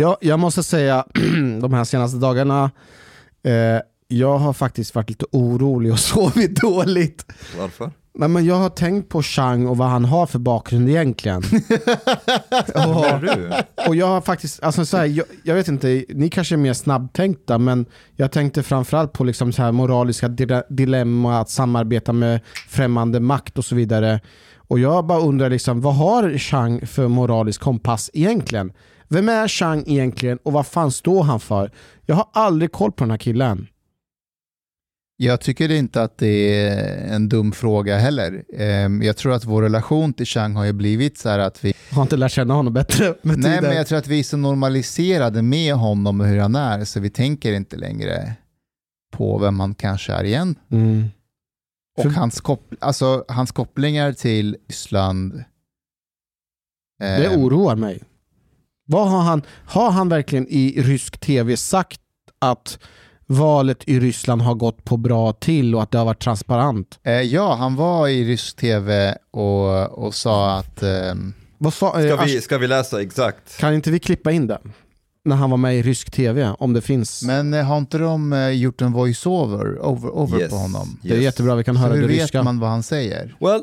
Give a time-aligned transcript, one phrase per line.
[0.00, 1.04] Ja, jag måste säga,
[1.60, 2.70] de här senaste dagarna,
[3.42, 7.26] eh, jag har faktiskt varit lite orolig och sovit dåligt.
[7.58, 7.90] Varför?
[8.14, 11.42] Nej, men jag har tänkt på Chang och vad han har för bakgrund egentligen.
[13.20, 13.52] Du?
[13.88, 16.72] Och jag har faktiskt, alltså så här, jag, jag vet inte, ni kanske är mer
[16.72, 17.86] snabbtänkta, men
[18.16, 23.58] jag tänkte framförallt på liksom så här moraliska dile- dilemma, att samarbeta med främmande makt
[23.58, 24.20] och så vidare.
[24.56, 28.72] Och jag bara undrar, liksom, vad har Chang för moralisk kompass egentligen?
[29.08, 31.70] Vem är Chang egentligen och vad fan står han för?
[32.06, 33.66] Jag har aldrig koll på den här killen.
[35.20, 38.44] Jag tycker inte att det är en dum fråga heller.
[38.54, 41.74] Ehm, Jag tror att vår relation till Chang har ju blivit så här att vi...
[41.92, 43.64] Har inte lärt känna honom bättre med Nej, tiden.
[43.64, 47.00] men jag tror att vi är så normaliserade med honom och hur han är, så
[47.00, 48.32] vi tänker inte längre
[49.12, 50.54] på vem han kanske är igen.
[50.70, 51.04] mm.
[51.96, 55.44] Och För- hans, koppl- alltså, hans kopplingar till Ryssland...
[56.98, 58.02] Det ehm, oroar mig.
[58.90, 62.00] Vad har, han, har han verkligen i rysk tv sagt
[62.38, 62.78] att
[63.26, 66.98] valet i Ryssland har gått på bra till och att det har varit transparent?
[67.02, 70.82] eh, ja, han var i rysk tv och, och sa att...
[70.82, 73.58] ehm, Vad sa, eh, Ska vi, ska vi läsa exakt?
[73.58, 74.58] Kan inte vi klippa in det?
[75.24, 77.22] När han var med i rysk tv, om det finns.
[77.22, 80.98] men eh, har inte de eh, gjort en voice-over over, over Yes, på honom?
[81.02, 81.24] det är yes.
[81.24, 82.42] jättebra, vi kan Så höra hur det vet ryska.
[82.42, 83.36] man vad han säger?
[83.40, 83.60] Well,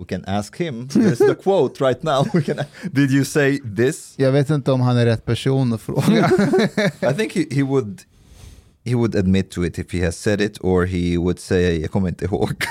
[0.00, 0.88] we can ask him.
[0.88, 2.24] There's the quote right now.
[2.34, 2.56] We can,
[2.92, 4.14] did you say this?
[4.16, 6.30] Jag vet inte om han är rätt person att fråga.
[7.10, 8.00] I think he, he would
[8.84, 11.90] he would admit to it if he has said it or he would say, jag
[11.90, 12.50] kommer inte ihåg.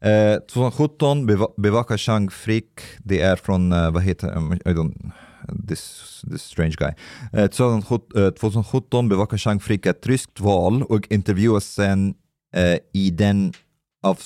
[0.00, 5.10] Eh, 2017 beva- bevakar Chang Frick, det är från, eh, vad heter um, I don't,
[5.68, 6.90] this, this strange guy.
[7.32, 12.14] Eh, 2017, eh, 2017 bevakar Chang Frick ett ryskt val och intervjuas sen
[12.54, 13.52] eh, i den
[14.02, 14.18] av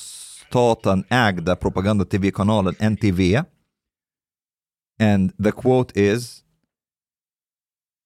[0.53, 3.43] staten ägda propaganda-tv-kanalen NTV.
[5.03, 6.43] And the quote is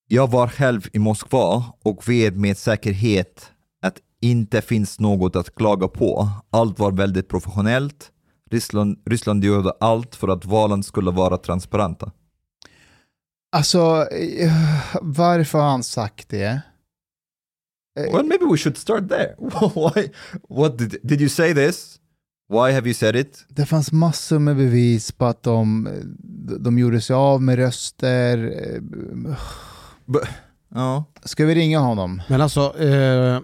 [0.09, 3.51] jag var själv i Moskva och vet med säkerhet
[3.83, 6.29] att inte finns något att klaga på.
[6.51, 8.13] Allt var väldigt professionellt.
[8.51, 12.11] Ryssland, Ryssland gjorde allt för att valen skulle vara transparenta.
[13.57, 14.07] alltså,
[14.39, 14.53] eh,
[15.03, 16.63] varför har han sagt det?
[17.99, 19.35] Eh, Well, maybe we should start there.
[19.75, 20.09] Why?
[20.49, 22.01] What did, did you say this?
[22.49, 23.45] Why have you said it?
[23.49, 25.89] Det fanns massor med bevis på att de,
[26.61, 28.53] de gjorde sig av med röster.
[30.75, 31.05] ja.
[31.25, 32.23] Ska vi ringa honom?
[32.29, 33.41] Men alltså, eh,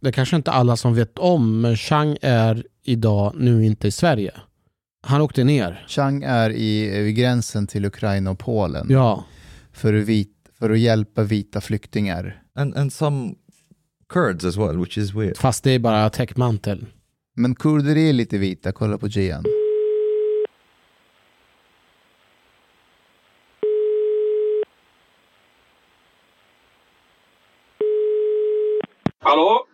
[0.00, 3.90] det är kanske inte alla som vet om, men Chang är idag nu inte i
[3.90, 4.32] Sverige.
[5.06, 5.84] Han åkte ner.
[5.88, 9.24] Chang är i, vid gränsen till Ukraina och Polen Ja.
[9.72, 12.42] för, att vit, för att hjälpa vita flyktingar.
[12.54, 13.34] And, and some
[14.08, 15.36] Kurds as well, which is weird.
[15.36, 16.86] Fast det är bara täckmantel.
[17.34, 19.44] Men kurder är lite vita, kolla på Gian.
[29.20, 29.66] Hallå?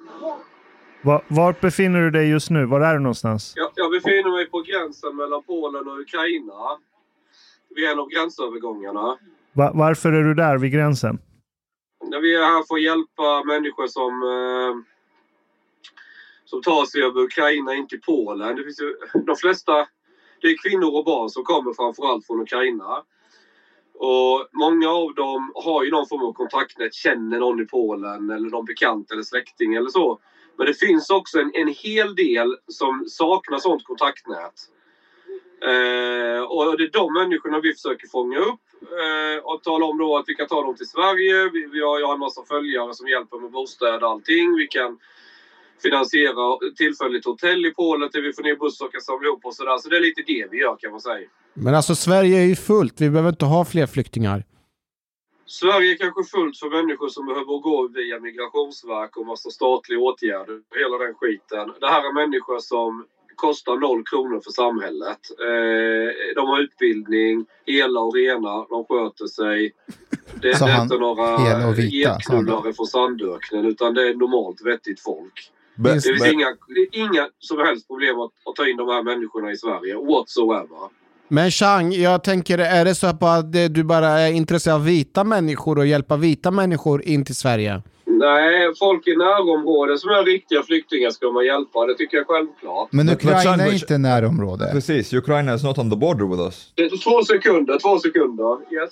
[1.02, 2.66] Va, vart befinner du dig just nu?
[2.66, 3.52] Var är du någonstans?
[3.56, 6.78] Jag, jag befinner mig på gränsen mellan Polen och Ukraina.
[7.74, 9.18] Vid en av gränsövergångarna.
[9.52, 11.18] Va, varför är du där vid gränsen?
[12.10, 14.97] När vi är här för att hjälpa människor som, eh,
[16.50, 18.56] som tar sig över Ukraina in till Polen.
[18.56, 19.86] Det finns ju, de flesta
[20.40, 23.02] det är kvinnor och barn som kommer framförallt från Ukraina.
[23.94, 28.50] Och Många av dem har ju någon form av kontaktnät, känner någon i Polen eller
[28.50, 30.20] någon bekant eller släkting eller så.
[30.56, 34.54] Men det finns också en, en hel del som saknar sånt kontaktnät.
[35.62, 40.16] Eh, och det är de människorna vi försöker fånga upp eh, och tala om då
[40.16, 41.50] att vi kan ta dem till Sverige.
[41.52, 44.56] Vi, vi har, jag har en massa följare som hjälper med bostäder och allting.
[44.56, 44.98] Vi kan
[45.82, 49.54] finansiera tillfälligt hotell i Polen till vi får ner bussar och kan samla ihop och
[49.54, 49.78] sådär.
[49.78, 51.28] Så det är lite det vi gör kan man säga.
[51.54, 54.44] Men alltså Sverige är ju fullt, vi behöver inte ha fler flyktingar.
[55.46, 60.60] Sverige är kanske fullt för människor som behöver gå via migrationsverk och massa statliga åtgärder.
[60.80, 61.72] Hela den skiten.
[61.80, 63.04] Det här är människor som
[63.34, 65.20] kostar noll kronor för samhället.
[65.48, 69.72] Eh, de har utbildning, hela och rena, de sköter sig.
[70.42, 75.52] Det, är inte några getknullare från Sandöknen utan det är normalt vettigt folk.
[75.78, 79.02] Det finns but- inga, det inga som helst problem att, att ta in de här
[79.02, 80.98] människorna i Sverige whatsoever.
[81.28, 83.20] Men Chang, jag tänker, är det så att
[83.70, 87.82] du bara är intresserad av vita människor och hjälpa vita människor in till Sverige?
[88.04, 91.86] Nej, folk i närområdet som är riktiga flyktingar ska man hjälpa.
[91.86, 92.88] Det tycker jag självklart.
[92.92, 94.68] Men Men- Ukraina men är inte närområde.
[94.72, 96.72] Precis, Ukraina is not on the border with us.
[96.74, 98.56] Det är två sekunder, två sekunder.
[98.72, 98.90] Yes.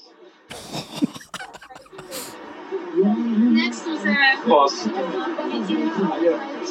[3.66, 4.14] Next was uh,
[4.46, 4.88] Pass.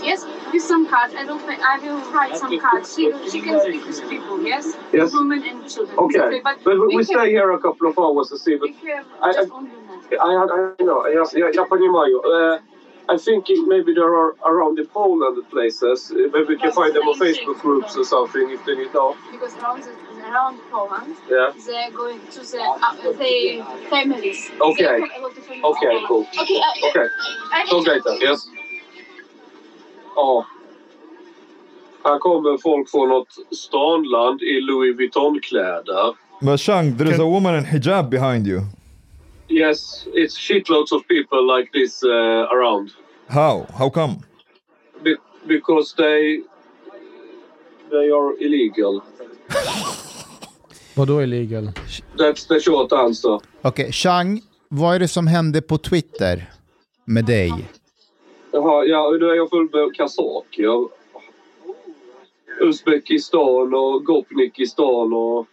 [0.03, 1.15] yes, with some cards.
[1.17, 1.43] I don't.
[1.43, 2.95] I will write some cards.
[2.95, 4.43] She, she can speak with people.
[4.43, 4.77] Yes.
[4.93, 5.13] Yes.
[5.13, 5.99] Women and children.
[5.99, 6.41] Okay.
[6.43, 8.57] But, But we, we have- stay here a couple of hours to see.
[8.57, 10.01] But We have I- just I- only one.
[10.21, 11.07] I, I, I know.
[11.07, 12.21] Yes, yeah, я понимаю.
[12.25, 12.59] Uh,
[13.09, 16.13] I think it, maybe there are around the Poland places.
[16.13, 19.17] Uh, Maybe we can find them on Facebook groups or something if they need now.
[19.33, 19.91] Because around the,
[20.32, 21.52] around Poland, Yeah.
[21.68, 24.52] they're going to the uh, the families.
[24.60, 24.84] Okay.
[24.84, 25.66] They have a lot of families.
[25.72, 26.26] Okay, cool.
[26.42, 26.60] Okay.
[26.60, 27.08] Uh, Okay.
[27.54, 28.14] I, Talk later.
[28.24, 28.40] Yes.
[30.16, 30.46] Ja.
[32.04, 36.16] Här kommer folk från något stanland i Louis Vuitton-kläder.
[36.42, 38.62] But Shang, there is a woman in hijab behind you.
[39.48, 42.10] Yes, it's shitloads of people like this uh,
[42.52, 42.92] around.
[43.28, 43.66] How?
[43.80, 44.16] How come?
[45.04, 45.18] Be-
[45.48, 46.42] because they
[47.92, 49.02] they are illegal.
[50.96, 51.72] Vadå illegal?
[52.18, 53.40] That's the short answer.
[53.62, 56.50] Okej, Chang, vad är det som hände på Twitter
[57.06, 57.52] med dig?
[58.52, 60.88] Jaha, ja, nu är jag full med kazaker.
[62.62, 65.48] Uzbekistan och Gopnikistan och...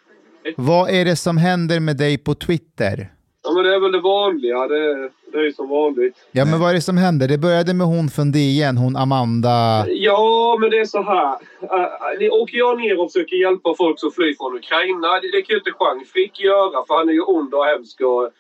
[0.57, 3.13] Vad är det som händer med dig på Twitter?
[3.43, 4.69] Ja, men det är väl det vanliga.
[4.69, 6.17] Det, det är ju som vanligt.
[6.33, 7.29] Ja, men vad är det som händer?
[7.29, 9.87] Det började med hon från DN, hon Amanda.
[9.89, 11.33] Ja, men det är så här.
[11.63, 15.09] Uh, åker jag ner och försöker hjälpa folk som flyr från Ukraina.
[15.21, 18.01] Det, det kan ju inte Jean Frick göra för han är ju ond och hemsk
[18.01, 18.31] och,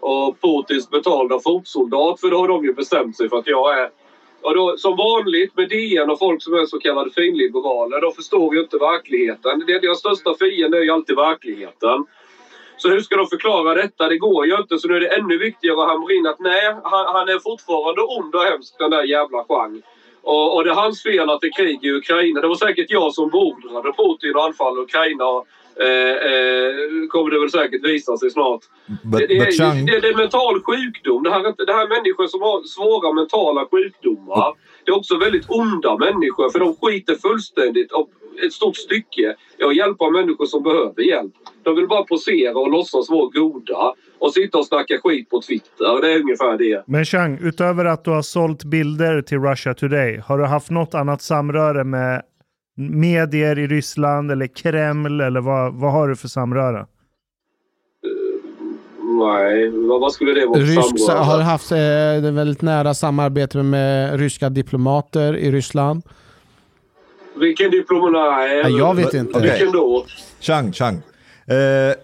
[0.00, 2.20] och Putins betalda fotsoldat.
[2.20, 3.90] För då har de ju bestämt sig för att jag är...
[4.42, 8.54] Och då, som vanligt med DN och folk som är så kallade finliberaler, de förstår
[8.54, 9.64] ju inte verkligheten.
[9.66, 12.06] Det, deras största fiende är ju alltid verkligheten.
[12.78, 14.08] Så hur ska de förklara detta?
[14.08, 14.78] Det går ju inte.
[14.78, 18.02] Så nu är det ännu viktigare att hamra in att nej, han, han är fortfarande
[18.02, 19.82] ond och hemsk den där jävla Jean.
[20.22, 22.40] Och, och det är hans fel att det är krig i Ukraina.
[22.40, 25.24] Det var säkert jag som beordrade Putin att anfalla Ukraina.
[25.80, 28.60] Eh, eh, kommer det väl säkert visa sig snart.
[28.86, 31.22] But, det, det, but är, Shang, det, det är mental sjukdom.
[31.22, 34.54] Det här, det här är människor som har svåra mentala sjukdomar.
[34.84, 37.92] Det är också väldigt onda människor för de skiter fullständigt
[38.46, 41.34] ett stort stycke i att hjälpa människor som behöver hjälp.
[41.68, 46.00] De vill bara posera och låtsas vara goda och sitta och snacka skit på Twitter.
[46.02, 46.82] Det är ungefär det.
[46.86, 50.94] Men Chang, utöver att du har sålt bilder till Russia Today, har du haft något
[50.94, 52.22] annat samröre med
[52.76, 56.86] medier i Ryssland eller Kreml eller vad, vad har du för samröre?
[59.20, 65.36] Nej, vad, skulle det vara Rysk, har haft eh, väldigt nära samarbete med ryska diplomater
[65.36, 66.02] i Ryssland.
[67.36, 68.12] Vilken diplomat?
[68.12, 69.40] Nej, jag vet inte.
[69.40, 70.04] Vilken då?
[70.40, 71.02] Shang, Shang.
[71.48, 71.94] Uh,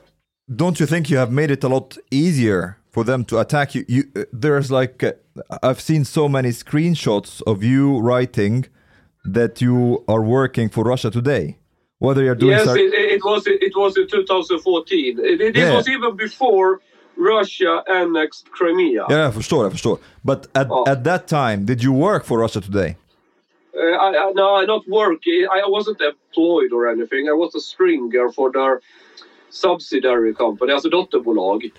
[0.54, 3.84] don't you think you have made it a lot easier for them to attack you?
[3.88, 5.12] you uh, there's like, uh,
[5.62, 8.66] I've seen so many screenshots of you writing
[9.24, 11.58] that you are working for Russia Today.
[11.98, 15.18] Whether you're doing Yes, it, it was it was in 2014.
[15.18, 15.74] It, it Yeah.
[15.74, 16.80] was even before
[17.16, 19.06] Russia annexed Crimea.
[19.08, 19.98] Yeah, for sure, for sure.
[20.24, 20.84] But at, Ja.
[20.86, 22.96] at that time, did you work for Russia Today?
[23.74, 25.20] Uh, I, I, no, not work.
[25.26, 27.28] I wasn't employed or anything.
[27.28, 28.80] I was a stringer for their
[29.54, 31.70] subsidiary company, alltså dotterbolag.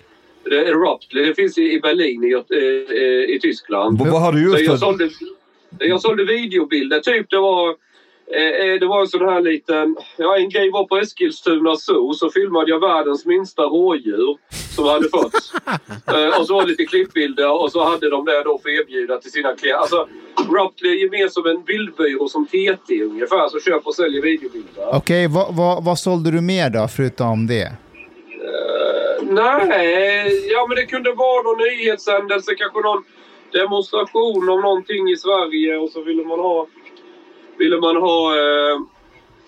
[0.44, 1.24] Det är Ruptly.
[1.24, 3.98] Det finns i, Berlin i, i, i Tyskland.
[3.98, 5.10] Vad har du jag sålde,
[5.78, 7.00] jag sålde videobilder.
[7.00, 7.85] Typ det var...
[8.34, 9.96] Eh, eh, det var en sån här liten...
[10.16, 14.36] Ja, en grej var på Eskilstuna Zoo så filmade jag världens minsta rådjur
[14.76, 15.52] som hade fötts.
[16.06, 19.18] eh, och så var det lite klippbilder och så hade de det då för erbjuda
[19.18, 19.80] till sina klienter.
[19.80, 24.88] Alltså, Ruptly är mer som en bildbyrå som TT ungefär som köper och säljer videobilder.
[24.92, 27.62] Okej, vad, vad, vad sålde du mer då, förutom det?
[27.62, 33.04] Eh, nej, ja men det kunde vara någon nyhetshändelse, kanske någon
[33.52, 36.66] demonstration om någonting i Sverige och så ville man ha...
[37.58, 38.34] Ville man ha...
[38.36, 38.78] Eh,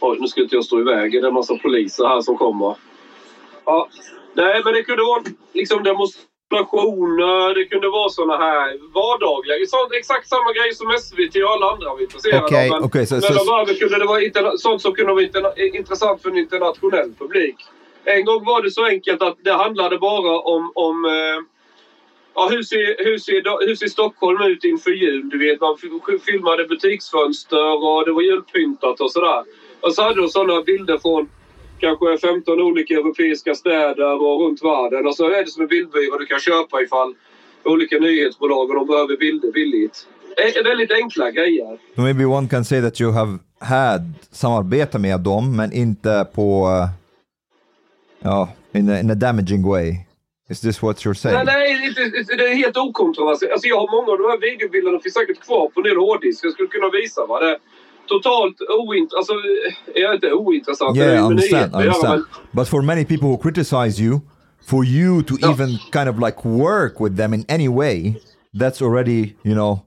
[0.00, 1.22] oj, nu ska inte jag stå i vägen.
[1.22, 2.74] Det är en massa poliser här som kommer.
[3.64, 3.88] Ja,
[4.34, 5.22] nej, men det kunde vara
[5.52, 7.54] liksom demonstrationer.
[7.54, 9.66] Det kunde vara såna här vardagliga...
[9.66, 12.76] Så, exakt samma grej som SVT och alla andra var intresserade Okej, av.
[12.76, 16.30] Men okej, så- men så- varför kunde det vara sånt som kunde vara intressant för
[16.30, 17.56] en internationell publik.
[18.04, 21.10] En gång var det så enkelt att det handlade bara om, om eh,
[22.38, 25.28] ja, hur, ser, hur, ser, hur ser Stockholm ut inför jul?
[25.28, 25.76] Du vet, man
[26.28, 29.42] filmade butiksfönster och det var julpyntat och sådär.
[29.80, 31.28] Och så hade de sådana bilder från
[31.78, 35.06] kanske 15 olika europeiska städer och runt världen.
[35.06, 37.14] Och så är det som en bildbyrå du kan köpa ifall
[37.64, 40.06] olika nyhetsbolag och de behöver bilder billigt.
[40.36, 41.78] Det är väldigt enkla grejer.
[41.94, 46.66] Maybe one can say that you have had samarbete med dem, men inte på...
[46.66, 46.88] Uh,
[48.20, 50.07] ja, in a, in a damaging way.
[50.50, 51.44] Is this what you're saying?
[51.44, 53.52] Nej, nej inte- det är helt okontroversiellt.
[53.52, 56.44] Alltså, jag har många av de här videobilderna finns säkert kvar på en del hårddisk.
[56.44, 57.58] Jag skulle kunna visa vad det är.
[58.06, 59.12] Totalt ointressant.
[59.18, 59.34] Alltså,
[59.94, 60.94] är inte ointressant.
[60.94, 61.72] Det Yeah, I understand.
[61.74, 62.24] I understand.
[62.52, 64.20] But for many people who criticize you,
[64.70, 65.50] for you to Ja.
[65.52, 68.14] even kind of like work with them in any way
[68.60, 69.78] that's already, you know,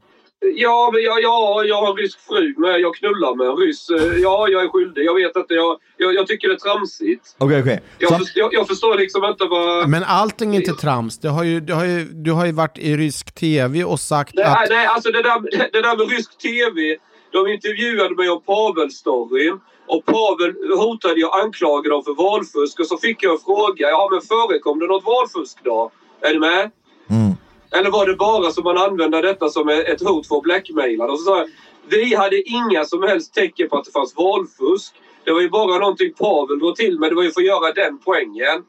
[0.62, 2.80] Ja, men jag, ja, jag har en rysk fru med.
[2.80, 3.90] Jag knullar med en ryss.
[3.90, 5.06] Eh, Ja, jag är skyldig.
[5.06, 5.54] Jag vet inte.
[5.54, 7.36] Jag, jag, jag tycker det är tramsigt.
[7.40, 7.80] okay, okay.
[7.98, 9.90] Jag, Some- först- jag, jag förstår liksom inte vad...
[9.90, 11.20] Men allting är inte trams.
[11.20, 14.34] Det har ju, det har ju, du har ju varit i rysk tv och sagt
[14.36, 14.70] Nej, att...
[14.70, 15.40] nej, alltså det där,
[15.74, 16.98] det där med rysk tv.
[17.32, 19.60] De intervjuade mig om Pavel-storyn.
[19.88, 22.80] Och Pavel hotade jag anklagade dem för valfusk.
[22.80, 23.90] Och så fick jag en fråga.
[23.90, 25.92] Ja, men förekom det något valfusk då?
[26.22, 26.72] Är ni med?
[27.10, 27.32] Mm.
[27.72, 31.06] Eller var det bara så man använde detta som ett hot för att blackmaila?
[31.06, 31.48] Och så sa jag,
[31.90, 34.94] vi hade inga som helst tecken på att det fanns valfusk.
[35.24, 37.12] Det var ju bara någonting Pavel drog till med.
[37.12, 38.64] Det var ju för att göra den poängen.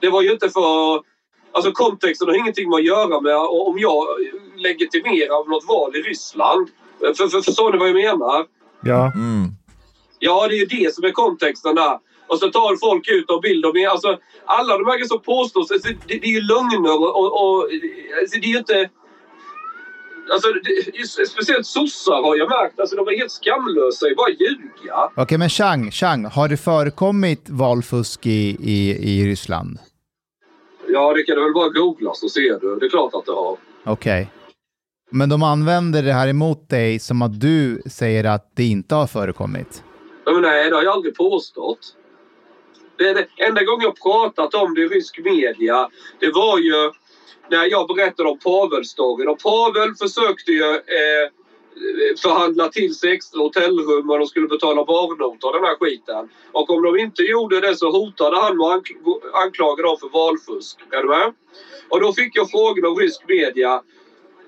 [0.00, 1.02] Det var ju inte för...
[1.52, 4.06] Alltså kontexten har ingenting med att göra med om jag
[4.56, 6.68] legitimerar något val i Ryssland.
[6.98, 8.46] För, för, förstår ni vad jag menar?
[8.80, 9.12] Ja.
[9.14, 9.48] Mm.
[10.18, 11.98] Ja, det är ju det som är kontexten där.
[12.28, 13.88] Och så tar folk ut och bilder.
[13.88, 17.32] Alltså, alla de här som påstås, alltså, det, det är ju lögner och...
[17.42, 17.56] och,
[18.20, 18.90] alltså, det är ju inte...
[20.32, 22.80] Alltså, det, speciellt sossar har jag märkt.
[22.80, 25.10] Alltså, de är helt skamlösa i bara ljuga.
[25.16, 29.78] Okej, men Chang, Chang, har det förekommit valfusk i, i, i Ryssland?
[30.88, 32.76] Ja, det kan du väl bara googla så ser du.
[32.76, 33.56] Det är klart att det har.
[33.84, 34.30] Okej.
[35.10, 39.06] Men de använder det här emot dig som att du säger att det inte har
[39.06, 39.84] förekommit?
[40.24, 41.78] Ja, Men nej, det har jag aldrig påstått.
[42.98, 45.88] Det det enda gången jag pratat om det i rysk media,
[46.18, 46.90] det var ju
[47.50, 49.28] när jag berättade om Pavel-storyn.
[49.28, 51.30] Och Pavel försökte ju eh,
[52.22, 56.28] förhandla till sig extra hotellrum och de skulle betala barnota och den här skiten.
[56.52, 60.76] Och om de inte gjorde det så hotade han med att anklaga dem för valfusk.
[60.90, 61.32] Är du med?
[61.88, 63.82] Och då fick jag frågan av rysk media.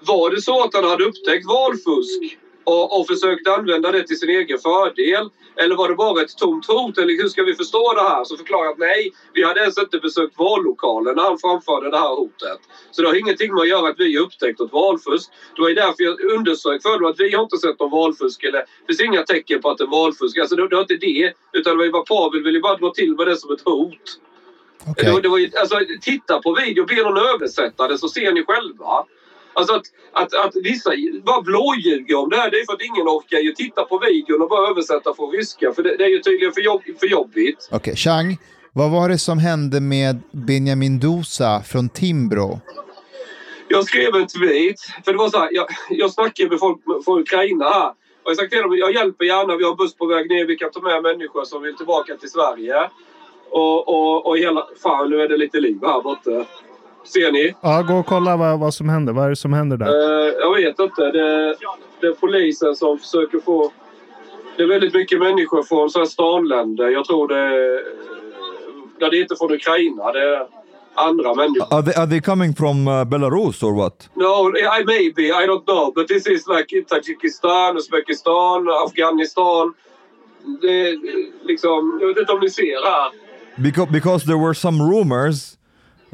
[0.01, 4.31] Var det så att han hade upptäckt valfusk och, och försökt använda det till sin
[4.31, 5.31] egen fördel?
[5.63, 6.99] Eller var det bara ett tomt hot?
[6.99, 8.25] Eller hur ska vi förstå det här?
[8.25, 11.99] Så förklarade jag att nej, vi hade ens inte besökt vallokalen när han framförde det
[11.99, 12.61] här hotet.
[12.91, 15.31] Så det har ingenting med att göra att vi upptäckt något valfusk.
[15.57, 18.45] Det var ju därför jag underströk för att vi har inte sett någon valfusk.
[18.45, 20.39] Eller, det finns inga tecken på att det är valfusk.
[20.39, 21.33] Alltså det, det var inte det.
[21.53, 24.07] Utan det var ju bara Pavel ville bara dra till med det som ett hot.
[24.91, 25.15] Okej.
[25.15, 28.45] Det, det var ju, alltså, titta på video, be någon översätta det så ser ni
[28.45, 29.05] själva.
[29.53, 30.91] Alltså att, att, att vissa
[31.25, 34.43] bara blåljuger om det här, det är för att ingen orkar ju titta på videon
[34.43, 35.73] och bara översätta från ryska.
[35.73, 37.69] För det, det är ju tydligen för, jobb, för jobbigt.
[37.73, 38.39] Okej, Chang,
[38.73, 42.61] vad var det som hände med Benjamin Dosa från Timbro?
[43.69, 47.21] Jag skrev en tweet, för det var så här, jag, jag snackade med folk från
[47.21, 47.89] Ukraina här.
[48.23, 50.47] Och jag sa till dem, jag hjälper gärna, vi har en buss på väg ner,
[50.47, 52.91] vi kan ta med människor som vill tillbaka till Sverige.
[53.51, 56.47] Och, och, och hela, fan nu är det lite liv här borta.
[57.05, 57.55] Ser ni?
[57.61, 59.13] ja, gå och kolla vad, vad som händer.
[59.13, 59.87] Vad är det som händer där?
[59.87, 61.03] Eh, jag vet inte.
[61.03, 61.57] Det,
[62.01, 63.73] det är polisen som försöker få...
[64.57, 66.89] Det är väldigt mycket människor från så här stanländer.
[66.89, 67.83] Jag tror det är...
[68.99, 70.13] Ja, det är inte från Ukraina.
[70.13, 70.47] Det är
[70.95, 71.75] andra människor.
[71.75, 74.09] Are they, are they coming from uh, Belarus or what?
[74.15, 75.23] No, I maybe.
[75.23, 75.93] I don't know.
[75.95, 79.75] But this is like Tajikistan, Uzbekistan, Afghanistan.
[80.61, 80.99] Det är
[81.47, 81.99] liksom...
[82.01, 83.11] Jag vet inte om ni ser här.
[83.63, 85.57] Because because there were some rumors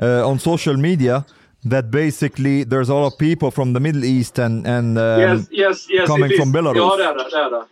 [0.03, 1.25] uh, on social media
[1.71, 5.49] that basically there's a lot of people from the Middle East and and um, Yes,
[5.51, 6.07] yes, yes.
[6.07, 6.77] coming from Belarus.
[6.77, 7.31] Ja, det är det.
[7.31, 7.65] det, är det.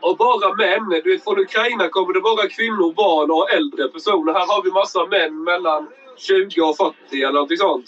[0.00, 1.00] Och bara män.
[1.04, 4.32] Du vet, från Ukraina kommer det bara kvinnor, barn och äldre personer.
[4.32, 7.86] Här har vi massa män mellan 20 och 40 eller någonting sånt.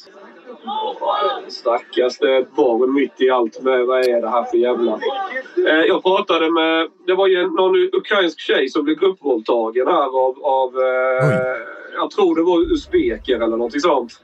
[1.48, 3.62] Stackars, det är ett barn mitt i allt.
[3.62, 4.92] Med, vad är det här för jävla...
[5.68, 6.88] Eh, jag pratade med...
[7.06, 10.44] Det var ju en- någon ukrainsk tjej som blev gruppvåldtagen här av...
[10.44, 11.56] av eh,
[11.94, 14.20] jag tror det var usbeker eller någonting sånt.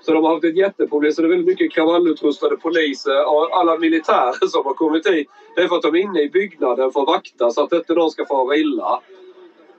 [0.00, 1.12] Så de har haft ett jätteproblem.
[1.12, 5.28] Så det är väldigt mycket kravallutrustade poliser och alla militärer som har kommit hit.
[5.56, 7.94] Det är för att de är inne i byggnaden för att vakta så att inte
[7.94, 9.00] någon ska fara illa.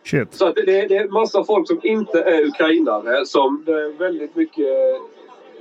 [0.04, 0.34] Shit.
[0.34, 5.02] Så det, det är massa folk som inte är ukrainare som det är väldigt mycket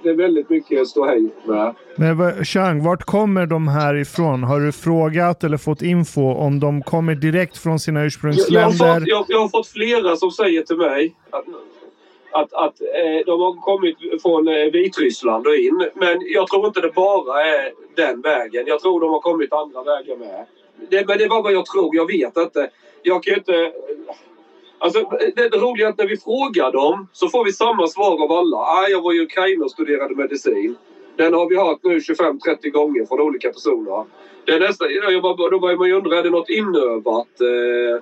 [0.04, 1.74] det är väldigt mycket ståhej med.
[1.96, 4.42] Men Chang, vart kommer de här ifrån?
[4.42, 8.06] Har du frågat eller fått info om de kommer direkt från sina Jag, jag, har
[8.06, 9.00] ursprungsländer?
[9.00, 11.44] fått, jag, jag har fått flera som säger till mig att,
[12.32, 15.88] att, att eh, de har kommit från eh, Vitryssland och in.
[15.94, 18.64] Men jag tror inte det bara är den vägen.
[18.66, 20.46] Jag tror de har kommit andra vägar med.
[20.90, 21.96] Det, men det var vad jag tror.
[21.96, 22.70] Jag vet inte.
[23.02, 23.72] Jag kan ju inte...
[24.84, 25.00] Alltså,
[25.36, 28.32] det, det roliga är att när vi frågar dem så får vi samma svar av
[28.32, 28.56] alla.
[28.56, 30.76] Ah, jag var i Ukraina och studerade medicin.
[31.16, 34.04] Den har vi hört nu 25-30 gånger från olika personer.
[34.44, 37.40] Det är nästan, jag bara, då börjar man ju undra, är det något inövat?
[37.40, 37.96] Eh,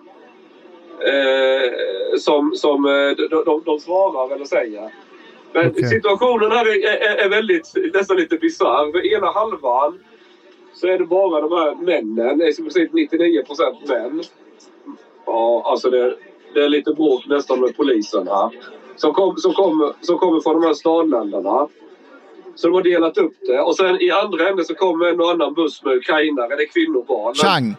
[1.12, 1.72] eh,
[2.18, 4.90] som, som eh, de, de, de svarar eller säger.
[5.52, 5.88] Men Okej.
[5.88, 9.06] situationen här är, är, är väldigt, nästan lite bisarr.
[9.14, 9.98] Ena halvan
[10.74, 12.42] så är det bara de här männen.
[12.42, 14.22] I princip 99 procent män.
[15.26, 16.16] Ja, alltså det,
[16.54, 18.50] det är lite bråk nästan med polisen här.
[18.96, 21.68] Som, kom, som, kommer, som kommer från de här stadländerna.
[22.54, 23.60] Så de har delat upp det.
[23.60, 26.56] Och sen i andra änden så kommer en och annan buss med ukrainare.
[26.56, 27.34] Det är kvinnor och barn.
[27.34, 27.76] Chang,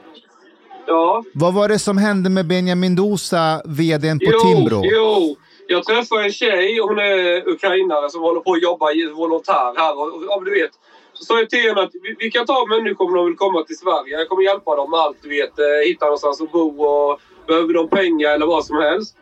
[0.88, 1.24] Ja.
[1.34, 4.82] vad var det som hände med Benjamin Dosa, vdn på Jo, Timbro?
[4.84, 5.36] jo.
[5.68, 9.94] Jag träffade en tjej, hon är ukrainare som håller på att jobba i volontär här.
[10.00, 10.72] Och, och, du vet,
[11.14, 13.64] så sa jag till henne att vi, vi kan ta människor om de vill komma
[13.64, 14.18] till Sverige.
[14.20, 15.60] Jag kommer hjälpa dem med allt, du vet.
[15.60, 19.18] eh, Hitta någonstans att bo och behöver de pengar eller vad som helst.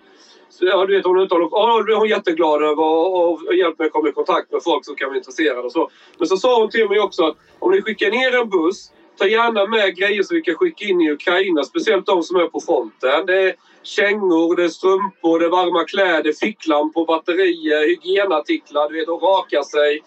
[0.50, 3.56] Så, ja, du vet, hon, uttalade ja, det blev hon jätteglad över och, och, och
[3.56, 5.90] hjälpt mig att komma i kontakt med folk som kan vara intresserade och så.
[6.18, 9.28] Men så sa hon till mig också att om ni skickar ner en buss Ta
[9.28, 12.60] gärna med grejer som vi kan skicka in i Ukraina, speciellt de som är på
[12.60, 13.26] fronten.
[13.26, 19.10] Det är kängor, det är strumpor, det är varma kläder, ficklampor, batterier, hygienartiklar, du vet,
[19.10, 20.04] att raka sig.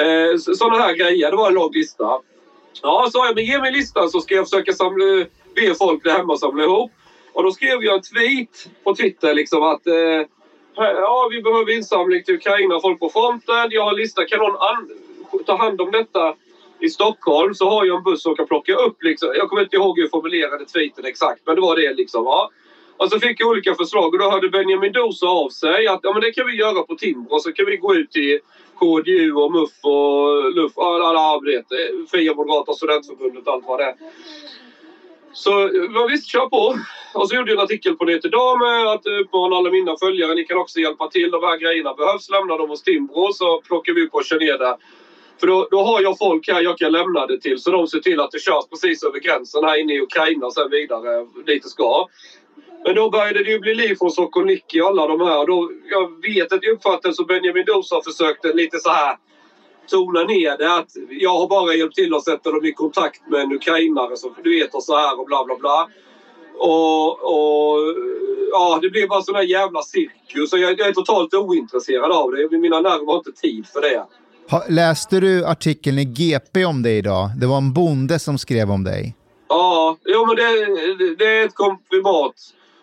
[0.00, 1.30] Eh, Sådana här grejer.
[1.30, 2.20] Det var en lång lista.
[2.82, 5.04] Ja, sa jag, men ge mig listan så ska jag försöka samla,
[5.54, 6.90] be folk där hemma samla ihop.
[7.34, 10.22] Och då skrev jag en tweet på Twitter liksom att eh,
[10.76, 13.68] ja, vi behöver insamling till Ukraina, folk på fronten.
[13.70, 14.90] Jag har en lista, kan någon an-
[15.46, 16.34] ta hand om detta?
[16.80, 19.28] I Stockholm så har jag en buss som kan plocka upp liksom.
[19.36, 22.24] Jag kommer inte ihåg hur jag formulerade tweeten exakt, men det var det liksom.
[22.24, 22.50] Ja.
[22.96, 26.12] Och så fick jag olika förslag och då hörde Benjamin Dosa av sig att ja,
[26.12, 27.38] men det kan vi göra på Timbro.
[27.38, 28.38] Så kan vi gå ut till
[28.78, 33.78] KDU och MUF och LUF, alla, alla vet, eh, Fria Moderata Studentförbundet och allt vad
[33.80, 33.94] det är.
[35.34, 36.78] Så ja, visst, kör på.
[37.14, 39.70] Och så gjorde jag en artikel på det idag med eh, att eh, uppmana alla
[39.70, 41.30] mina följare, ni kan också hjälpa till.
[41.30, 44.58] De här grejerna behövs, lämna dem hos Timbro så plockar vi upp och kör ner
[44.58, 44.76] det.
[45.40, 47.98] För då, då har jag folk här jag kan lämna det till så de ser
[47.98, 51.62] till att det körs precis över gränsen här inne i Ukraina och sen vidare dit
[51.62, 52.08] det ska.
[52.84, 55.46] Men då började det ju bli liv från Sokolniki och alla de här.
[55.46, 59.16] Då, jag vet att jag uppfattade så Benjamin Dosa försökte lite så här
[59.88, 60.74] tona ner det.
[60.74, 64.34] Att jag har bara hjälpt till att sätta dem i kontakt med en ukrainare som
[64.44, 65.88] du vet och så här och bla bla bla.
[66.58, 67.78] Och, och
[68.50, 70.52] ja, det blev bara sån här jävla cirkus.
[70.52, 72.58] Och jag, jag är totalt ointresserad av det.
[72.58, 74.04] Mina nerver har inte tid för det.
[74.50, 77.30] Ha, läste du artikeln i GP om dig idag?
[77.40, 79.14] Det var en bonde som skrev om dig.
[79.48, 80.64] Ja, jo, men det,
[80.98, 82.34] det, det är ett komprimat.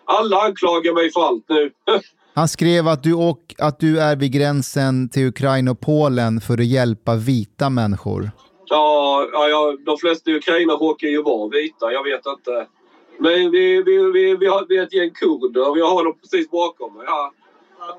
[0.04, 1.70] Alla anklagar mig för allt nu.
[2.34, 6.54] Han skrev att du, åk, att du är vid gränsen till Ukraina och Polen för
[6.54, 8.30] att hjälpa vita människor.
[8.66, 11.92] Ja, ja, ja de flesta i Ukraina råkar ju vara vita.
[11.92, 12.66] Jag vet inte.
[13.18, 15.78] Men vi, vi, vi, vi, har, vi är ett gäng kurder.
[15.78, 17.06] Jag har dem precis bakom mig.
[17.06, 17.32] Ja.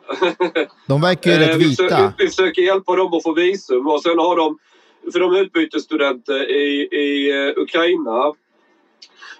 [0.88, 2.14] De verkar ju Eh, rätt vi, försöker, vita.
[2.18, 4.58] vi försöker hjälpa dem att få visum och sen har de,
[5.14, 8.34] för de är utbytesstudenter i, i eh, Ukraina.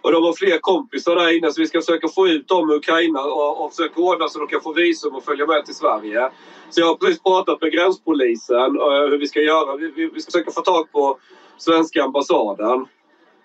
[0.04, 2.74] Och de har fler kompisar där inne så vi ska försöka få ut dem i
[2.74, 6.30] Ukraina och, och försöka ordna så de kan få visum och följa med till Sverige.
[6.70, 9.78] Så jag har precis pratat med gränspolisen uh, hur vi ska göra.
[9.78, 11.18] Vi, vi, vi ska försöka få tag på
[11.58, 12.86] svenska ambassaden.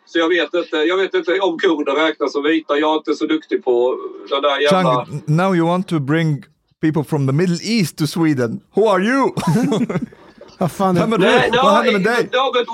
[0.06, 2.78] Så jag vet inte, jag vet inte om kurder räknas som vita.
[2.78, 3.96] Jag är inte så duktig på
[4.30, 4.94] den där jävla...
[4.94, 6.44] Chang, now you want to bring
[6.80, 8.60] people from the Middle East to Sweden.
[8.74, 9.34] Who are you?
[10.58, 11.24] Vad fan är No, du?
[11.26, 12.28] no, Vad händer med dig?
[12.32, 12.68] no, but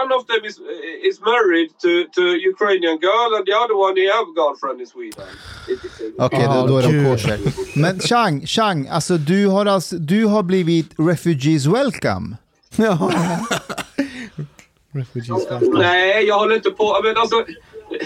[0.00, 0.56] one of them is
[1.10, 5.26] is married to to Ukrainian girl, and the other one he have girlfriend in Sweden.
[6.18, 7.06] Okej, Ja, då, då är de gud.
[7.12, 7.38] kosher.
[7.80, 12.36] Men Chang, Chang alltså, du, har alltså du har blivit refugees welcome.
[12.76, 13.10] Ja.
[14.92, 15.78] Refugees welcome.
[15.78, 17.00] Nej, jag håller inte på.
[17.04, 17.44] Men alltså,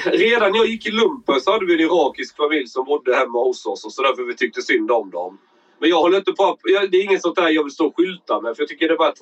[0.04, 3.38] redan när jag gick i lumpen så hade vi en irakisk familj som bodde hemma
[3.38, 5.38] hos oss och så därför vi tyckte synd om dem.
[5.80, 6.58] Men jag håller inte på.
[6.90, 8.94] Det är inget sånt där jag vill stå och skylta med för jag tycker det
[8.94, 9.14] är bara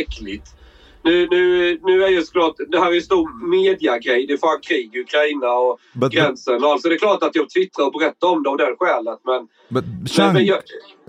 [0.00, 0.46] äckligt.
[1.02, 4.26] Nu, nu, nu är ju såklart, det här är en stor mediagrej.
[4.26, 6.64] Det är fan krig i Ukraina och But, gränsen.
[6.64, 9.18] Och alltså det är klart att jag twittrar och berättar om det av det skälet.
[9.24, 10.60] Men, but Chang, men jag,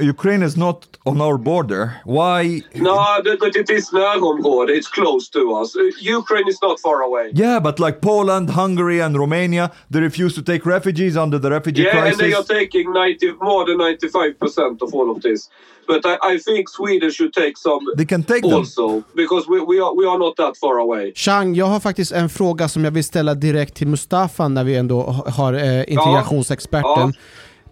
[0.10, 1.89] Ukraine is not on our border.
[2.06, 2.62] Why?
[2.73, 4.73] no, det, det är ett närområde.
[4.73, 5.75] It's close to us.
[6.19, 7.32] Ukraine is not far away.
[7.34, 11.84] Yeah, but like Poland, Hungary, and Romania, they refuse to take refugees under the refugee
[11.84, 12.47] Yeah, and they are crisis.
[12.47, 15.49] taking 90, more than 95% of all of this.
[15.88, 18.54] But I, I think Sweden should take some They can take them.
[18.54, 21.12] also because we, we, are, we are not that far away.
[21.15, 24.76] Chang, jag har faktiskt en fråga som jag vill ställa direkt till Mustafa när vi
[24.76, 27.13] ändå ha- har eh, integrationsexperten.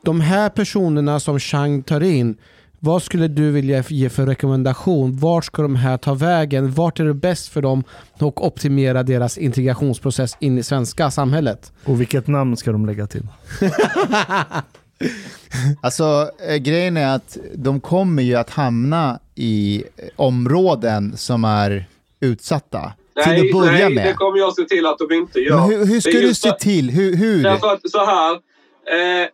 [0.03, 2.37] De här personerna som Chang tar in,
[2.79, 5.17] vad skulle du vilja ge för rekommendation?
[5.17, 6.71] Vart ska de här ta vägen?
[6.71, 7.83] Vart är det bäst för dem
[8.15, 11.71] att optimera deras integrationsprocess in i svenska samhället?
[11.85, 13.27] Och vilket namn ska de lägga till?
[15.81, 21.85] Alltså eh, grejen är att de kommer ju att hamna i eh, områden som är
[22.19, 22.93] utsatta.
[23.23, 24.07] till Nej, att börja nej med.
[24.07, 25.55] det kommer jag se till att de inte gör.
[25.55, 26.89] Men hur, hur ska du se till?
[26.89, 27.15] Hur?
[27.15, 27.43] hur?
[27.43, 28.33] Därför att så här.
[28.33, 29.27] Eh,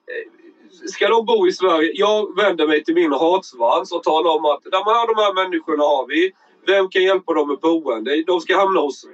[0.90, 1.92] ska de bo i Sverige?
[1.96, 5.84] Jag vänder mig till min hatsvans och talar om att de här, de här människorna
[5.84, 6.32] har vi.
[6.68, 8.24] Vem kan hjälpa dem med boende?
[8.28, 9.06] De ska hamna hos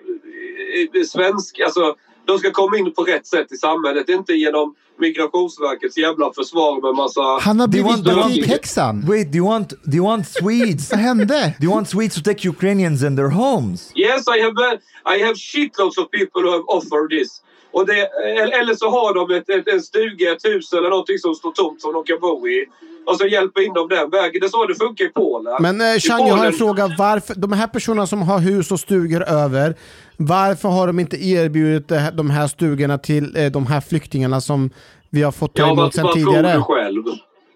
[0.94, 1.60] eh, svensk...
[1.60, 4.10] Alltså, de ska komma in på rätt sätt i samhället.
[4.10, 7.22] Inte genom Migrationsverkets jävla försvar med massa...
[7.22, 9.06] Han har blivit politikhäxan.
[9.08, 10.92] Wait, do you want do you want Swedes?
[10.92, 11.54] Vad hände?
[11.60, 13.92] do you want Swedes to take Ukrainians in their homes?
[13.96, 17.42] Yes, I have, uh, I have shitloads of people who have offered this.
[17.74, 18.00] Och det,
[18.42, 21.52] eller eller så har de ett, ett, en stuga, ett hus eller någonting som står
[21.52, 22.66] tomt som de kan bo i.
[23.06, 24.40] Och så hjälper in dem den vägen.
[24.42, 25.54] Det är så det funkar i Polen.
[25.60, 26.96] Men eh, Chang, jag har en fråga.
[26.98, 29.76] Varför, de här personerna som har hus och stugor över,
[30.18, 34.70] varför har de inte erbjudit det de här stugorna till eh, de här flyktingarna som
[35.10, 36.54] vi har fått ta Ja, emot sedan tidigare?
[36.56, 37.04] du själv?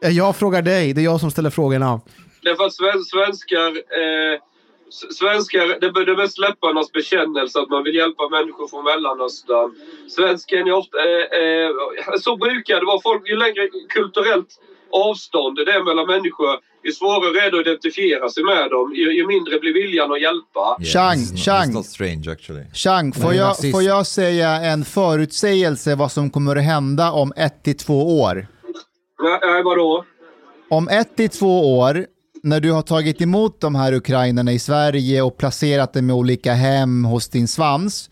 [0.03, 2.01] Eh, Jag frågar dig, det är jag som ställer frågorna.
[2.41, 3.67] Därför att sven, svenskar...
[4.01, 4.39] Eh,
[5.19, 9.69] svenskar, det är det mest läpparnas bekännelse att man vill hjälpa människor från Mellanöstern.
[10.09, 10.97] Svensken är ofta...
[10.97, 11.69] Eh, eh,
[12.19, 13.01] så brukar det vara.
[13.01, 14.51] Folk, ju längre kulturellt
[15.03, 16.47] avstånd det är mellan människor,
[16.85, 20.21] ju svårare är det att identifiera sig med dem, ju, ju mindre blir viljan att
[20.21, 20.65] hjälpa.
[20.93, 21.69] Chang, it's not, Chang.
[21.69, 22.65] It's not strange actually.
[22.73, 27.63] Chang, får jag, får jag säga en förutsägelse vad som kommer att hända om ett
[27.63, 28.47] till två år?
[29.23, 30.05] Nej, nej vadå?
[30.69, 32.05] Om ett till två år,
[32.43, 36.53] när du har tagit emot de här ukrainarna i Sverige och placerat dem i olika
[36.53, 38.09] hem hos din svans,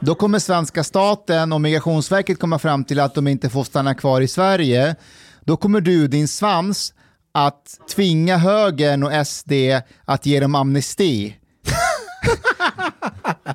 [0.00, 4.20] då kommer svenska staten och Migrationsverket komma fram till att de inte får stanna kvar
[4.20, 4.96] i Sverige.
[5.46, 6.94] Då kommer du, din svans,
[7.34, 9.52] att tvinga högern och SD
[10.04, 11.36] att ge dem amnesti.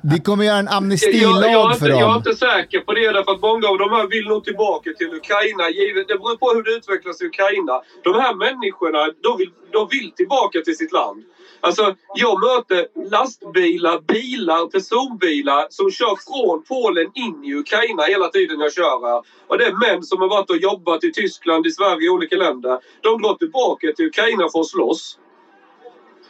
[0.02, 2.16] Vi kommer göra en Jag, jag, amnestilag inte, för jag är dem.
[2.16, 5.64] inte säker på det därför att många av de här vill nog tillbaka till Ukraina.
[5.76, 7.74] Givet, det beror på hur det utvecklas i Ukraina.
[8.08, 11.18] De här människorna, de vill, de vill tillbaka till sitt land.
[11.64, 18.60] Alltså, jag möter lastbilar, bilar, personbilar som kör från Polen in i Ukraina hela tiden
[18.60, 19.22] jag kör här.
[19.48, 22.36] Och det är män som har varit och jobbat i Tyskland, i Sverige, i olika
[22.36, 22.78] länder.
[23.00, 25.18] De går tillbaka till Ukraina för att slåss.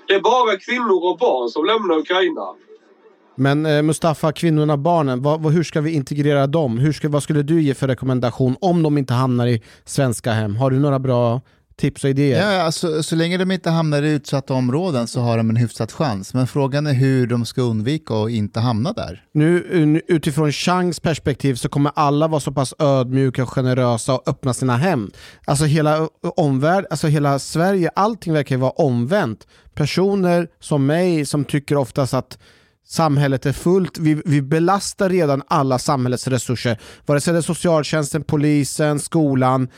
[0.08, 2.46] Det är bara kvinnor och barn som lämnar Ukraina.
[3.34, 6.78] Men eh, Mustafa, kvinnorna, barnen, vad, vad, hur ska vi integrera dem?
[6.78, 10.56] Hur ska, vad skulle du ge för rekommendation om de inte hamnar i svenska hem?
[10.56, 11.40] Har du några bra
[11.76, 12.52] tips och idéer?
[12.52, 15.92] Ja, alltså, så länge de inte hamnar i utsatta områden så har de en hyfsad
[15.92, 16.35] chans.
[16.35, 19.24] Men frågan är hur de ska undvika att inte hamna där.
[19.32, 24.54] Nu utifrån Changs perspektiv så kommer alla vara så pass ödmjuka och generösa och öppna
[24.54, 25.11] sina hem.
[25.44, 29.46] Alltså hela omvärld, alltså hela Sverige, allting verkar ju vara omvänt.
[29.74, 32.38] Personer som mig som tycker oftast att
[32.87, 36.80] samhället är fullt, vi, vi belastar redan alla samhällets resurser.
[37.06, 39.68] Vare sig det är socialtjänsten, polisen, skolan.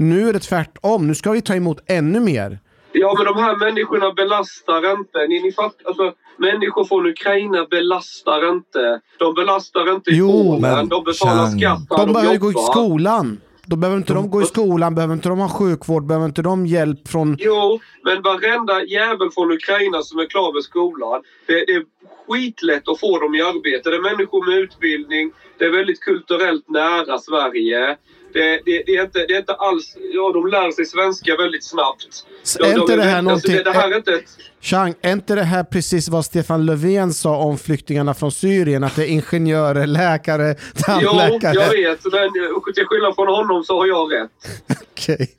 [0.00, 2.58] Nu är det tvärtom, nu ska vi ta emot ännu mer.
[2.92, 5.18] Ja, men de här människorna belastar inte.
[5.28, 9.00] Ni, ni fatt, alltså, människor från Ukraina belastar inte.
[9.18, 10.60] De belastar inte i Jo, Polen.
[10.60, 12.72] men De betalar skatt där De behöver gå i jobbar.
[12.72, 13.40] skolan.
[13.66, 16.66] Då behöver inte de, gå i skolan, behöver inte de ha sjukvård, behöver inte de
[16.66, 17.36] hjälp från...
[17.40, 21.22] Jo, men varenda jävel från Ukraina som är klar med skolan.
[21.46, 21.82] Det, det är
[22.28, 23.90] skitlätt att få dem i arbete.
[23.90, 25.32] Det är människor med utbildning.
[25.58, 27.96] Det är väldigt kulturellt nära Sverige.
[28.32, 29.96] Det, det, det, är, inte, det är inte alls...
[30.12, 32.26] Ja, de lär sig svenska väldigt snabbt.
[32.58, 33.56] De, Är inte det här alltså, någonting...
[33.56, 34.24] det, det här är inte ett...
[34.60, 38.84] Chang, är inte det här precis vad Stefan Löfven sa om flyktingarna från Syrien?
[38.84, 41.54] Att det är ingenjörer, läkare, Jo, tandläkare?
[41.54, 42.04] jag vet.
[42.12, 44.30] Men eh, till skillnad från honom så har jag rätt.
[44.92, 45.30] Okej.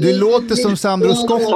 [0.00, 1.54] Du låter som Sandro Ja, Scocco.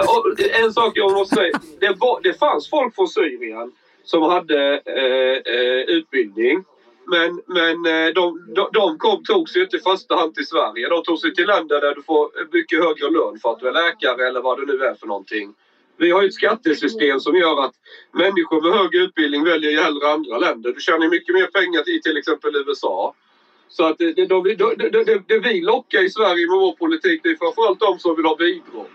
[0.00, 1.60] och en sak jag måste säga.
[1.80, 3.72] Det, var, det fanns folk från Syrien
[4.04, 6.64] som hade eh, eh, utbildning.
[7.06, 10.88] Men, men eh, de, de, de kom, tog sig inte i första hand till Sverige.
[10.88, 13.72] De tog sig till länder där du får mycket högre lön för att du är
[13.72, 15.54] läkare eller vad det nu är för någonting.
[15.96, 17.74] Vi har ju ett skattesystem som gör att
[18.12, 20.72] människor med hög utbildning väljer ju hellre andra länder.
[20.72, 23.14] Du tjänar mycket mer pengar i till exempel USA.
[23.68, 27.20] Så att det, det, det, det, det, det vi lockar i Sverige med vår politik
[27.22, 28.86] det är framförallt de som vill ha bidrag.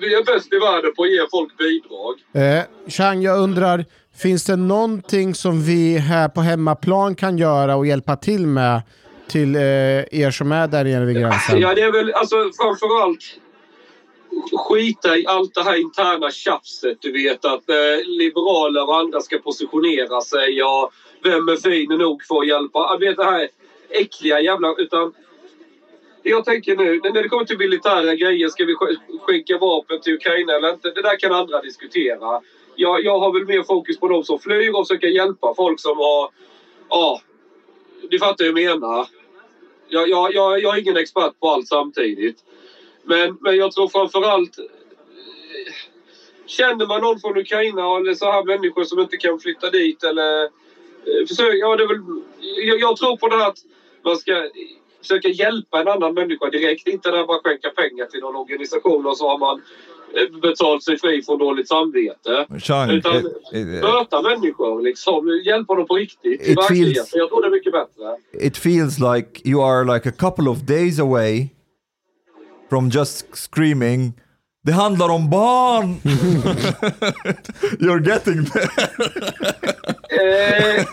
[0.00, 2.14] Vi är bäst i världen på att ge folk bidrag.
[2.32, 3.84] Eh, Chang, jag undrar,
[4.18, 8.82] finns det någonting som vi här på hemmaplan kan göra och hjälpa till med
[9.28, 9.62] till eh,
[10.22, 11.60] er som är där nere vid gränsen?
[11.60, 13.24] Ja, det är väl alltså framförallt
[14.68, 16.98] skita i allt det här interna tjafset.
[17.00, 20.62] Du vet att eh, liberaler och andra ska positionera sig.
[20.62, 20.92] och
[21.24, 22.78] vem är fin nog för att hjälpa?
[22.78, 23.48] Jag vet det här
[23.90, 24.74] äckliga jävla...
[24.78, 25.12] Utan
[26.22, 28.74] jag tänker nu, när det kommer till militära grejer, ska vi
[29.20, 30.90] skicka vapen till Ukraina eller inte?
[30.90, 32.40] Det där kan andra diskutera.
[32.80, 35.96] Jag, jag har väl mer fokus på de som flyr och försöker hjälpa folk som
[35.96, 36.30] har...
[36.88, 37.20] Ja,
[38.10, 39.06] du fattar hur jag menar.
[39.88, 42.36] Jag, jag, jag, jag är ingen expert på allt samtidigt.
[43.02, 44.56] Men, men jag tror framförallt...
[46.46, 50.42] Känner man någon från Ukraina eller så här människor som inte kan flytta dit eller...
[50.44, 52.00] Eh, Försök, ja, det väl,
[52.40, 53.58] jag, jag tror på det här att
[54.04, 54.48] man ska
[55.00, 56.86] försöka hjälpa en annan människa direkt.
[56.88, 59.62] Inte där bara skänka pengar till någon organisation och så har man
[60.14, 62.46] eh, betalt sig fri från dåligt samvete.
[62.58, 67.04] Chang, Utan eh, eh, möta människor, liksom, hjälpa dem på riktigt i It verkligheten.
[67.04, 68.16] feels- Jag tror det är mycket bättre.
[68.46, 71.48] it feels like you are like a couple of days away
[72.70, 74.12] from just screaming
[74.62, 75.94] det handlar om barn!
[77.80, 78.70] You're getting there.
[80.10, 80.84] Eh,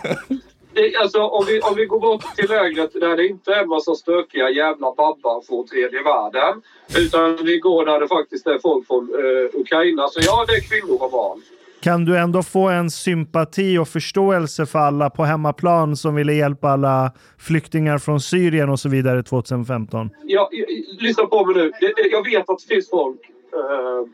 [0.75, 3.69] det, alltså, om, vi, om vi går bort till lägret där det inte är en
[3.69, 6.61] massa stökiga jävla babbar från tredje världen.
[6.97, 10.07] Utan vi går där det faktiskt är folk från eh, Ukraina.
[10.07, 11.41] Så ja, det är kvinnor och barn.
[11.81, 16.69] Kan du ändå få en sympati och förståelse för alla på hemmaplan som ville hjälpa
[16.69, 20.09] alla flyktingar från Syrien och så vidare 2015?
[20.23, 20.67] Jag, jag,
[20.99, 21.71] lyssna på mig nu.
[22.11, 23.19] Jag vet att det finns folk
[23.53, 24.09] eh,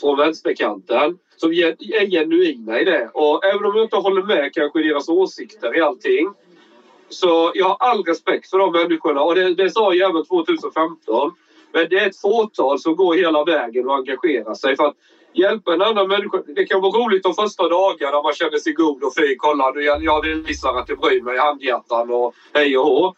[0.00, 3.10] från vänsterkanten som är genuina i det.
[3.14, 6.34] Och även om jag inte håller med kanske i deras åsikter i allting.
[7.08, 11.32] Så jag har all respekt för de människorna och det, det sa jag även 2015.
[11.72, 14.96] Men det är ett fåtal som går hela vägen och engagerar sig för att
[15.32, 16.42] hjälpa en annan människa.
[16.46, 19.34] Det kan vara roligt de första dagarna man känner sig god och fin.
[19.38, 23.14] Kolla, nu jag, jag visar att jag bryr mig, handhjärtan och hej och hå.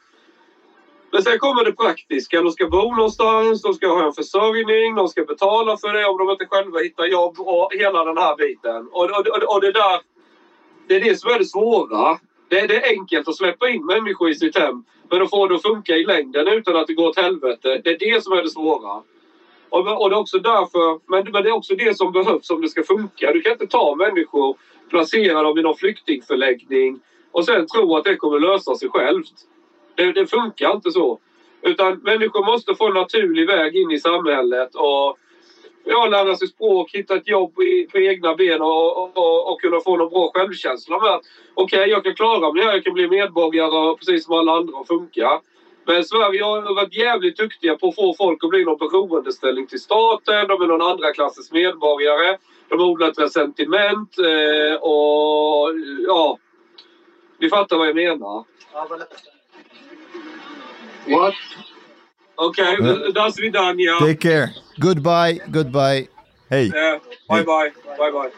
[1.12, 2.42] Men sen kommer det praktiska.
[2.42, 6.18] De ska bo någonstans, de ska ha en försörjning, de ska betala för det om
[6.18, 8.88] de inte själva hittar jobb och hela den här biten.
[8.92, 10.00] Och, och, och, och det där,
[10.86, 12.18] det är det som är det svåra.
[12.48, 15.54] Det, det är enkelt att släppa in människor i sitt hem, men att få det
[15.54, 17.80] att funka i längden utan att det går åt helvete.
[17.84, 19.02] Det är det som är det svåra.
[19.68, 22.60] Och, och det är också därför, men, men det är också det som behövs om
[22.60, 23.32] det ska funka.
[23.32, 24.56] Du kan inte ta människor,
[24.90, 27.00] placera dem i någon flyktingförläggning
[27.32, 29.32] och sen tro att det kommer lösa sig självt.
[29.94, 31.18] Det, det funkar inte så.
[31.62, 35.18] Utan människor måste få en naturlig väg in i samhället och
[35.84, 39.60] ja, lära sig språk, hitta ett jobb i, på egna ben och, och, och, och
[39.60, 41.22] kunna få någon bra självkänsla med att
[41.54, 44.86] okej, jag kan klara mig här, jag kan bli medborgare precis som alla andra och
[44.86, 45.40] funka.
[45.84, 49.80] Men Sverige har varit jävligt duktiga på att få folk att bli någon beroendeställning till
[49.80, 50.48] staten.
[50.48, 52.36] De är någon andra klassens medborgare.
[52.68, 55.70] De har odlat resentiment eh, och
[56.06, 56.38] ja,
[57.38, 58.44] ni fattar vad jag menar.
[61.10, 61.34] What?
[62.38, 63.98] Okej, okay, uh, das vidania.
[63.98, 64.54] Take care.
[64.78, 66.08] Goodbye, goodbye.
[66.48, 68.30] Hey, Yeah, bye bye, bye bye.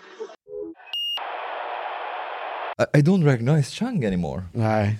[2.79, 4.45] I, I don't recognize Chang anymore.
[4.55, 4.97] Nej.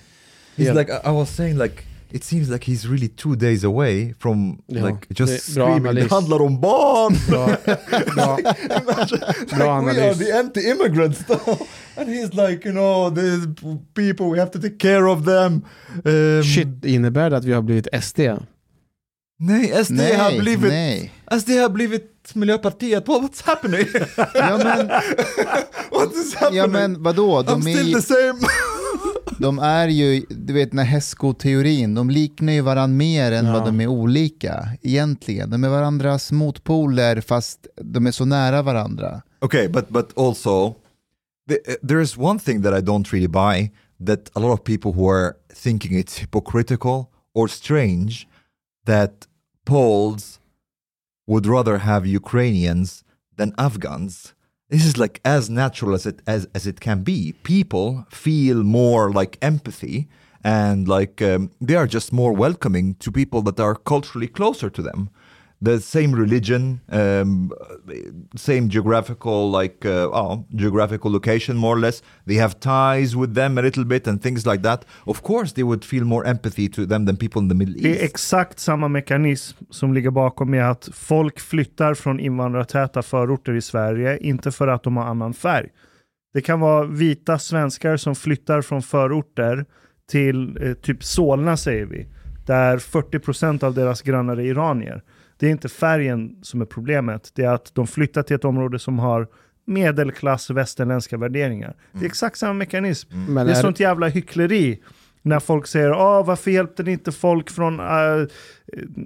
[0.57, 0.73] He's Yeah.
[0.73, 1.83] like I, I was saying like
[2.13, 5.87] it seems like he's really two days away from Ja, like det just bra screaming
[5.87, 6.03] analys.
[6.09, 7.17] det handlar om barn!
[7.29, 7.45] Bra,
[8.15, 10.17] bra, like bra we are analys.
[10.17, 11.23] the anti-immigrants.
[11.97, 13.45] And he's like, you know, there's
[13.93, 15.65] people, we have to take care of them.
[16.05, 18.19] Um, Shit, innebär det att vi har blivit SD?
[19.39, 21.11] Nej, SD har Nej, blivit, nej.
[21.39, 23.07] SD har blivit Miljöpartiet.
[23.07, 23.87] What, what's happening?
[24.35, 24.87] Ja men,
[25.91, 26.57] What is happening?
[26.57, 27.39] ja, men vadå?
[27.41, 28.39] I'm De still är, the same.
[29.39, 33.53] De är ju, du vet den här hästskoteorin, de liknar ju varandra mer än Ja.
[33.53, 35.49] vad de är olika egentligen.
[35.49, 39.21] De är varandras motpoler fast de är så nära varandra.
[39.41, 40.75] Okay, but but also
[41.49, 43.71] the, there is one thing that I don't really buy
[44.05, 48.27] that a lot of people who are thinking it's hypocritical or strange
[48.85, 49.11] that
[49.65, 50.39] Poles
[51.27, 53.03] would rather have Ukrainians
[53.37, 54.33] than Afghans.
[54.73, 57.33] This is like as natural as it as, as it can be.
[57.43, 60.07] People feel more like empathy
[60.43, 64.81] and like um, they are just more welcoming to people that are culturally closer to
[64.81, 65.11] them
[65.63, 67.51] the same religion, um,
[68.35, 72.01] same geographical like uh, oh, geographical location more or less.
[72.27, 74.85] They have ties with them a little bit and things like that.
[75.05, 77.89] Of course, they would feel more empathy to them than people in the Middle Det
[77.89, 78.03] är East.
[78.03, 84.17] exakt samma mekanism som ligger bakom med att folk flyttar från invandrartäta förorter i Sverige,
[84.17, 85.69] inte för att de har annan färg.
[86.33, 89.65] Det kan vara vita svenskar som flyttar från förorter
[90.11, 92.07] till eh, typ Solna säger vi,
[92.45, 95.03] där 40% av deras grannar är iranier.
[95.43, 98.79] Det är inte färgen som är problemet, det är att de flyttar till ett område
[98.79, 99.27] som har
[99.65, 101.75] medelklass västerländska värderingar.
[101.91, 103.09] Det är exakt samma mekanism.
[103.27, 104.79] Men det är är- sånt jävla hyckleri.
[105.21, 108.27] När folk säger Åh, varför hjälpte ni inte folk från uh,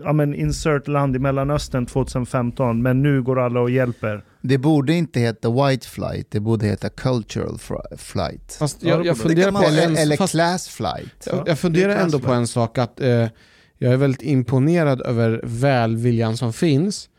[0.03, 4.23] ja, men insert land i Mellanöstern 2015 men nu går alla och hjälper.
[4.41, 7.57] Det borde inte heta white flight, det borde heta cultural
[7.97, 8.55] flight.
[8.59, 11.23] Fast Ja, jag, jag funderar på Eller, en, eller fast, class flight.
[11.25, 13.27] jag, jag funderar ändå på en sak att eh,
[13.77, 17.09] jag är väldigt imponerad över välviljan som finns.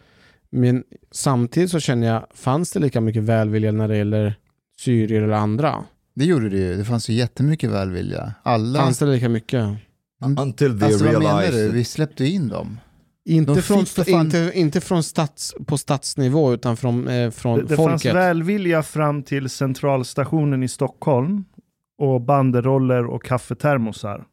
[0.51, 4.35] Men samtidigt så känner jag, fanns det lika mycket välvilja när det gäller
[4.81, 5.85] syrier eller andra?
[6.15, 8.35] Det gjorde det ju, det fanns ju jättemycket välvilja.
[8.43, 8.79] Alla...
[8.79, 9.65] Fanns det lika mycket?
[10.39, 11.71] Until they Alltså vad menar du?
[11.71, 12.79] Vi släppte in dem.
[13.25, 17.63] Inte, De från, fan- inte, inte från stats, på statsnivå utan från, eh, från Det,
[17.65, 18.15] det fanns folket.
[18.15, 21.45] välvilja fram till centralstationen i Stockholm
[21.99, 24.25] och banderoller och kaffetermosar.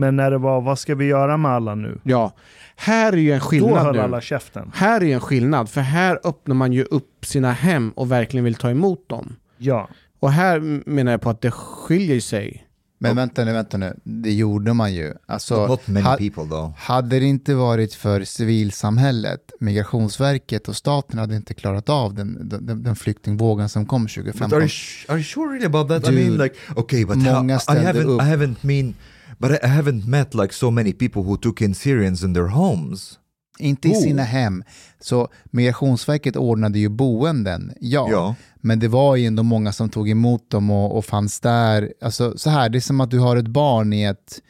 [0.00, 2.00] Men när det var, vad ska vi göra med alla nu?
[2.02, 2.32] Ja,
[2.76, 4.00] här är ju en Då skillnad höll nu.
[4.00, 4.70] alla käften.
[4.74, 8.44] Här är ju en skillnad, för här öppnar man ju upp sina hem och verkligen
[8.44, 9.36] vill ta emot dem.
[9.58, 9.88] Ja.
[10.20, 10.60] Och här
[10.90, 12.66] menar jag på att det skiljer sig.
[13.02, 13.96] Men vänta nu, vänta nu.
[14.04, 15.14] Det gjorde man ju.
[15.26, 15.76] Alltså, ha-
[16.16, 16.72] people.
[16.76, 22.82] Hade det inte varit för civilsamhället, Migrationsverket och staten hade inte klarat av den, den,
[22.82, 24.52] den flyktingvågen som kom But 2015.
[24.52, 24.70] are you,
[25.08, 26.08] are you sure really about that?
[26.08, 28.22] I Dude, mean, like, okay, but how, många I haven't, upp.
[28.22, 28.94] I haven't mean,
[29.40, 33.18] but I haven't met like so many people who took in Syrians in their homes.
[33.58, 34.00] Inte i Oh.
[34.02, 34.62] sina hem.
[35.00, 38.08] Så Migrationsverket ordnade ju boenden, ja.
[38.10, 38.34] Ja.
[38.56, 41.92] Men det var ju ändå många som tog emot dem och, och fanns där.
[42.02, 44.42] Alltså, så här, det är som att du har ett barn i ett,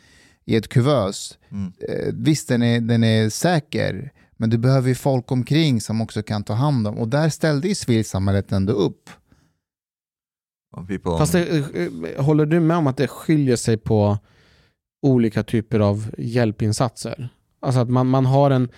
[0.45, 1.39] i ett kuvös.
[1.53, 1.73] Mm.
[1.89, 6.23] Eh, visst, den är, den är säker, men du behöver ju folk omkring som också
[6.23, 6.99] kan ta hand om.
[6.99, 9.11] Och där ställde ju civilsamhället ändå upp.
[10.89, 14.19] People, Fast det, eh, håller du med om att det skiljer sig på
[15.03, 17.29] olika typer av hjälpinsatser?
[17.63, 18.69] Alltså att man, man har en,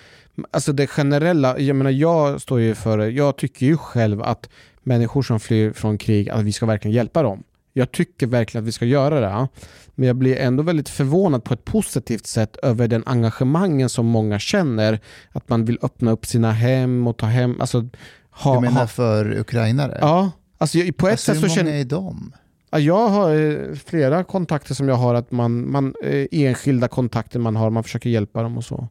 [0.51, 4.49] alltså det generella, jag menar jag står ju för, jag tycker ju själv att
[4.83, 7.43] människor som flyr från krig, att vi ska verkligen hjälpa dem.
[7.73, 9.49] Jag tycker verkligen att vi ska göra det.
[9.95, 14.39] Men jag blir ändå väldigt förvånad på ett positivt sätt över den engagemangen som många
[14.39, 15.01] känner.
[15.33, 17.89] Att man vill öppna upp sina hem och ta hem, alltså
[18.31, 19.99] ha, Du menar ha, för ukrainare?
[20.01, 22.33] Ja, alltså på ett Alltså, sätt så hur känner många är de?
[22.73, 27.39] Ja, jag har eh, flera kontakter som jag har, att man, man eh, enskilda kontakter
[27.39, 28.89] man har, man försöker hjälpa dem och så.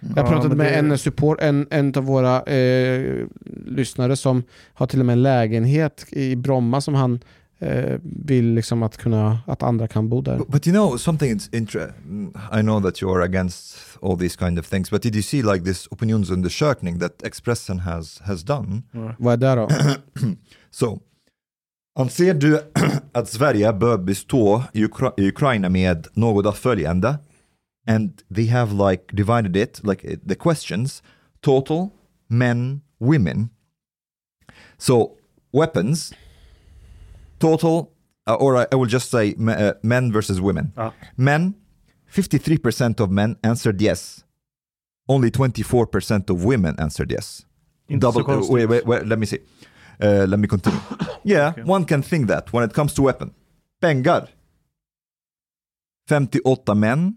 [0.00, 3.26] Jag Ja, pratade men med det- en support, en, en av våra eh,
[3.66, 4.42] lyssnare som
[4.74, 7.20] har till och med en lägenhet i Bromma som han
[7.58, 10.38] eh, vill liksom att, kunna, att andra kan bo där.
[10.38, 11.92] But, but you know something is inter-
[12.58, 15.42] I know that you are against all these kind of things, but did you see
[15.42, 18.82] like this opinionsundersökning that Expressen has has done?
[19.18, 19.68] Vad är det då?
[20.70, 21.00] Så,
[21.94, 22.60] anser du
[23.12, 27.18] att Sverige bör bestå Ukra- Ukraina med något av följande?
[27.86, 31.02] And they have like divided it, like uh, the questions,
[31.40, 31.90] total,
[32.28, 33.48] men, women.
[34.78, 35.16] So,
[35.52, 36.12] weapons,
[37.38, 37.86] total,
[38.30, 40.72] uh, or I, I will just say uh, men versus women.
[40.76, 40.92] Ja.
[41.16, 41.54] Men,
[42.12, 44.24] 53% of men answered yes.
[45.08, 47.44] Only 24% of women answered yes.
[47.88, 48.52] Double, konstigt.
[48.52, 49.38] wait, wait, wait, let me see.
[50.00, 50.80] Uh, let me continue.
[51.24, 51.64] Yeah, Okay.
[51.64, 53.30] one can think that when it comes to weapon.
[53.80, 54.28] Pengar.
[56.08, 57.16] 58 män,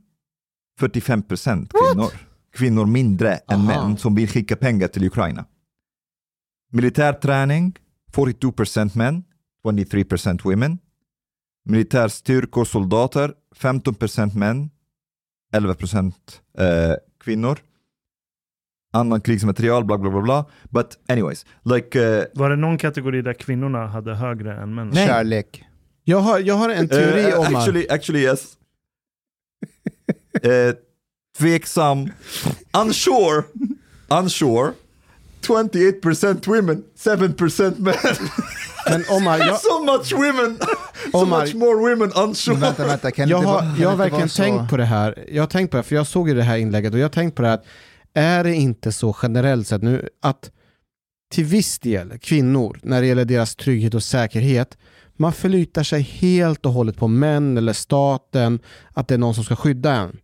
[0.79, 2.11] 45% kvinnor.
[2.53, 3.65] Kvinnor mindre än Aha.
[3.87, 5.45] män som vill skicka pengar till Ukraina.
[6.71, 7.75] Militärträning,
[8.13, 9.23] 42% män,
[9.63, 10.77] 23% women.
[11.65, 14.69] Militärstyrkor, soldater, 15% män,
[15.53, 16.13] 11%
[16.57, 17.59] eh, kvinnor.
[18.95, 20.45] Annan krigsmaterial, bla bla bla bla.
[20.69, 21.99] But anyways, like...
[22.03, 24.93] eh, Var det någon kategori där kvinnorna hade högre än männen?
[24.93, 25.07] Nej.
[25.07, 25.63] Kärlek.
[26.03, 27.55] Jag har, jag har en teori Eh, om att...
[27.55, 28.57] actually, actually yes.
[30.45, 30.73] uh,
[31.37, 32.09] tveksam.
[32.83, 33.43] Unsure.
[34.07, 34.71] Unsure.
[35.47, 37.93] 28% women, 7% men.
[38.89, 40.57] Men Omar, jag, so much women.
[41.11, 42.55] so Omar- much more women Men unsure.
[42.55, 45.25] vänta, vänta, kan jag inte har, jag har verkligen tänkt på det här.
[45.31, 47.09] Jag har tänkt på det, för jag såg ju det här inlägget och jag har
[47.09, 47.65] tänkt på det här att
[48.15, 50.51] är det inte så generellt sett nu att
[51.31, 54.77] till viss del kvinnor, när det gäller deras trygghet och säkerhet,
[55.15, 58.59] man förlitar sig helt och hållet på män eller staten,
[58.93, 60.17] att det är någon som ska skydda en.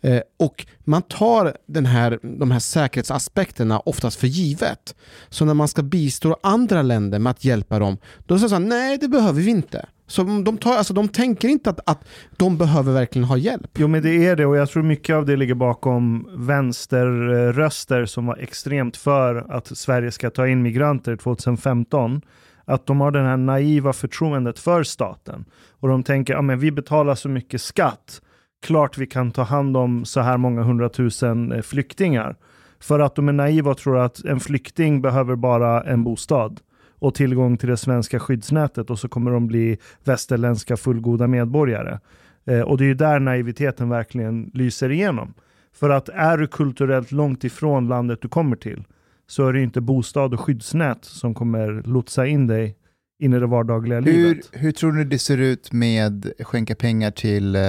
[0.00, 4.94] Eh, och man tar den här, de här säkerhetsaspekterna oftast för givet.
[5.28, 8.98] Så när man ska bistå andra länder med att hjälpa dem, då säger man nej
[8.98, 9.86] det behöver vi inte.
[10.12, 13.70] Så de, tar, alltså, de tänker inte att, att de behöver verkligen ha hjälp.
[13.78, 18.26] Jo men det är det och jag tror mycket av det ligger bakom vänsterröster som
[18.26, 22.22] var extremt för att Sverige ska ta in migranter 2015.
[22.64, 25.44] Att de har det här naiva förtroendet för staten.
[25.80, 28.20] Och de tänker, ja men vi betalar så mycket skatt,
[28.62, 32.36] klart vi kan ta hand om så här många hundratusen eh, flyktingar.
[32.80, 36.60] För att de är naiva och tror att en flykting behöver bara en bostad
[37.02, 41.98] och tillgång till det svenska skyddsnätet och så kommer de bli västerländska fullgoda medborgare.
[42.44, 45.34] Eh, och det är ju där naiviteten verkligen lyser igenom.
[45.72, 48.84] För att är du kulturellt långt ifrån landet du kommer till
[49.26, 52.76] så är det inte bostad och skyddsnät som kommer lotsa in dig
[53.18, 54.50] in i det vardagliga Hur, livet.
[54.52, 57.62] hur tror ni det ser ut med skänka pengar till eh,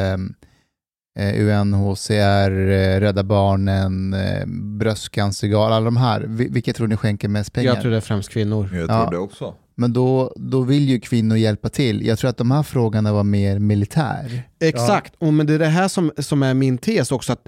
[1.19, 6.25] UNHCR, eh, Rädda Barnen, eh, Bröstcancergal, alla de här?
[6.27, 7.73] Vi- Vilka tror ni skänker mest pengar?
[7.73, 8.69] Jag tror det är främst kvinnor.
[8.73, 9.01] Jag Ja.
[9.01, 9.53] tror det också.
[9.75, 12.05] Men då, då vill ju kvinnor hjälpa till.
[12.05, 14.43] Jag tror att de här frågorna var mer militär.
[14.59, 17.33] Exakt, och men det är det här som, som är min tes också.
[17.33, 17.47] att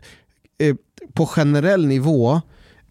[0.57, 0.75] eh,
[1.13, 2.41] På generell nivå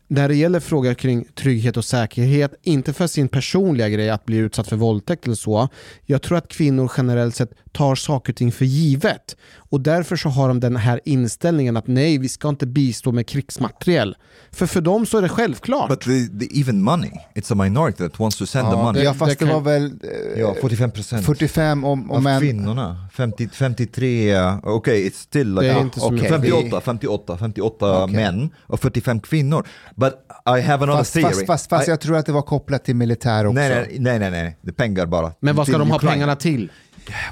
[0.09, 4.37] när det gäller frågor kring trygghet och säkerhet, inte för sin personliga grej att bli
[4.37, 5.69] utsatt för våldtäkt eller så.
[6.07, 9.37] Jag tror att kvinnor generellt sett tar saker och ting för givet.
[9.57, 13.27] Och därför så har de den här inställningen att nej, vi ska inte bistå med
[13.27, 14.17] krigsmateriel.
[14.51, 15.89] För för dem så är det självklart.
[15.89, 19.03] But the, the, even money, it's a minority that wants to send the money.
[19.03, 22.41] ja, fast det, det var väl eh, Ja, 45 procent 45 om, om en...
[22.41, 23.09] kvinnorna.
[23.13, 25.67] 50, 53, uh, okej, it's still like...
[25.67, 26.29] Det är ah, inte så mycket.
[26.29, 28.17] 58, 58, 58 Okej.
[28.17, 29.67] män och 45 kvinnor.
[29.97, 31.33] But I have another Fast, theory.
[31.33, 33.55] fast, fast, fast I, jag tror att det var kopplat till militär också.
[33.55, 35.33] nej, nej, nej, nej, nej, det är pengar bara.
[35.41, 36.13] Men vad ska Till de ha Ukraina.
[36.15, 36.71] pengarna till?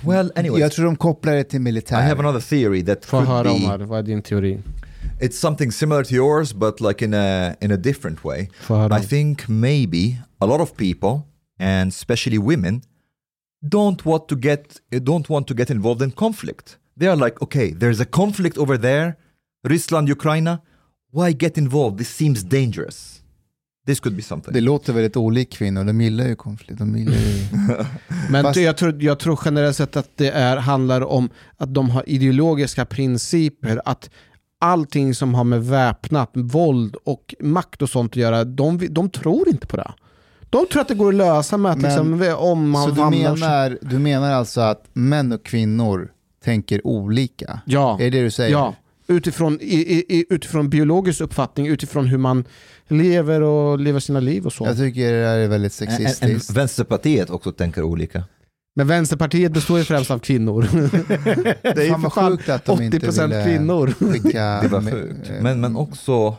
[0.06, 2.00] Well, anyway, Jag tror de kopplar det till I militär.
[2.02, 3.50] have another theory that Få could höra be...
[3.50, 4.60] Omar, vad är din teori?
[5.20, 8.48] It's something similar to yours, but like in a in a different way.
[9.00, 11.20] I think maybe a lot of people,
[11.60, 12.82] and especially women,
[13.68, 16.78] don't want to get don't want to get involved in conflict.
[16.98, 19.16] They are like, okay, there's a conflict over there,
[19.68, 20.58] Ryssland, Ukraine.
[21.12, 21.98] Why get involved?
[21.98, 23.18] This seems dangerous.
[23.86, 24.54] This could be something.
[24.54, 26.78] Det låter väldigt olikt kvinnor, de gillar ju konflikt.
[26.78, 27.46] De gillar ju...
[28.30, 31.90] Men Fast- jag, tror, jag tror generellt sett att det är, handlar om att de
[31.90, 34.10] har ideologiska principer, att
[34.60, 39.48] allting som har med väpnat våld och makt och sånt att göra, de, de tror
[39.48, 39.92] inte på det.
[40.50, 43.10] De tror att det går att lösa med att Men- liksom, om man Så du
[43.18, 46.10] menar, du menar alltså att män och kvinnor
[46.44, 47.60] tänker olika?
[47.66, 47.94] Ja.
[48.00, 48.50] Är det det du säger?
[48.52, 48.74] Ja,
[49.06, 52.44] utifrån, i, i, utifrån biologisk uppfattning, utifrån hur man
[52.88, 54.66] lever och lever sina liv och så.
[54.66, 56.50] Jag tycker det här är väldigt And, and sexistiskt.
[56.50, 58.24] Vänsterpartiet också tänker olika.
[58.74, 60.62] Men Vänsterpartiet består ju främst av kvinnor.
[61.62, 63.94] det är ju för fan sjukt att de inte 80% ville kvinnor.
[64.12, 64.58] skicka...
[64.62, 65.30] Det var sjukt.
[65.40, 66.36] Men, men också,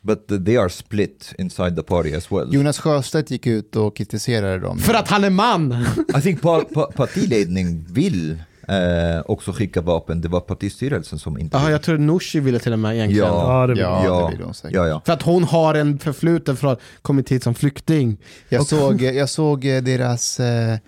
[0.00, 2.54] but they are split inside the party as well.
[2.54, 4.78] Jonas Sjöstedt gick ut och kritiserade dem.
[4.78, 5.86] För att han är man!
[6.18, 8.38] I think par, pa, partiledning vill
[8.68, 10.20] eh, också skicka vapen.
[10.20, 11.72] Det var partistyrelsen som inte Ja, vill.
[11.72, 13.26] jag tror Nooshi ville till och med egentligen.
[13.26, 13.60] Ja.
[13.60, 14.76] Ja, det Ja, ja, det vill hon säkert.
[14.76, 15.02] ja, ja.
[15.06, 18.18] För att hon har en förfluten från kommit hit som flykting.
[18.48, 20.40] Jag såg, jag såg eh, deras...
[20.40, 20.78] Eh,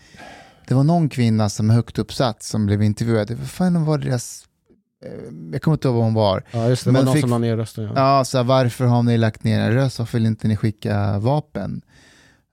[0.69, 3.31] det var någon kvinna som är högt uppsatt som blev intervjuad.
[3.31, 4.45] Vad fan var deras...
[5.05, 5.11] Eh,
[5.53, 6.45] jag kommer inte ihåg vad hon var.
[6.51, 6.91] Ja, just det.
[6.91, 7.85] Det var någon fick- som la ner rösten.
[7.85, 7.93] Ja.
[7.97, 9.99] Ja, så här, varför har ni lagt ner en röst?
[9.99, 11.83] Varför vill inte ni skicka vapen?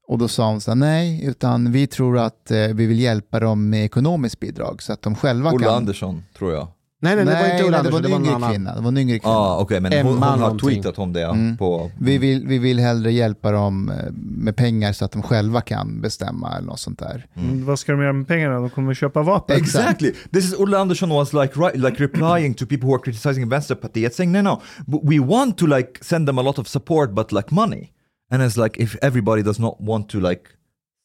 [0.08, 3.40] Och då sa hon så här, nej, utan vi tror att eh, vi vill hjälpa
[3.40, 5.76] dem med ekonomiskt bidrag så att de själva Ola kan...
[5.76, 6.68] Andersson, tror jag.
[7.00, 8.50] Nej, nej, det var inte Ulla nej, det var Andersson, en det var någon yngre
[8.52, 8.76] kvinna.
[8.76, 9.34] Det var en yngre kvinna.
[9.34, 10.70] Ja, ah, okej, men hon, hon har någonting.
[10.70, 11.58] tweetat om det Mm.
[11.58, 11.92] på...
[12.00, 16.02] Vi, vill, vi vill hellre hjälpa dem eh, med pengar så att de själva kan
[16.02, 17.26] bestämma eller något sånt där.
[17.36, 18.60] Mm, Vad ska de göra med pengarna?
[18.60, 19.58] De kommer köpa vapen.
[19.58, 20.14] Exactly.
[20.32, 24.16] This is Ola Andersson was like right, like replying to people who are criticizing Vänsterpartiet,
[24.16, 24.62] saying no, no,
[25.04, 27.90] we want to like send them a lot of support, but like money.
[28.32, 30.42] And it's like if everybody does not want to like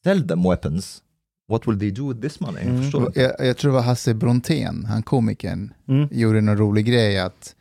[0.04, 1.02] sell them weapons,
[1.48, 2.62] what will they do with this money?
[2.62, 2.82] Mm.
[2.82, 3.20] Förstår du?
[3.20, 6.08] Jag, jag tror det var Hasse Brontén, han komikern, Mm.
[6.10, 7.54] gjorde någon rolig grej att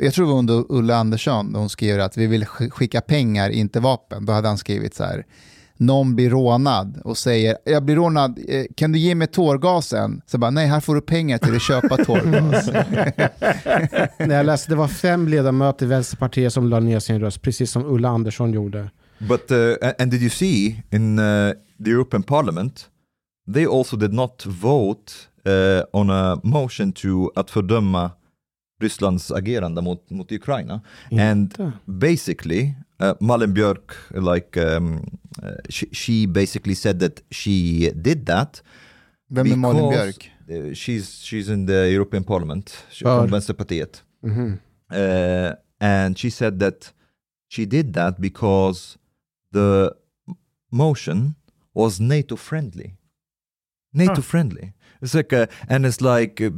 [0.00, 3.50] jag tror det var under Ulla Andersson, hon skrev att vi vill sk- skicka pengar,
[3.50, 4.26] inte vapen.
[4.26, 5.26] Då hade han skrivit så här,
[5.76, 10.22] någon blir rånad och säger, jag blir rånad, eh, kan du ge mig tårgasen?
[10.26, 12.66] Så bara, nej, här får du pengar till att köpa tårgas.
[14.18, 17.70] När jag läste, det var fem ledamöter i Vänsterpartiet som la ner sin röst, precis
[17.70, 18.90] som Ulla Andersson gjorde.
[19.28, 22.90] But uh, and did you see in uh, the European Parliament,
[23.46, 28.10] they also did not vote uh, on a motion to att fördöma
[28.80, 30.80] Rysslands agerande mot, mot Ukraina.
[31.10, 38.26] And basically, uh, Malin Björk, like, um, uh, she, she basically said that she did
[38.26, 38.62] that.
[39.28, 40.30] Vem är Malin Björk?
[40.50, 44.02] uh, she's, she's in the European Parliament, she, från Vänsterpartiet.
[44.22, 44.58] Mhm.
[44.90, 46.92] Uh, and she said that
[47.48, 48.98] she did that because
[49.52, 49.90] the
[50.70, 51.34] motion
[51.74, 52.94] was NATO friendly.
[53.94, 54.22] NATO Huh.
[54.22, 54.72] friendly.
[55.00, 56.52] It's like, a, and it's like, uh,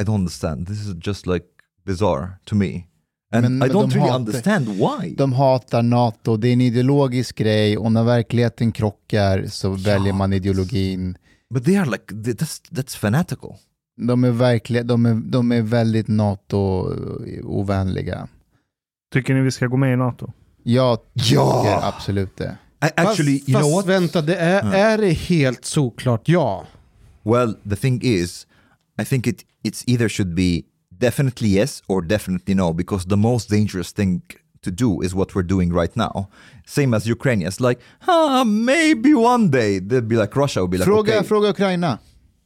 [0.00, 0.66] I don't understand.
[0.66, 1.44] This is just like
[1.84, 2.86] bizarre to me.
[3.32, 5.14] And Men- I men don't really hatar- understand why.
[5.16, 10.32] De hatar NATO, det är en ideologisk grej och när verkligheten krockar så väljer man
[10.32, 11.16] ideologin.
[11.54, 13.54] But they are like, th- that's, that's fanatical.
[14.00, 16.08] De är, verkligen, de är, de är väldigt
[17.06, 18.28] NATO-ovänliga.
[19.12, 20.32] Tycker ni vi ska gå med i NATO?
[20.68, 21.80] Jag tycker Ja!
[21.96, 22.56] absolut det.
[22.78, 23.86] Actually, fast, you know fast what?
[23.86, 24.72] vänta, det är, Mm.
[24.74, 26.64] är det helt såklart ja?
[27.22, 28.46] Well, the thing is,
[29.02, 33.50] I think it it's either should be definitely yes or definitely no, because the most
[33.50, 34.22] dangerous thing
[34.64, 36.26] to do is what we're doing right now.
[36.66, 40.84] Same as Ukrainians, like, ah, maybe one day they'll be like Russia will be like,
[40.84, 41.24] Fråga, okay.
[41.28, 41.98] fråga Ukraina.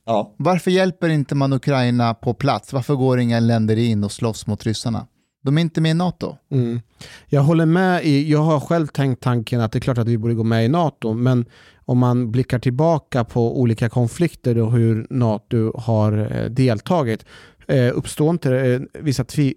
[0.07, 0.35] Ja.
[0.37, 2.73] Varför hjälper inte man Ukraina på plats?
[2.73, 5.07] Varför går inga länder in och slåss mot ryssarna?
[5.43, 6.37] De är inte med i NATO.
[6.51, 6.81] Mm.
[7.27, 10.19] Jag håller med i, jag har själv tänkt tanken att det är klart att vi
[10.19, 11.45] borde gå med i NATO, men
[11.85, 17.25] om man blickar tillbaka på olika konflikter och hur NATO har eh, deltagit,
[17.67, 19.55] eh, uppstår inte eh, vissa tvi,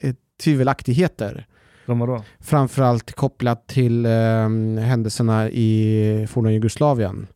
[0.00, 1.46] eh, tvivelaktigheter?
[1.86, 2.22] Vadå?
[2.40, 4.10] framförallt kopplat till eh,
[4.80, 7.26] händelserna i forna Jugoslavien.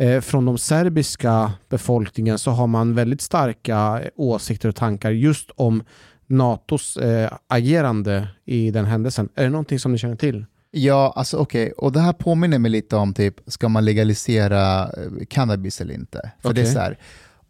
[0.00, 5.82] Eh, från de serbiska befolkningen så har man väldigt starka åsikter och tankar just om
[6.30, 9.28] NATOs eh, agerande i den händelsen.
[9.34, 10.46] Är det någonting som ni känner till?
[10.70, 15.26] Ja, alltså okej, och det här påminner mig lite om typ, ska man legalisera eh,
[15.28, 16.30] cannabis eller inte?
[16.42, 16.98] För det är så här,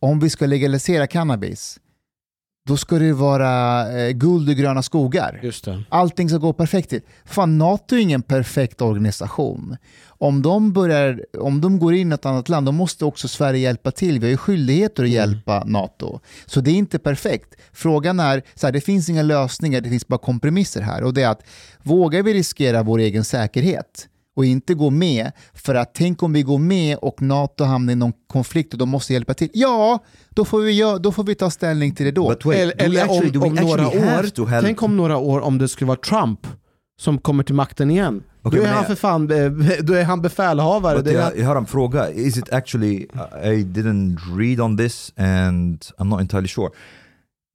[0.00, 1.80] om vi ska legalisera cannabis,
[2.66, 5.40] då ska det vara eh, guld och gröna skogar.
[5.42, 5.82] Just det.
[5.88, 7.00] Allting ska gå perfekt till.
[7.24, 9.76] Fan, NATO är ingen perfekt organisation.
[10.20, 13.60] Om de, börjar, om de går in i ett annat land, då måste också Sverige
[13.60, 14.20] hjälpa till.
[14.20, 16.20] Vi har ju skyldigheter att hjälpa NATO.
[16.46, 17.54] Så det är inte perfekt.
[17.72, 21.02] Frågan är, så här, det finns inga lösningar, det finns bara kompromisser här.
[21.02, 21.42] Och det är att,
[21.82, 24.06] vågar vi riskera vår egen säkerhet?
[24.36, 27.96] och inte gå med, för att tänk om vi går med och NATO hamnar i
[27.96, 29.50] någon konflikt och de måste hjälpa till.
[29.52, 29.98] Ja,
[30.30, 32.28] då får vi, då får vi ta ställning till det då.
[32.28, 35.88] Wait, eller eller actually, om, om några år, tänk om några år om det skulle
[35.88, 36.46] vara Trump
[37.00, 38.22] som kommer till makten igen.
[38.42, 39.50] Okej, då är han för fan eh,
[39.82, 41.02] då är han befälhavare.
[41.02, 42.10] Det är, jag, jag har en fråga.
[42.10, 42.96] Is it actually,
[43.44, 46.70] I didn't read on this and I'm not entirely sure.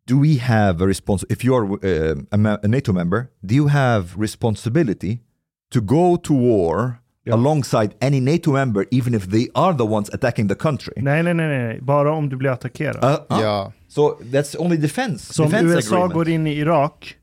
[0.08, 1.66] Do we have a response, if you are
[2.12, 5.20] uh, a, NATO member, do you have responsibility
[5.74, 7.00] to go to war
[7.32, 10.94] alongside any NATO member even if they are the ones attacking the country?
[10.98, 11.82] Nej, nej, nej, nej.
[11.82, 13.04] Bara om du blir attackerad.
[13.04, 13.72] Uh, uh, Ja.
[13.88, 15.34] So that's only defense.
[15.34, 16.14] Så om defense USA agreement.
[16.14, 17.16] går in i Irak,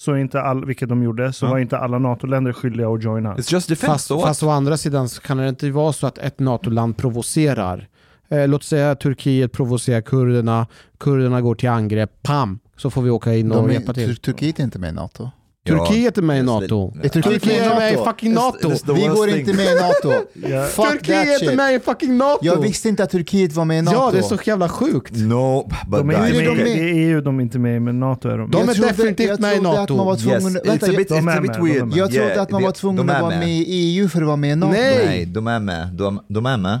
[0.00, 1.50] så inte all, vilket de gjorde, så Ja.
[1.50, 3.34] var inte alla NATO-länder skyldiga att joina.
[3.34, 3.86] It's just defense.
[3.92, 6.96] fast, so fast å andra sidan så kan det inte vara så att ett NATO-land
[6.96, 7.88] provocerar.
[8.28, 10.66] Eh, låt säga att Turkiet provocerar kurderna,
[10.98, 14.06] kurderna går till angrepp, pam, så får vi åka in och De är, hjälpa till.
[14.08, 15.30] Tur- Turkiet är inte med i NATO.
[15.68, 16.92] Turkiet är med i NATO.
[17.02, 18.04] Är Turkiet är med i NATO?
[18.04, 18.68] fucking NATO.
[18.68, 19.40] It's the Vi går thing.
[19.40, 20.10] inte med i NATO.
[20.76, 22.38] That Turkiet är med i fucking NATO!
[22.42, 23.96] Jag visste inte att Turkiet var med i NATO.
[23.96, 25.12] Ja, det är så jävla sjukt.
[25.16, 26.66] No, but De är inte med, de med?
[26.66, 28.50] är EU de är inte med i, men NATO är de.
[28.50, 30.22] De Jag är trodde- definitivt med i trodde att man var NATO.
[30.22, 30.42] tvungen...
[30.42, 31.86] Yes, vänta, it's a jag, bit, De it's är a bit med, de är weird.
[31.88, 31.96] med.
[31.98, 34.20] jag trodde Yeah, att man de- var tvungen de att vara med i EU för
[34.20, 34.72] att vara med i NATO.
[34.72, 35.06] Nej.
[35.06, 35.88] Nej, de är med.
[35.92, 36.80] De, de är med.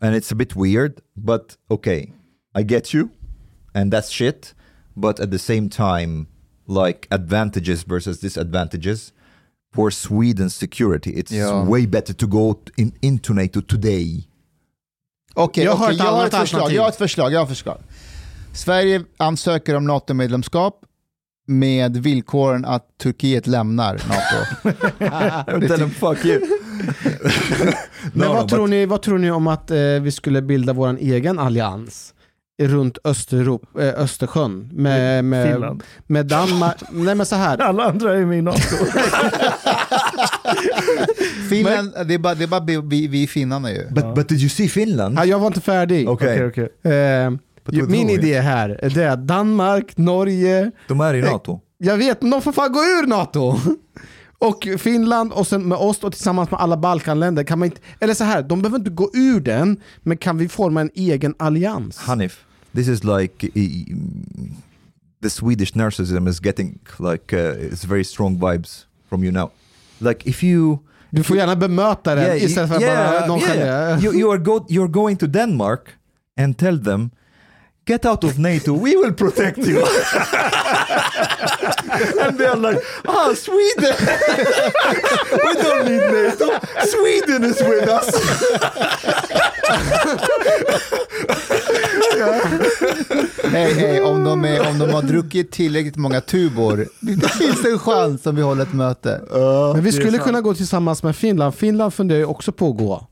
[0.00, 2.00] And it's a bit weird, but okay,
[2.58, 3.08] I get you,
[3.74, 4.54] and that's shit.
[4.94, 6.26] But at the same time,
[6.68, 9.12] like advantages versus disadvantages,
[9.74, 11.64] for Sweden's security, it's Ja.
[11.64, 14.28] way better to go in, into NATO today.
[15.34, 17.32] Okej, Jag har okej, ett jag, har ett förslag, jag har ett förslag.
[17.32, 17.78] Jag har ett förslag.
[18.52, 20.80] Sverige ansöker om NATO-medlemskap
[21.46, 24.78] med villkoren att Turkiet lämnar NATO.
[25.68, 26.40] Tell them fuck you.
[28.12, 30.42] Men No, vad, no, tror but- ni, vad tror ni om att eh, vi skulle
[30.42, 32.14] bilda vår egen allians
[32.58, 35.82] runt Österrop, eh, Östersjön med, med, Finland.
[36.06, 36.76] med Danmark?
[36.90, 37.58] Nej men så här.
[37.62, 38.58] Alla andra är med i NATO.
[41.48, 43.88] Finland, det är bara, det är bara vi, vi, vi finnarna ju.
[43.90, 45.18] But, but did you see Finland?
[45.18, 46.08] Ja, jag var inte färdig.
[46.08, 46.92] Okej, Okej, okej.
[46.92, 47.30] Eh,
[47.88, 51.60] min idé här är det att Danmark, Norge, de är i NATO.
[51.78, 53.56] jag vet, men de får fan gå ur NATO.
[54.38, 58.14] Och Finland och sen med oss och tillsammans med alla Balkanländer kan man inte, eller
[58.14, 61.98] så här, de behöver inte gå ur den, men kan vi forma en egen allians?
[61.98, 62.44] Hanif,
[62.76, 63.50] this is like
[65.20, 69.50] the Swedish narcissism is getting like uh, it's very strong vibes from you now.
[70.00, 70.78] Like if you
[71.10, 73.66] Du får gärna bemöta den Yeah, istället för att yeah, bara nonchalera.
[73.66, 74.04] yeah.
[74.04, 75.80] You, you are go, you're going to Denmark
[76.36, 77.10] and tell them
[77.86, 79.78] get out of NATO, we will protect you.
[82.20, 83.94] and they're like, ah, Sweden,
[85.44, 88.10] we don't need NATO, Sweden is with us.
[93.50, 97.78] Hej, hej, om, de är, om de har druckit tillräckligt många tubor, det finns en
[97.78, 99.20] chans om vi håller ett möte.
[99.74, 101.54] Men vi skulle kunna gå tillsammans med Finland.
[101.54, 103.06] Finland funderar ju också på att gå.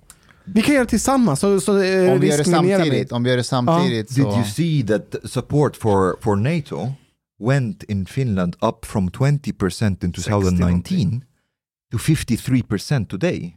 [0.44, 1.40] Vi kan göra det tillsammans.
[1.40, 4.30] Så, så, eh, Om vi gör det samtidigt, om vi gör det samtidigt Did så...
[4.30, 6.92] you see that support for, for NATO
[7.40, 11.24] went in Finland up from 20% in 2019
[11.92, 13.57] to 53% today?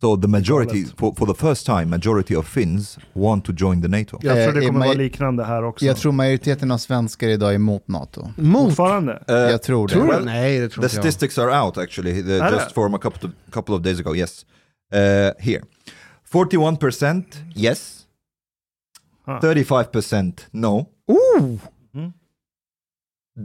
[0.00, 3.88] So the majority, for, for the first time, majority of Finns want to join the
[3.88, 4.18] NATO.
[4.22, 5.84] Jag tror det Eh, kommer i vara liknande här också.
[5.84, 8.32] Jag tror majoriteten av svenskar idag är emot NATO.
[8.36, 8.64] Mot?
[8.68, 9.12] Fortfarande?
[9.30, 9.94] Uh, Jag tror det.
[9.94, 10.06] Tror?
[10.06, 11.04] Well, Nej, det tror the inte jag.
[11.04, 12.74] statistics are out actually, the, just they?
[12.74, 14.14] from a couple of, couple of days ago.
[14.16, 14.46] Yes,
[14.94, 14.98] uh,
[15.44, 15.62] here,
[16.32, 17.94] forty-one percent yes,
[19.26, 19.40] Ah.
[19.40, 21.58] thirty-five percent no, Ooh,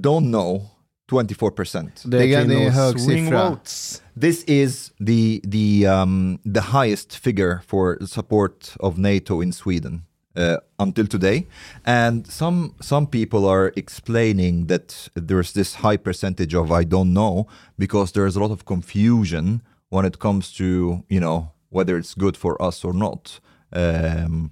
[0.01, 0.69] don't know
[1.09, 2.03] twenty-four percent.
[2.05, 2.69] det Det är, är det är kvinnor.
[2.71, 3.49] hög Swing siffra.
[3.49, 4.01] votes.
[4.21, 10.01] This is the the um, the highest figure for support of NATO in Sweden
[10.37, 11.45] uh, until today,
[11.85, 17.47] and some some people are explaining that there's this high percentage of I don't know
[17.77, 20.63] because there's a lot of confusion when it comes to
[21.09, 23.39] you know whether it's good for us or not.
[23.75, 24.51] Um,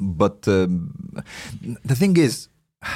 [0.00, 0.90] but um,
[1.84, 2.48] the thing is,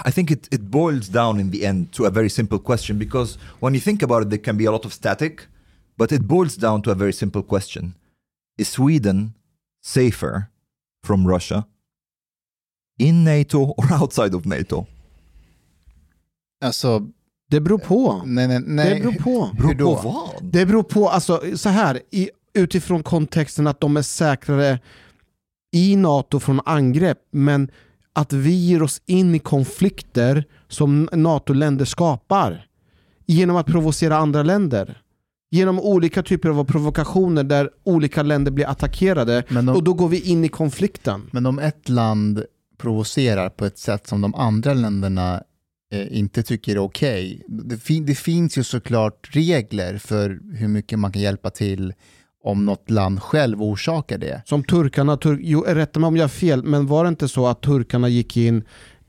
[0.04, 3.38] I think it, it boils down in the end to a very simple question because
[3.60, 5.40] when you think about it, there can be a lot of static,
[5.96, 7.94] but it boils down to a very simple question
[8.58, 9.34] Is Sweden
[9.82, 10.50] safer
[11.04, 11.66] from Russia
[12.98, 14.86] in NATO or outside of NATO?
[16.60, 17.08] Alltså,
[17.50, 18.22] Det beror på.
[18.26, 18.94] nej, nej, nej.
[18.94, 19.50] Det beror på.
[19.58, 19.94] Hur då?
[19.94, 20.28] vad?
[20.42, 24.78] Det beror på, alltså så här, i, utifrån kontexten att de är säkrare
[25.72, 27.70] i NATO från angrepp, men
[28.16, 32.66] att vi ger oss in i konflikter som NATO-länder skapar
[33.26, 35.02] genom att provocera andra länder.
[35.50, 40.20] Genom olika typer av provokationer där olika länder blir attackerade de- och då går vi
[40.20, 41.28] in i konflikten.
[41.32, 42.44] Men om ett land
[42.78, 45.42] provocerar på ett sätt som de andra länderna
[45.92, 50.98] eh, inte tycker är okej, det, fin- det finns ju såklart regler för hur mycket
[50.98, 51.92] man kan hjälpa till
[52.46, 54.42] om något land själv orsakar det.
[54.44, 57.46] Som turkarna, tur, jo, rätta mig om jag har fel, men var det inte så
[57.46, 58.64] att turkarna gick in,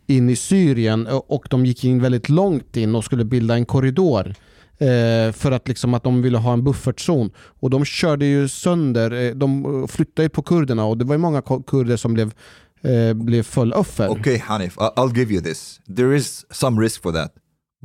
[0.07, 4.35] in i Syrien och de gick in väldigt långt in och skulle bilda en korridor
[4.77, 7.31] eh, för att, liksom, att de ville ha en buffertzon.
[7.59, 11.13] Och de körde ju sönder, eh, de eh, flyttade ju på kurderna och det var
[11.13, 12.33] ju många kurder som blev,
[12.81, 14.09] eh, blev fulloffer.
[14.09, 15.79] Okay, Hanif, I'll give you this.
[15.95, 17.33] There is some risk for that.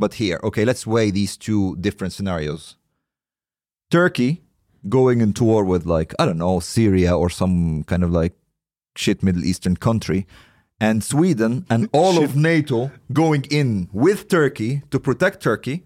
[0.00, 2.76] But here, okay, let's weigh these two different scenarios.
[3.90, 4.36] Turkey
[4.88, 8.34] going into war with, like, I don't know, Syria or some kind of like
[8.96, 10.26] shit Middle Eastern country,
[10.80, 15.84] and Sweden and all of NATO going in with Turkey to protect Turkey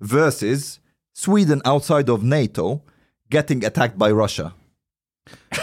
[0.00, 0.80] versus
[1.14, 2.82] Sweden outside of NATO
[3.30, 4.52] getting attacked by Russia.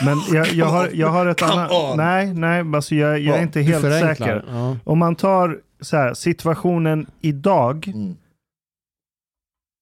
[0.05, 1.71] Men jag, jag, har, jag har ett annat...
[1.71, 1.97] on.
[1.97, 4.45] Nej, nej, alltså jag, jag är inte helt säker.
[4.47, 4.77] Ja.
[4.83, 7.87] Om man tar så här, situationen idag.
[7.87, 8.17] Mm.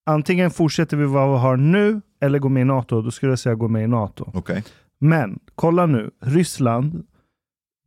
[0.10, 3.02] Antingen fortsätter vi vad vi har nu eller går med i NATO.
[3.02, 4.32] Då skulle jag säga gå med i NATO.
[4.34, 4.62] Okay.
[5.00, 7.06] Men kolla nu, Ryssland,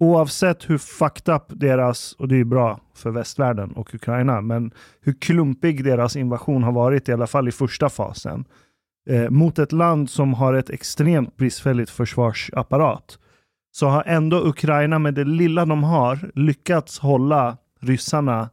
[0.00, 4.70] oavsett hur fucked up deras, och det är ju bra för västvärlden och Ukraina, men
[5.00, 8.44] hur klumpig deras invasion har varit, i alla fall i första fasen,
[9.10, 13.18] eh, mot ett land som har ett extremt bristfälligt försvarsapparat,
[13.72, 18.50] så har ändå Ukraina med det lilla de har lyckats hålla ryssarna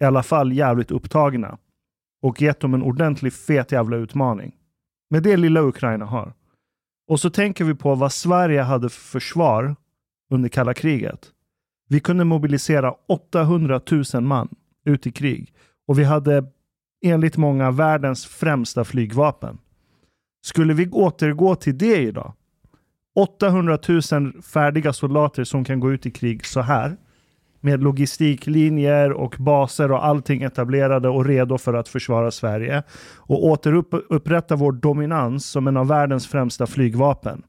[0.00, 1.58] i alla fall jävligt upptagna
[2.22, 4.55] och gett dem en ordentlig fet jävla utmaning.
[5.10, 6.32] Med det lilla Ukraina har.
[7.08, 9.76] Och så tänker vi på vad Sverige hade för försvar
[10.30, 11.32] under kalla kriget.
[11.88, 13.80] Vi kunde mobilisera 800
[14.14, 14.48] 000 man
[14.84, 15.52] ut i krig.
[15.86, 16.44] Och vi hade
[17.04, 19.58] enligt många världens främsta flygvapen.
[20.44, 22.32] Skulle vi återgå till det idag?
[23.14, 23.78] 800
[24.12, 26.96] 000 färdiga soldater som kan gå ut i krig så här.
[27.66, 32.82] Med logistiklinjer och baser och allting etablerade och redo för att försvara Sverige.
[33.16, 37.42] Och återupprätta vår dominans som en av världens främsta flygvapen.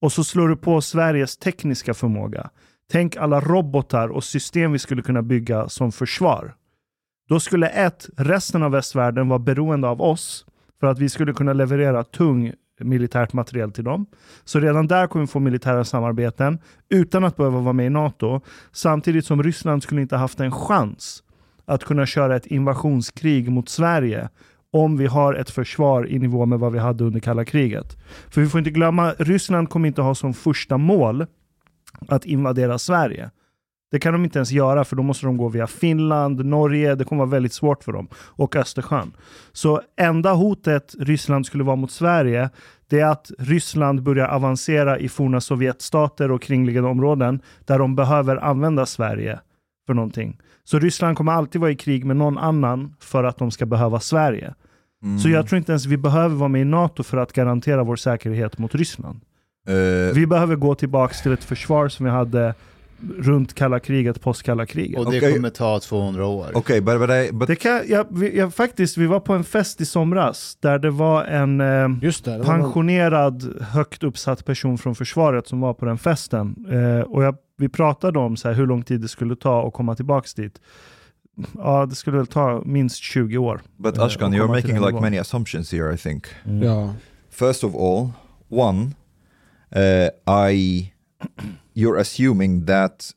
[0.00, 2.50] Och så slår du på Sveriges tekniska förmåga.
[2.92, 6.54] Tänk alla robotar och system vi skulle kunna bygga som försvar.
[7.28, 10.46] Då skulle ett, resten av västvärlden vara beroende av oss
[10.80, 12.52] för att vi skulle kunna leverera tung
[12.84, 14.06] militärt materiel till dem.
[14.44, 16.58] Så redan där kommer vi få militära samarbeten
[16.88, 18.40] utan att behöva vara med i NATO.
[18.72, 21.22] Samtidigt som Ryssland skulle inte haft en chans
[21.64, 24.28] att kunna köra ett invasionskrig mot Sverige
[24.72, 27.96] om vi har ett försvar i nivå med vad vi hade under kalla kriget.
[28.28, 31.26] För vi får inte glömma, Ryssland kommer inte ha som första mål
[32.08, 33.30] att invadera Sverige.
[33.90, 37.04] Det kan de inte ens göra för då måste de gå via Finland, Norge, det
[37.04, 38.08] kommer vara väldigt svårt för dem.
[38.14, 39.12] Och Östersjön.
[39.52, 42.50] Så enda hotet Ryssland skulle vara mot Sverige,
[42.88, 48.36] det är att Ryssland börjar avancera i forna Sovjetstater och kringliggande områden där de behöver
[48.36, 49.40] använda Sverige
[49.86, 50.38] för någonting.
[50.64, 54.00] Så Ryssland kommer alltid vara i krig med någon annan för att de ska behöva
[54.00, 54.54] Sverige.
[55.22, 57.96] Så jag tror inte ens vi behöver vara med i NATO för att garantera vår
[57.96, 59.20] säkerhet mot Ryssland.
[59.68, 62.54] Uh, Vi behöver gå tillbaka till ett försvar som vi hade
[63.18, 64.98] runt kalla kriget, post kalla kriget.
[64.98, 65.34] Och det Okej.
[65.34, 66.56] kommer ta 200 år.
[66.56, 69.44] okay, but but I but Det kan, jag, vi, jag, faktiskt, vi var på en
[69.44, 72.30] fest i somras där det var en eh, Just det.
[72.30, 76.56] det var någon- pensionerad, högt uppsatt person från försvaret som var på den festen.
[76.70, 79.72] Eh, och jag, vi pratade om så här, hur lång tid det skulle ta att
[79.72, 80.60] komma tillbaka dit.
[81.58, 83.60] Ja, det skulle väl ta minst 20 år.
[83.76, 85.94] but uh, Ashkan, och you're making like many assumptions here.
[85.94, 86.26] I think.
[86.62, 86.94] Ja.
[87.30, 88.08] First of all,
[88.48, 88.90] one,
[89.76, 90.92] uh, I
[91.74, 93.12] you're assuming that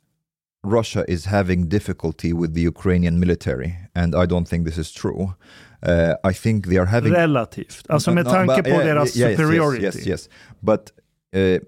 [0.64, 5.34] Russia is having difficulty with the Ukrainian military, and I don't think this is true.
[5.82, 7.86] Uh, I think they are having Relativt.
[7.89, 9.84] Alltså med No, tanke but- på deras yes, superiority.
[9.84, 10.30] Yes, yes, yes.
[10.62, 10.91] But
[11.34, 11.60] uh,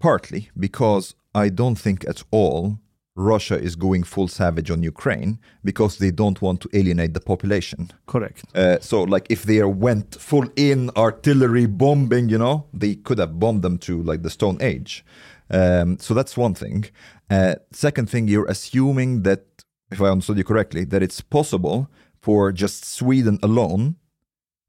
[0.00, 2.76] partly because I don't think at all
[3.16, 7.90] Russia is going full savage on Ukraine because they don't want to alienate the population.
[8.06, 8.42] Correct.
[8.54, 13.38] Uh, so, like, if they went full in artillery bombing, you know, they could have
[13.38, 15.04] bombed them to like the Stone Age.
[15.52, 16.86] Um, so that's one thing.
[17.30, 19.44] Uh, second thing, you're assuming that
[19.90, 21.90] if I understood you correctly, that it's possible
[22.20, 23.96] for just Sweden alone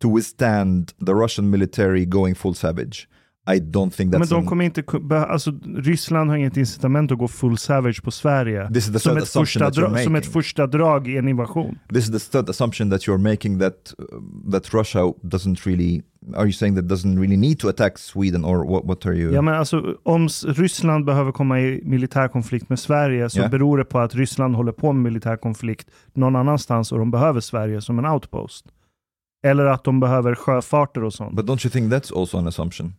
[0.01, 3.07] to withstand the Russian military going full savage.
[3.45, 4.83] I don't think Men that's de an- kommer inte,
[5.27, 8.67] alltså, Ryssland har inget incitament att gå full savage på Sverige.
[8.67, 11.27] This is the Som ett, första that you're dra- som ett första drag i en
[11.27, 11.77] invasion.
[11.93, 16.01] this is the third assumption that you're making that uh, that Russia doesn't really.
[16.35, 18.85] Are you saying that doesn't really need to attack Sweden or what?
[18.85, 19.33] What are you?
[19.33, 23.47] Ja, men alltså, om Ryssland behöver komma i militär konflikt med Sverige så Ja.
[23.47, 27.39] beror det på att Ryssland håller på med militär konflikt någon annanstans och de behöver
[27.39, 28.65] Sverige som en outpost.
[29.45, 31.35] Eller att de behöver sjöfarter och sånt.
[31.35, 32.93] But don't you think that's also an assumption?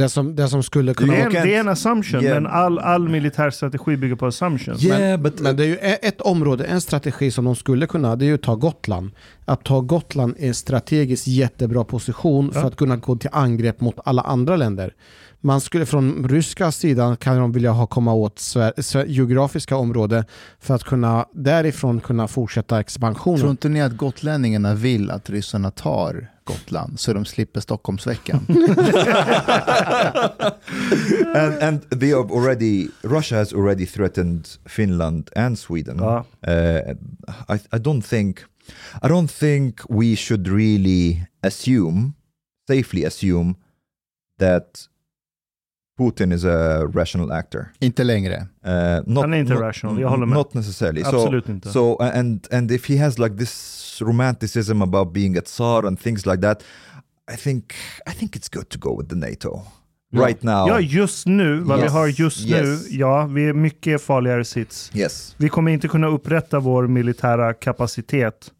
[0.00, 2.34] Det som, det som skulle kunna Det är, en, det är en assumption, Yeah.
[2.34, 4.84] men all, all militär strategi bygger på assumptions.
[4.84, 8.16] Yeah, but Men det är ju e- ett område, en strategi som de skulle kunna,
[8.16, 9.10] det är ju att ta Gotland.
[9.44, 12.66] Att ta Gotland är en strategiskt jättebra position för Ja.
[12.66, 14.94] att kunna gå till angrepp mot alla andra länder.
[15.42, 20.24] Man skulle från ryska sidan kan de vilja ha komma åt Sver- Sver- geografiska områden
[20.60, 23.38] för att kunna därifrån kunna fortsätta expansionen.
[23.40, 28.46] Tror inte ni att gotlänningarna vill att ryssarna tar Gotland så de slipper Stockholmsveckan?
[31.34, 35.98] and and they have already Russia has already threatened Finland and Sweden.
[35.98, 36.24] Ja.
[36.48, 36.94] Uh,
[37.48, 38.44] I I don't think
[39.02, 42.12] I don't think we should really assume
[42.70, 43.54] safely assume
[44.38, 44.88] that
[46.00, 47.64] Putin is a rational actor.
[47.78, 48.36] inte längre.
[48.66, 50.36] Uh, not, Han är inte not- rational, jag håller med.
[50.38, 51.02] Not necessarily.
[51.04, 51.68] Absolut so, inte.
[51.68, 56.26] So and and if he has like this romanticism about being a tsar and things
[56.26, 56.62] like that,
[57.34, 57.64] I think
[58.06, 59.62] I think it's good to go with the NATO
[60.12, 60.26] Ja.
[60.26, 60.68] right now.
[60.68, 61.92] Ja, just nu, vad vi Yes.
[61.92, 62.62] har just Yes.
[62.90, 64.90] nu, ja, vi är mycket farligare sits.
[64.94, 65.34] Yes.
[65.38, 68.50] Vi kommer inte kunna upprätta vår militära kapacitet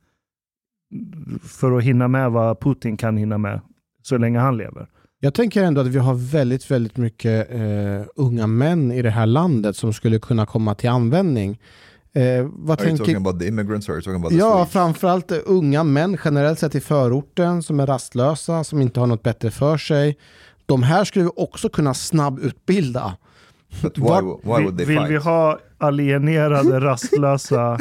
[1.42, 3.60] för att hinna med vad Putin kan hinna med
[4.02, 4.86] så länge han lever.
[5.22, 7.60] Jag tänker ändå att vi har väldigt, väldigt mycket eh,
[8.16, 11.60] unga män i det här landet som skulle kunna komma till användning.
[12.12, 13.16] Eh, vad Are you talking tänker...
[13.16, 14.72] about the immigrants or are you talking about the Ja, Swedes?
[14.72, 19.50] framförallt unga män generellt sett i förorten som är rastlösa, som inte har något bättre
[19.50, 20.18] för sig.
[20.66, 23.16] De här skulle vi också kunna snabbutbilda.
[23.82, 24.04] But why,
[24.42, 25.10] why would they Vill fight?
[25.10, 27.78] vi ha alienerade, rastlösa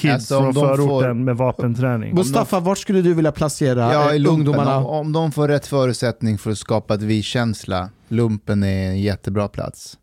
[0.00, 2.14] kids Alltså, om från de förorten får- med vapenträning?
[2.14, 4.76] Mustafa, vart skulle du vilja placera Ja, i lumpen, ungdomarna?
[4.76, 9.48] om, om de får rätt förutsättning för att skapa ett vi-känsla, lumpen är en jättebra
[9.48, 9.96] plats.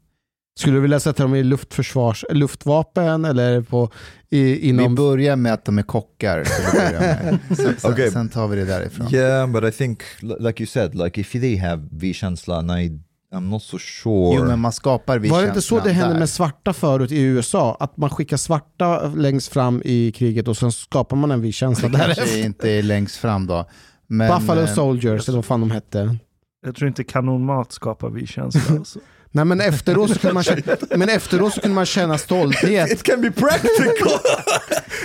[0.60, 3.90] Skulle du vilja sätta dem i luftförsvars, luftvapen eller på,
[4.30, 4.96] i, Vi inom...
[4.96, 6.44] börjar med att de är kockar.
[7.56, 8.12] Sen, sen, Okej.
[8.12, 9.14] sen tar vi det därifrån.
[9.14, 13.00] Yeah, but I think, li- like you said, like if they have V-känslan, I,
[13.34, 14.36] I'm not so sure.
[14.36, 16.20] Jo, men man skapar Var det inte så det hände där.
[16.20, 17.78] med svarta förut i USA?
[17.80, 21.90] Att man skickar svarta längst fram i kriget och sen skapar man en viss känsla
[21.90, 23.66] Det kanske inte är längst fram då.
[24.08, 26.18] Men, Buffalo eh, Soldiers, eller vad fan de hette.
[26.66, 28.62] Jag tror inte kanonmat skapar vi känsla.
[28.78, 29.00] Alltså.
[29.32, 30.62] Nej men efteråt så kunde man känna,
[30.96, 32.92] men efteråt så kunde man känna stolthet.
[32.92, 33.80] It can be practical!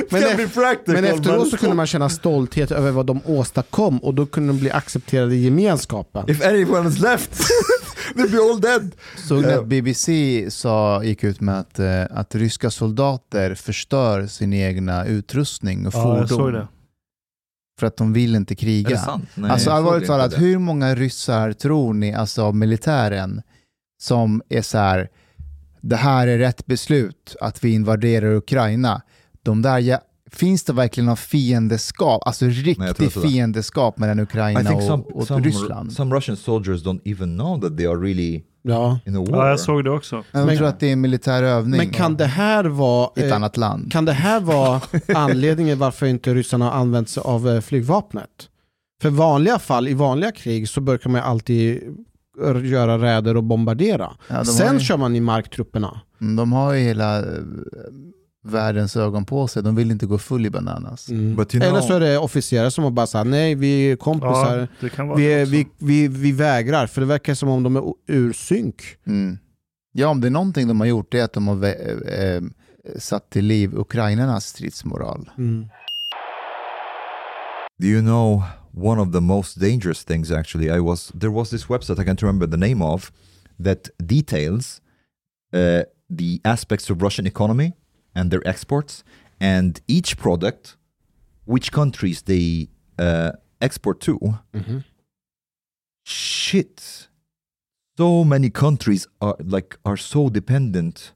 [0.00, 0.94] It Men can be practical!
[0.94, 4.58] Men efteråt så kunde man känna stolthet över vad de åstadkom och då kunde de
[4.58, 6.30] bli accepterade i gemenskapen.
[6.30, 7.40] If anyone is left,
[8.14, 8.94] they'll be all dead.
[9.16, 9.60] Såg ni Ja.
[9.60, 15.86] att BBC sa, gick ut med att, eh, att ryska soldater förstör sin egna utrustning
[15.86, 16.68] och Ja, jag såg fordon det.
[17.80, 18.98] för att de vill inte Är det kriga.
[18.98, 19.24] sant?
[19.34, 20.36] Nej, alltså allvarligt talat, det.
[20.36, 23.42] hur många ryssar tror ni, alltså av militären,
[24.02, 25.08] som är så här,
[25.80, 29.02] det här är rätt beslut att vi invaderar Ukraina.
[29.42, 29.78] De där,
[30.32, 33.28] finns det verkligen någon fiendeskap, alltså jag tror riktig inte det.
[33.28, 35.92] fiendeskap mellan I Ukraina think some, och, och some, Ryssland?
[35.92, 38.98] some Russian soldiers don't even know that they are really Ja.
[39.06, 39.38] in a war.
[39.38, 40.24] Ja, jag såg det också.
[40.32, 43.10] Jag Men- tror att det är en militär övning Men kan det här vara...
[43.16, 43.92] ett eh, annat land.
[43.92, 44.80] Kan det här vara
[45.14, 48.28] anledningen varför inte ryssarna har använt sig av eh, flygvapnet?
[49.02, 51.82] För vanliga fall, i vanliga krig så brukar man alltid
[52.64, 54.12] göra räder och bombardera.
[54.28, 56.00] Ja, Sen ju, kör man i marktrupperna.
[56.20, 57.24] Mm, de har ju hela eh,
[58.44, 61.08] världens ögon på sig, de vill inte gå full i bananas.
[61.08, 61.32] Mm.
[61.32, 64.58] Eller know- så är det officerare som har bara sagt nej, vi är kompisar.
[64.58, 67.48] Ja, det kan vara vi, det är, vi, vi, vi vägrar, för det verkar som
[67.48, 68.82] om de är ur synk.
[69.06, 69.38] Mm.
[69.92, 72.42] Ja, om det är någonting de har gjort det är att de har vä- eh,
[72.98, 75.30] satt till liv ukrainarnas stridsmoral.
[75.38, 75.66] Mm.
[77.78, 78.42] Do you know
[78.74, 80.66] one of the most dangerous things actually?
[80.76, 83.12] I was there was this website I can't remember the name of
[83.64, 84.80] that details
[85.54, 85.82] uh,
[86.18, 87.72] the aspects of Russian economy
[88.14, 89.04] and their exports
[89.40, 90.76] and each product,
[91.46, 94.18] which countries they uh, export to.
[94.52, 94.82] Mhm.
[96.04, 97.08] Shit,
[97.96, 101.12] so many countries are like are so dependent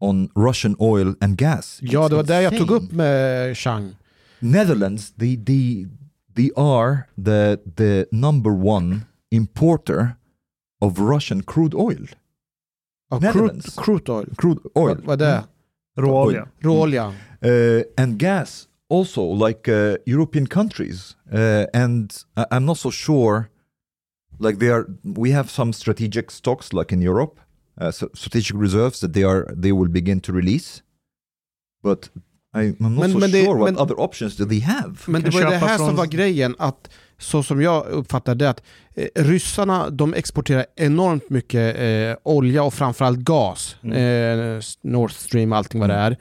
[0.00, 1.78] on Russian oil and gas.
[1.82, 3.96] Ja, det var det jag tog upp med Chang.
[4.40, 5.86] Netherlands, they they
[6.34, 10.16] they are the the number one importer
[10.80, 12.08] of Russian crude oil.
[13.10, 14.26] Ja, crude, crude oil.
[14.36, 14.96] Crude oil.
[14.96, 15.44] Vad, vad det?
[15.96, 16.48] Råolja.
[16.60, 17.06] Råolja.
[17.42, 21.16] uh, and gas also like uh, European countries.
[21.32, 23.48] Uh, and I- I'm not so sure.
[24.38, 27.40] Like they are, we have some strategic stocks like in Europe,
[27.80, 30.82] uh, so strategic reserves that they are they will begin to release.
[31.82, 32.10] But
[32.52, 34.92] I, I'm not Men- so men det- sure what men- other options do they have.
[35.06, 36.90] Men det var det här som var grejen, att
[37.24, 38.62] så som jag uppfattar det, att
[38.94, 43.76] eh, ryssarna de exporterar enormt mycket eh, olja och framförallt gas.
[43.84, 46.16] Eh, Nord Stream, allting vad det är.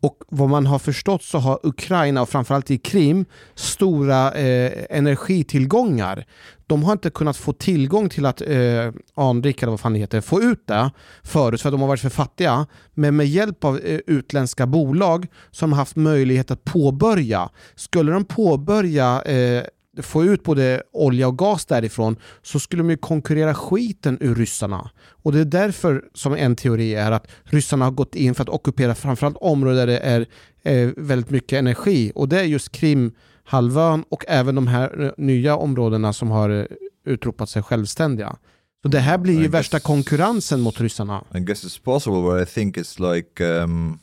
[0.00, 6.24] Och vad man har förstått så har Ukraina och framförallt i Krim stora eh, energitillgångar.
[6.66, 10.20] De har inte kunnat få tillgång till att eh, anrika, eller vad fan det heter,
[10.20, 10.90] få ut det
[11.22, 12.66] förut för att de har varit för fattiga.
[12.94, 17.48] Men med hjälp av eh, utländska bolag som har haft möjlighet att påbörja.
[17.74, 19.62] Skulle de påbörja eh,
[20.02, 24.90] få ut både olja och gas därifrån så skulle de ju konkurrera skiten ur ryssarna.
[25.22, 28.48] Och det är därför som en teori är att ryssarna har gått in för att
[28.48, 30.26] ockupera framförallt områden där det är
[30.62, 32.12] eh, väldigt mycket energi.
[32.14, 36.64] Och det är just Krimhalvön och även de här eh, nya områdena som har eh,
[37.04, 38.36] utropat sig självständiga.
[38.82, 41.24] Så det här blir ju I värsta guess- konkurrensen mot ryssarna.
[41.34, 43.98] I guess it's possible, but I think it's like um,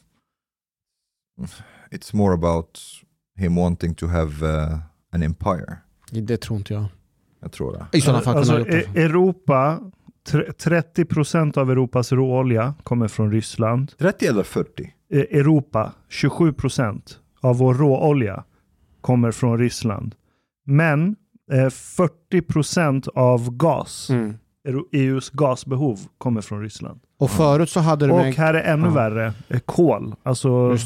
[1.91, 2.79] it's more about
[3.37, 4.77] him wanting to have uh,
[5.11, 5.77] an empire.
[6.21, 6.85] Det tror inte jag.
[7.41, 7.97] Jag tror det.
[7.97, 8.67] I sådana fall Alltså.
[8.69, 9.79] E- Europa,
[10.27, 13.91] tre- 30% av Europas råolja kommer från Ryssland.
[13.97, 14.93] 30 eller 40?
[15.09, 18.43] E- Europa, 27% av vår råolja
[19.01, 20.15] kommer från Ryssland.
[20.65, 21.15] Men
[21.51, 24.33] eh, 40% av gas, Mm.
[24.91, 26.99] EUs gasbehov kommer från Ryssland.
[27.19, 28.33] Och förut så hade de Och en...
[28.33, 28.91] här är ännu Ja.
[28.93, 30.77] värre, eh, kol, alltså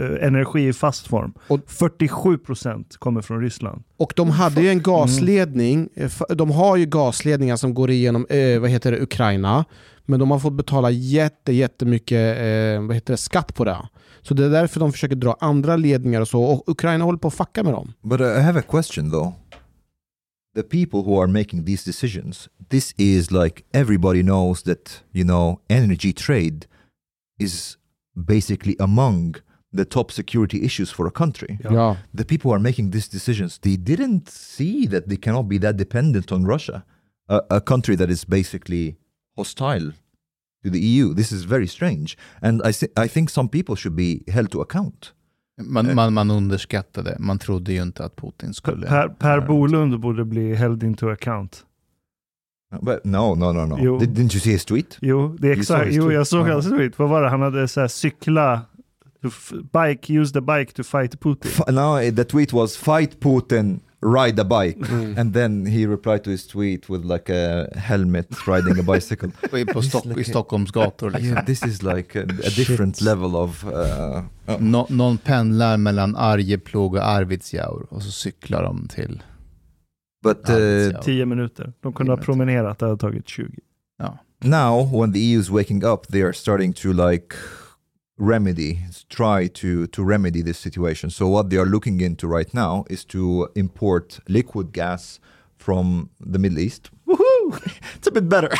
[0.00, 1.32] eh, energi i fast form.
[1.48, 3.82] Och- 47% kommer från Ryssland.
[3.96, 8.26] Och de hade ju en gasledning, eh, f- de har ju gasledningar som går igenom
[8.30, 9.64] eh, vad heter det, Ukraina,
[10.04, 13.76] men de har fått betala jätte, jättemycket eh, vad heter det, skatt på det.
[14.22, 17.28] Så det är därför de försöker dra andra ledningar och så, och Ukraina håller på
[17.28, 17.92] att fucka med dem.
[18.02, 19.32] But uh, I have a question though.
[20.56, 25.60] The people who are making these decisions, this is like everybody knows that, you know,
[25.68, 26.66] energy trade
[27.38, 27.76] is
[28.14, 29.36] basically among
[29.72, 31.58] the top security issues for a country.
[31.62, 31.70] Ja.
[31.72, 31.96] Ja.
[32.14, 35.76] The people who are making these decisions, they didn't see that they cannot be that
[35.76, 36.84] dependent on Russia,
[37.28, 38.96] a, a country that is basically
[39.36, 39.92] hostile
[40.64, 41.12] to the EU.
[41.14, 42.16] This is very strange.
[42.40, 45.12] And I, thi- I think some people should be held to account.
[45.62, 48.86] Man, man, man underskattade, man trodde ju inte att Putin skulle...
[48.86, 51.62] Per, per Bolund borde bli held into account.
[52.82, 53.78] But no, no, no, no.
[53.80, 53.98] Jo.
[53.98, 54.98] Did, didn't you see his tweet?
[55.00, 55.86] Jo, det är exakt.
[55.90, 56.14] Jo, tweet.
[56.14, 56.52] jag såg Ja.
[56.52, 56.98] hans tweet.
[56.98, 57.28] Vad var det?
[57.28, 58.60] Han hade så här cykla,
[59.72, 61.50] bike, use the bike to fight Putin.
[61.54, 64.78] F- no, eh, the tweet was fight Putin, ride a bike.
[65.16, 69.30] And then he replied to his tweet with like a helmet riding a bicycle.
[69.72, 71.34] På Stock, I Stockholms gator liksom.
[71.34, 73.64] yeah, this is like a, a different level of...
[73.64, 79.22] Uh, uh, Nå, någon pendlar mellan Arjeplog och Arvidsjaur och så cyklar de till
[80.22, 81.02] but uh, Arvidsjaur.
[81.02, 81.72] 10 minuter.
[81.80, 83.48] De kunde ha promenerat, det hade tagit 20.
[83.98, 84.18] Ja.
[84.42, 87.34] now, when the EU is waking up, they are starting to like
[88.18, 91.10] remedy, try to to remedy this situation.
[91.10, 95.20] So what they are looking into right now is to import liquid gas
[95.58, 96.90] from the Middle East.
[97.06, 97.60] Woohoo!
[97.96, 98.50] It's a bit better.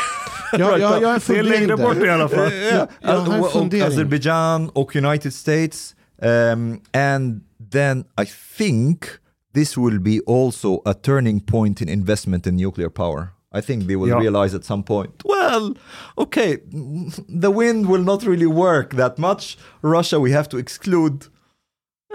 [0.53, 2.07] Jag, jag, jag har en Det är längre bort i där.
[2.07, 2.51] alla fall.
[2.53, 3.83] yeah, jag har en och- och fundering.
[3.87, 5.95] Azerbaijan och United States.
[6.21, 7.41] Um, and
[7.71, 8.25] then I
[8.57, 9.05] think
[9.53, 13.27] this will be also a turning point in investment in nuclear power.
[13.55, 14.19] I think they will Ja.
[14.19, 15.75] realize at some point, well,
[16.15, 16.57] okay,
[17.41, 19.57] the wind will not really work that much.
[19.81, 21.25] Russia we have to exclude.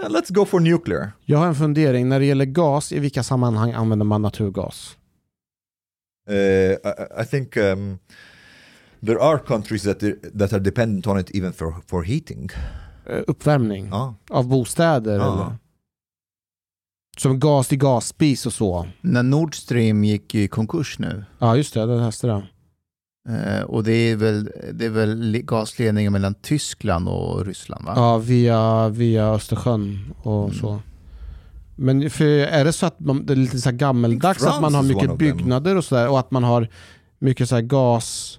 [0.02, 1.12] Uh, let's go for nuclear.
[1.24, 4.96] Jag har en fundering, när det gäller gas, i vilka sammanhang använder man naturgas?
[6.30, 7.98] Uh, I, I think um,
[9.06, 10.00] there are countries that
[10.38, 12.50] that are dependent on it even for, for heating.
[13.06, 14.14] Eh, Uppvärmning Ah.
[14.30, 15.32] av bostäder Ja.
[15.32, 15.56] eller?
[17.16, 18.86] Som gas i gasspis och så.
[19.00, 22.42] När Nord Stream gick i konkurs nu, Ja just det, jag läste det.
[23.58, 27.92] eh, och det är väl, det är väl gasledningen mellan Tyskland och Ryssland va?
[27.96, 30.54] Ja, via, via Östersjön och Mm.
[30.54, 30.80] så.
[31.76, 34.82] Men för är det så att man, det är lite så gammeldags att man har
[34.82, 36.68] mycket byggnader och sådär och att man har
[37.18, 38.38] mycket så här gas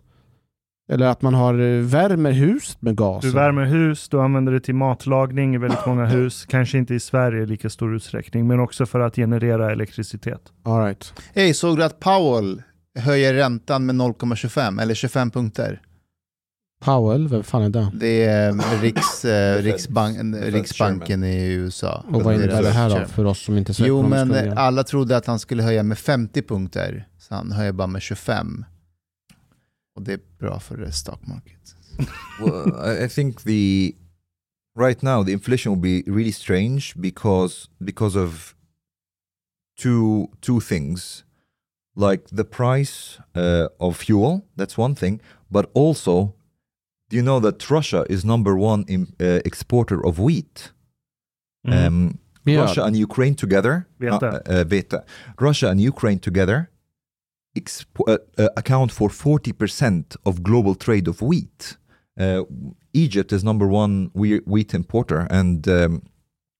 [0.91, 3.21] eller att man har eh, värmer huset med gas?
[3.21, 6.45] Du värmer hus, du använder det till matlagning i väldigt många hus.
[6.45, 10.41] Kanske inte i Sverige i lika stor utsträckning, men också för att generera elektricitet.
[10.63, 11.13] All right.
[11.35, 12.61] Hej, såg du att Powell
[12.99, 15.81] höjer räntan med 0,25 eller 25 punkter?
[16.83, 17.91] Powell, vem fan är det?
[17.93, 19.63] Det är eh, Riks, eh.
[19.63, 22.03] Riksbank, Riksbanken i USA.
[22.13, 24.83] Och vad innebär det här då för oss som inte är så Jo, men alla
[24.83, 28.65] trodde att han skulle höja med 50 punkter, så han höjer bara med 25.
[29.95, 31.75] Och och det är bra för the stock market.
[32.39, 33.95] well, I, I think the
[34.75, 38.55] right now the inflation will be really strange because because of
[39.77, 41.23] two two things,
[41.95, 44.41] like the price uh, of fuel.
[44.57, 46.33] That's one thing, but also,
[47.09, 50.71] do you know that Russia is number one in, uh, exporter of wheat?
[51.67, 51.87] Mm.
[51.87, 52.59] Um, Yeah.
[52.61, 54.93] Russia and Ukraine together, Vete.
[54.93, 55.01] uh, uh.
[55.39, 56.72] Russia and Ukraine together expo-
[57.57, 61.77] uh, uh, account for 40% of global trade of wheat.
[62.19, 62.43] Uh,
[62.93, 66.01] Egypt is number one wheat importer, and um,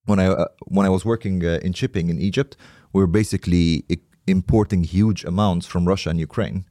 [0.06, 2.58] when I uh, when I was working uh, in shipping in Egypt,
[2.92, 6.64] we were basically i- importing huge amounts from Russia and Ukraine.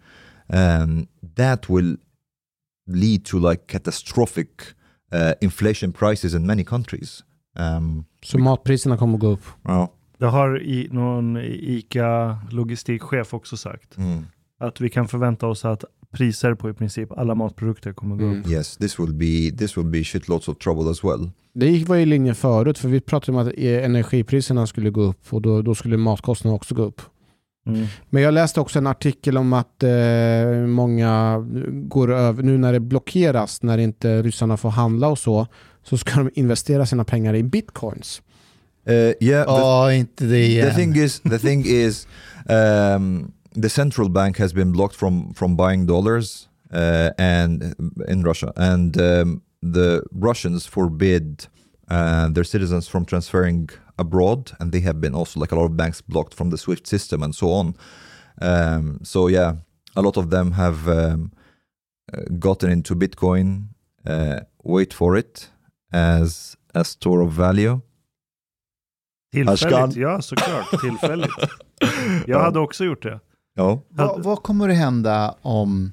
[0.53, 1.07] Um,
[1.37, 1.97] that will
[2.89, 4.75] lead to like catastrophic
[5.13, 7.23] uh, inflation prices in many countries.
[7.57, 9.45] Um, Så matpriserna kommer att gå upp.
[9.65, 9.87] well,
[10.23, 13.97] Det har i, någon ICA logistikchef också sagt.
[13.97, 14.27] mm.
[14.61, 18.47] Att vi kan förvänta oss att priser på i princip alla matprodukter kommer gå upp.
[18.47, 18.51] Mm.
[18.53, 21.31] Yes, this will be this will be shitloads of trouble as well.
[21.55, 25.01] Det gick- var i linje förut, för vi pratade om att eh, energipriserna skulle gå
[25.03, 27.01] upp och då, då skulle matkostnaderna också gå upp.
[27.67, 27.87] Mm.
[28.11, 31.39] Men jag läste också en artikel om att eh, många
[31.73, 35.47] går över, nu när det blockeras, när inte ryssarna får handla och så,
[35.83, 38.23] så ska de investera sina pengar i bitcoins.
[38.87, 40.69] Uh, yeah, the- Ja, inte det igen.
[40.69, 42.07] the thing is the thing is
[42.49, 47.75] um, the central bank has been blocked from from buying dollars uh, and
[48.09, 48.53] in Russia.
[48.57, 49.43] And um,
[49.75, 51.47] the Russians forbid
[51.91, 53.69] uh, their citizens from transferring
[53.99, 56.87] abroad and they have been also like a lot of banks blocked from the SWIFT
[56.87, 57.75] system and so on.
[58.41, 59.53] Um, so yeah
[59.95, 61.31] a lot of them have um,
[62.13, 63.69] uh, gotten into Bitcoin
[64.07, 65.51] uh, wait for it
[65.93, 67.81] as a store of value
[69.33, 70.81] Tillfälligt, ja såklart.
[70.81, 71.31] Tillfälligt.
[72.27, 73.21] Jag hade också gjort det.
[73.55, 73.83] Ja.
[73.89, 75.93] Vad, vad kommer att hända om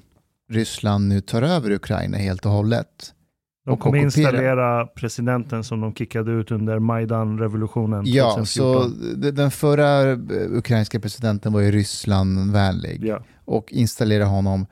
[0.50, 3.14] Ryssland nu tar över Ukraina helt och hållet?
[3.66, 8.90] De kommer installera presidenten som de kickade ut under Majdan-revolutionen Ja, 2014.
[8.90, 10.18] så den förra eh,
[10.50, 13.24] ukrainska presidenten var ju Rysslandvänlig Ja.
[13.44, 14.66] och installera honom.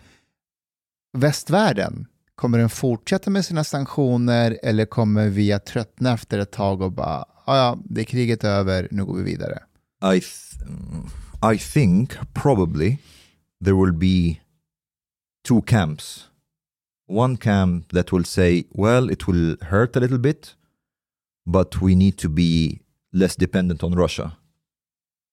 [1.18, 6.82] Västvärlden, kommer den fortsätta med sina sanktioner eller kommer vi att tröttna efter ett tag
[6.82, 9.59] och bara, "Ja, ja, det är kriget över, nu går vi vidare?
[10.03, 12.99] I th- I think probably
[13.64, 14.40] there will be
[15.49, 16.28] two camps.
[17.09, 20.57] One camp that will say, well, it will hurt a little bit,
[21.46, 22.80] but we need to be
[23.12, 24.36] less dependent on Russia.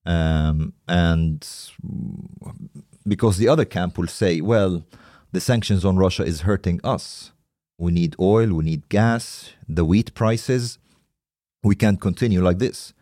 [0.06, 1.46] Um, and
[3.04, 4.84] because the other camp will say, well,
[5.34, 7.34] the sanctions on Russia is hurting us.
[7.78, 10.80] We need oil, we need gas, the wheat prices.
[11.70, 12.94] We can't continue like this.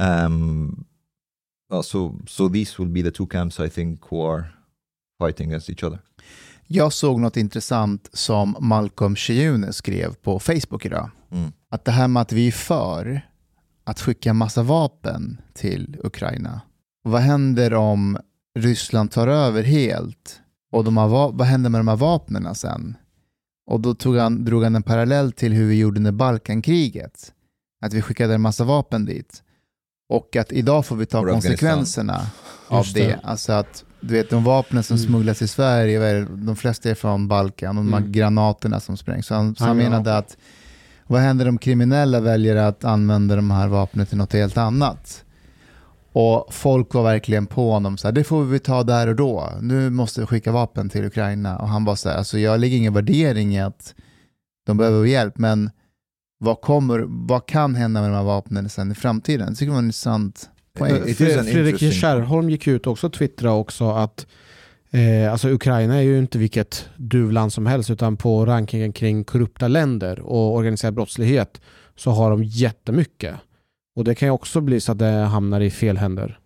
[0.00, 0.84] Um,
[1.82, 4.44] so, so these will be the two camps I think who are
[5.18, 5.98] fighting against each other.
[6.66, 11.10] Jag såg något intressant som Malcolm Shiune skrev på Facebook idag.
[11.30, 11.52] Mm.
[11.68, 13.28] Att det här med att vi är för
[13.84, 16.60] att skicka massa vapen till Ukraina.
[17.02, 18.18] Vad händer om
[18.58, 20.40] Ryssland tar över helt?
[20.72, 22.96] Och de har, va- vad händer med de här vapnen sen?
[23.66, 27.32] Och då tog han, drog han en parallell till hur vi gjorde under Balkankriget.
[27.82, 29.42] Att vi skickade en massa vapen dit.
[30.08, 32.26] Och att idag får vi ta konsekvenserna
[32.68, 33.06] av det.
[33.06, 33.20] det.
[33.22, 35.08] Alltså att du vet de vapnen som Mm.
[35.08, 38.12] smugglas till Sverige, de flesta är från Balkan, och de här Mm.
[38.12, 39.26] granaterna som sprängs.
[39.26, 40.36] Så han, så han menade att
[41.06, 45.24] vad händer om kriminella väljer att använda de här vapnen till något helt annat?
[46.12, 49.52] Och folk var verkligen på honom, så här, det får vi ta där och då.
[49.60, 51.58] Nu måste vi skicka vapen till Ukraina.
[51.58, 53.94] Och han var så här, alltså jag lägger ingen värdering i att
[54.66, 55.70] de behöver hjälp, men
[56.42, 59.48] vad, kommer, vad kan hända med de här vapnen sen i framtiden?
[59.50, 61.14] Det tycker jag var en intressant poäng.
[61.14, 64.26] Fredrik Kärrholm gick ut också och twittrade också att
[64.90, 69.68] eh, alltså Ukraina är ju inte vilket duvland som helst utan på rankingen kring korrupta
[69.68, 71.60] länder och organiserad brottslighet
[71.96, 73.34] så har de jättemycket.
[73.96, 76.38] Och det kan ju också bli så att det hamnar i fel händer.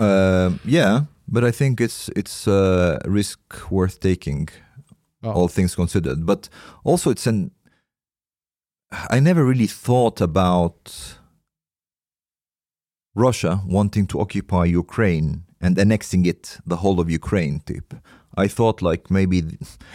[0.00, 3.40] Uh, yeah, but I think it's it's a risk
[3.70, 4.48] worth taking,
[5.22, 5.42] Ja.
[5.42, 6.24] all things considered.
[6.24, 6.50] But
[6.84, 7.50] also, it's an.
[8.90, 11.16] I never really thought about
[13.14, 17.60] Russia wanting to occupy Ukraine and annexing it, the whole of Ukraine.
[17.60, 17.94] tip.
[18.36, 19.42] I thought like maybe,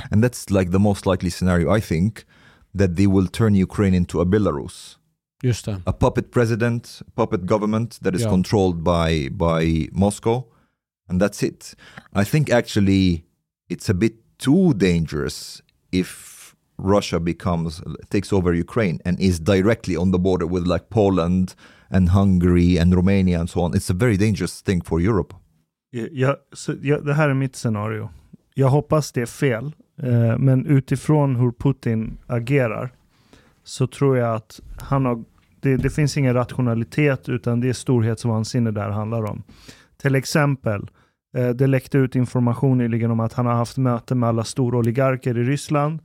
[0.10, 1.70] and that's like the most likely scenario.
[1.72, 2.26] I think
[2.74, 4.98] that they will turn Ukraine into a Belarus
[5.44, 8.30] Just a puppet president, puppet government that is Yeah.
[8.30, 10.46] controlled by by Moscow,
[11.08, 11.76] and that's it.
[12.14, 13.26] I think actually
[13.70, 15.62] it's a bit too dangerous
[15.92, 16.10] if
[16.82, 21.55] Russia becomes takes over Ukraine and is directly on the border with like Poland
[21.89, 23.73] and Hungary and Romania and so on.
[23.73, 25.36] It's a very dangerous thing for Europe.
[26.11, 28.09] Ja, så, ja, det här är mitt scenario.
[28.53, 29.73] Jag hoppas det är fel.
[30.03, 32.93] Eh, men utifrån hur Putin agerar
[33.63, 35.23] så tror jag att han har,
[35.59, 39.43] det, det finns ingen rationalitet utan det är storhetsvansinne där handlar om.
[40.01, 40.89] Till exempel,
[41.38, 44.77] eh, det läckte ut information nyligen om att han har haft möte med alla stora
[44.77, 45.99] oligarker i Ryssland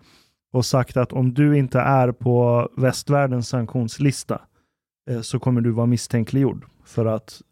[0.52, 4.40] och sagt att om du inte är på västvärldens sanktionslista
[5.10, 6.64] eh, så kommer du vara misstänkliggjord.
[6.84, 7.42] För att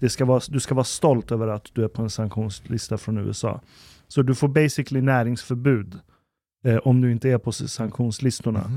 [0.00, 3.18] det ska vara, du ska vara stolt över att du är på en sanktionslista från
[3.18, 3.60] USA.
[4.08, 5.98] Så du får basically näringsförbud
[6.64, 8.70] eh, om du inte är på sanktionslistorna.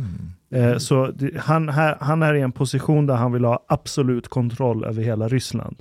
[0.50, 4.28] Eh, så det, han, här, han är i en position där han vill ha absolut
[4.28, 5.76] kontroll över hela Ryssland.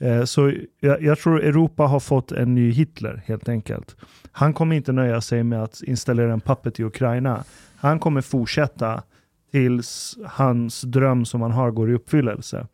[0.00, 3.96] Eh, så jag, jag tror Europa har fått en ny Hitler helt enkelt.
[4.32, 7.44] Han kommer inte nöja sig med att installera en puppet i Ukraina.
[7.76, 9.02] Han kommer fortsätta
[9.50, 12.66] tills hans dröm som han har går i uppfyllelse.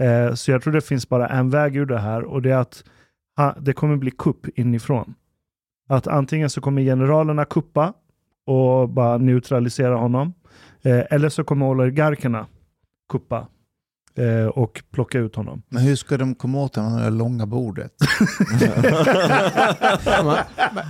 [0.00, 2.56] Eh, så jag tror det finns bara en väg ur det här och det är
[2.56, 2.84] att
[3.36, 5.14] ha, det kommer bli kupp inifrån.
[5.88, 7.92] Att antingen så kommer generalerna kuppa
[8.46, 10.34] och bara neutralisera honom.
[10.82, 12.46] Eh, eller så kommer oligarkerna
[13.12, 13.46] kuppa
[14.54, 15.62] och plocka ut honom.
[15.68, 17.92] Men hur ska de komma åt det med det långa bordet?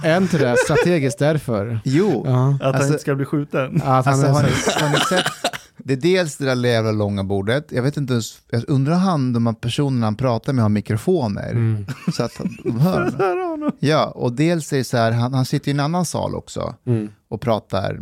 [0.05, 1.81] Är inte det strategiskt därför?
[1.85, 2.55] Jo, Ja.
[2.55, 3.77] Att han Alltså- inte ska bli skjuten.
[3.85, 4.49] Att han alltså, har, ni,
[4.85, 5.27] har ni sett?
[5.79, 7.67] Det är dels det där jävla långa bordet.
[7.73, 11.51] Jag vet inte, ens- jag undrar han, de här personerna han pratar med har mikrofoner.
[11.51, 11.87] Mm.
[12.13, 12.33] Så att
[12.65, 13.01] de hör.
[13.51, 13.73] honom.
[13.79, 16.75] Ja, och dels är det så här, han, han sitter i en annan sal också
[16.87, 17.09] Mm.
[17.29, 17.99] och pratar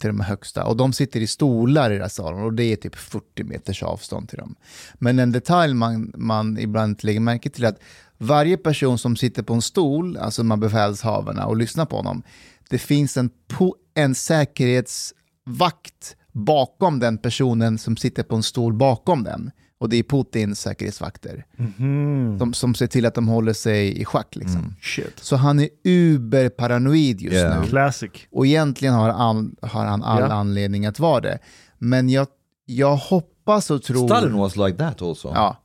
[0.00, 0.64] till de högsta.
[0.64, 3.82] Och de sitter i stolar i den här salen och det är typ 40 meters
[3.82, 4.54] avstånd till dem.
[4.94, 7.80] Men en detalj man, man ibland inte lägger märke till är att
[8.18, 12.22] varje person som sitter på en stol, alltså de här befälshavarna och lyssnar på honom,
[12.70, 19.24] det finns en, po- en säkerhetsvakt bakom den personen som sitter på en stol bakom
[19.24, 19.50] den.
[19.80, 21.46] Och det är Putins säkerhetsvakter.
[21.56, 22.36] Mhm.
[22.38, 24.36] De, som ser till att de håller sig i schack.
[24.36, 24.74] Liksom.
[24.82, 25.18] Shit.
[25.20, 27.60] Så han är uberparanoid just Yeah.
[27.60, 27.66] nu.
[27.68, 28.10] Classic.
[28.30, 30.26] Och egentligen har, all, har han all Ja.
[30.32, 31.38] anledning att vara det.
[31.78, 32.26] Men jag,
[32.66, 34.08] jag hoppas och tror...
[34.08, 35.32] Stalin was like that also.
[35.34, 35.56] Ja,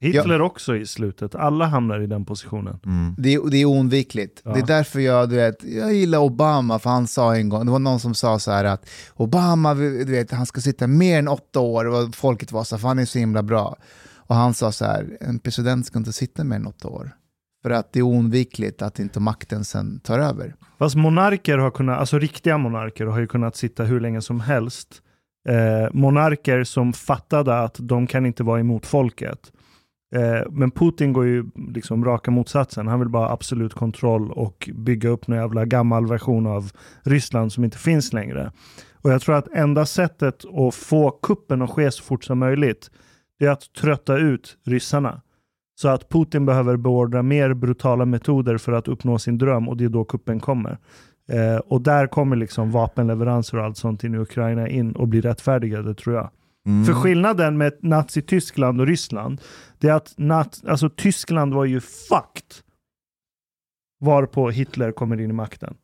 [0.00, 1.34] Hitler också i slutet.
[1.34, 2.78] Alla hamnar i den positionen.
[2.86, 3.14] Mm.
[3.18, 4.42] det, är- det är oundvikligt.
[4.44, 4.52] Ja.
[4.52, 7.72] Det är därför jag, du vet, jag gillar Obama, för han sa en gång, det
[7.72, 11.28] var någon som sa så här att Obama, du vet, han ska sitta mer än
[11.28, 13.76] åtta år, och folket var så här, för han är så himla bra.
[14.16, 17.10] Och han sa så här, en president ska inte sitta mer än åtta år.
[17.62, 20.54] För att det är oundvikligt att inte makten sen tar över.
[20.78, 24.88] Fast monarker har kunnat, alltså riktiga monarker har ju kunnat sitta hur länge som helst.
[25.48, 29.52] Eh, monarker som fattade att de kan inte vara emot folket.
[30.14, 32.86] Eh, men Putin går ju liksom raka motsatsen.
[32.88, 36.70] Han vill bara ha absolut kontroll och bygga upp någon jävla gammal version av
[37.02, 38.52] Ryssland som inte finns längre.
[39.02, 42.90] Och jag tror att enda sättet att få kuppen att ske så fort som möjligt,
[43.38, 45.20] det är att trötta ut ryssarna.
[45.80, 49.84] Så att Putin behöver beordra mer brutala metoder för att uppnå sin dröm och det
[49.84, 50.78] är då kuppen kommer.
[51.28, 55.22] Eh, och där kommer liksom vapenleveranser och allt sånt in i Ukraina in och blir
[55.22, 56.30] rättfärdigade tror jag.
[56.66, 56.84] Mm.
[56.84, 59.40] För skillnaden med Nazi-Tyskland och Ryssland,
[59.78, 62.54] det är att nat- alltså, Tyskland var ju fucked
[64.00, 65.76] varpå Hitler kommer in i makten.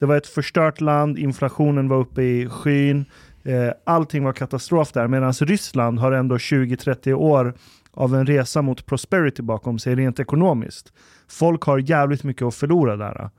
[0.00, 3.04] Det var ett förstört land, inflationen var uppe i skyn,
[3.44, 7.54] eh, allting var katastrof där, medan Ryssland har ändå 20-30 år
[7.92, 10.92] av en resa mot prosperity bakom sig rent ekonomiskt.
[11.28, 13.30] Folk har jävligt mycket att förlora där.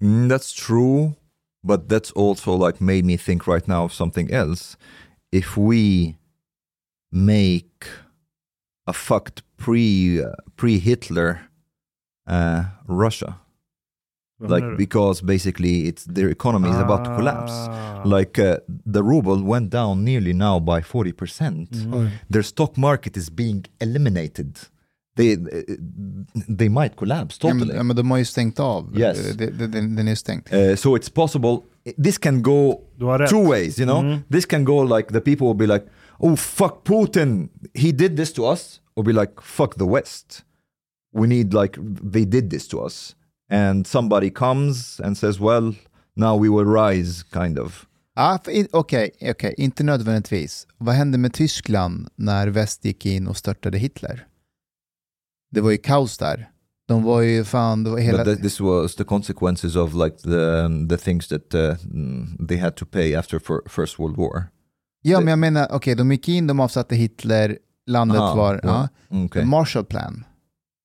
[0.00, 1.12] Mm, that's true,
[1.66, 4.76] but that's also like made me think right now of something else.
[5.32, 6.16] If we
[7.10, 7.86] make
[8.86, 10.22] a fucked pre
[10.56, 11.40] pre Hitler
[12.26, 13.40] uh, Russia,
[14.38, 17.52] like because basically it's their economy is about to collapse.
[17.52, 18.02] Ah.
[18.04, 21.70] Like uh, the ruble went down nearly now by forty percent.
[21.70, 22.10] Mm.
[22.28, 24.58] Their stock market is being eliminated.
[25.16, 25.36] They
[26.58, 27.66] they might collapse Ja, totally.
[27.66, 28.98] men, ja, men de har ju stängt av.
[28.98, 29.36] Yes.
[29.36, 30.42] Det, den, är stängd.
[30.52, 31.58] Uh, so it's possible.
[32.04, 32.80] This can go
[33.28, 34.02] two ways, you know.
[34.04, 34.22] Mhm.
[34.30, 35.86] This can go like the people will be like,
[36.18, 40.44] "Oh fuck Putin, he did this to us," or be like, "Fuck the West,
[41.16, 41.80] we need like
[42.12, 43.16] they did this to us,"
[43.50, 45.74] and somebody comes and says, "Well,
[46.16, 47.86] now we will rise," kind of.
[48.14, 48.38] Ah,
[48.72, 50.66] Okej, okej, inte nödvändigtvis.
[50.78, 54.26] Vad hände med Tyskland när väst gick in och störtade Hitler?
[55.52, 56.48] Det var ju kaos där.
[56.88, 58.24] De var ju fan, det var hela...
[58.24, 62.58] But this was the consequences of like the um, the things that uh, mm, they
[62.58, 64.44] had to pay after fir- First World War.
[65.02, 68.60] ja, men jag menar, okej, de gick in, de avsatte Hitler, landet Aha, var...
[68.62, 69.44] ja, Ja, Okay.
[69.44, 70.24] Marshall Plan.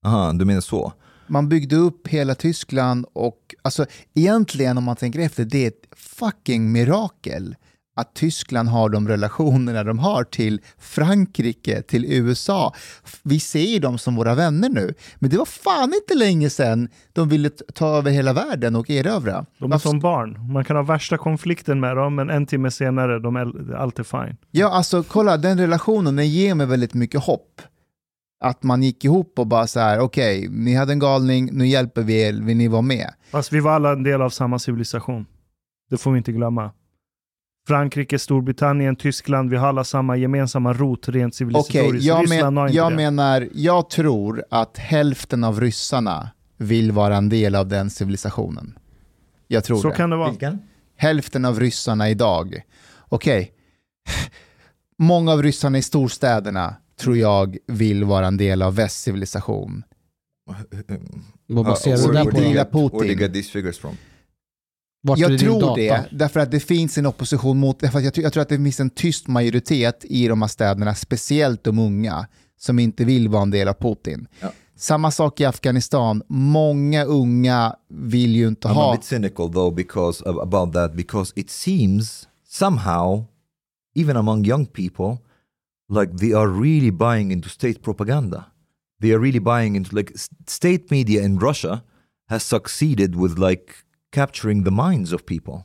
[0.05, 0.93] Aha, du menar så?
[1.27, 5.83] Man byggde upp hela Tyskland och alltså egentligen om man tänker efter, det är ett
[5.95, 7.55] fucking mirakel
[7.97, 12.73] att Tyskland har de relationerna de har till Frankrike, till USA.
[13.23, 16.89] Vi ser ju dem som våra vänner nu, men det var fan inte länge sedan
[17.13, 19.45] de ville ta över hela världen och erövra.
[19.59, 20.51] De är Varför- som barn.
[20.53, 24.03] Man kan ha värsta konflikten med dem, men en timme senare, de är allt är
[24.03, 24.37] fine.
[24.51, 27.61] Ja, alltså kolla, den relationen den ger mig väldigt mycket hopp.
[28.43, 32.01] Att man gick ihop och bara så här, okej, ni hade en galning, nu hjälper
[32.03, 33.09] vi er, vill ni vara med?
[33.31, 35.25] Fast vi var alla en del av samma civilisation.
[35.89, 36.71] Det får vi inte glömma.
[37.67, 42.07] Frankrike, Storbritannien, Tyskland, vi har alla samma gemensamma rot rent Okej, civilisatoriskt.
[42.07, 42.95] jag, Ryssland men, har inte jag det.
[42.95, 48.77] menar, jag tror att hälften av ryssarna vill vara en del av den civilisationen.
[49.47, 49.95] Jag tror Så det.
[49.95, 50.29] kan det vara.
[50.29, 50.59] Vilken?
[50.97, 52.61] Hälften av ryssarna idag.
[53.09, 53.51] Okej,
[54.97, 59.83] många av ryssarna i storstäderna tror jag vill vara en del av västcivilisation.
[61.47, 63.07] Vad baserar du det på get, where do Putin.
[63.11, 63.97] you get these figures from?
[65.07, 65.75] Vart är Jag tror data?
[65.75, 68.49] det, därför att det finns en opposition mot, därför att jag, tror- jag tror att
[68.49, 72.27] det finns en tyst majoritet i de här städerna, speciellt de unga,
[72.59, 74.27] som inte vill vara en del av Putin.
[74.39, 74.51] Ja.
[74.75, 78.91] Samma sak i Afghanistan, många unga vill ju inte I'm a ha...
[78.95, 83.23] bit cynical though because ab- about that because it seems somehow,
[83.95, 85.17] even among young people,
[85.89, 88.45] like they are really buying into state propaganda.
[89.01, 90.13] They are really buying into like
[90.47, 91.81] state media in Russia
[92.29, 93.73] has succeeded with like
[94.15, 95.63] capturing the minds of people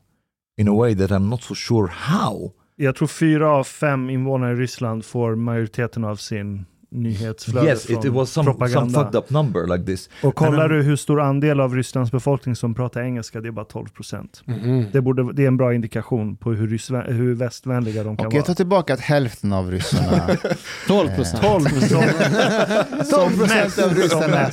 [0.58, 2.52] in a way that I'm not so sure how.
[2.76, 6.64] Jag tror fyra av fem invånare i Ryssland får majoriteten av sin
[6.94, 9.00] nyhetsflöde yes, från it was some, some propaganda.
[9.04, 10.10] fucked up number like this.
[10.22, 13.64] Och kollar du hur stor andel av Rysslands befolkning som pratar engelska, det är bara
[13.64, 14.42] 12 procent.
[14.44, 14.86] Mhm.
[14.92, 18.32] Det, borde, det är en bra indikation på hur, ryssvä- hur västvänliga de kan Och
[18.32, 18.46] jag vara.
[18.46, 20.36] tar tillbaka att hälften av ryssarna...
[20.86, 21.42] 12 procent.
[21.42, 22.02] 12 som,
[23.10, 24.50] 12 procent av ryssarna.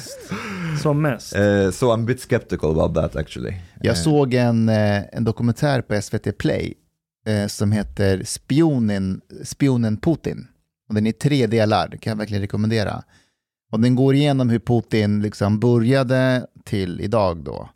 [0.82, 1.36] Som mest.
[1.36, 3.54] Uh, so I'm a bit skeptical about that actually.
[3.82, 6.74] Jag Uh, såg en, eh, en dokumentär på SVT Play
[7.28, 10.48] eh, som heter Spionen, Spionen Putin.
[10.90, 13.04] Och den är i tre delar, det kan jag verkligen rekommendera.
[13.72, 17.70] Och den går igenom hur Putin liksom började till idag då.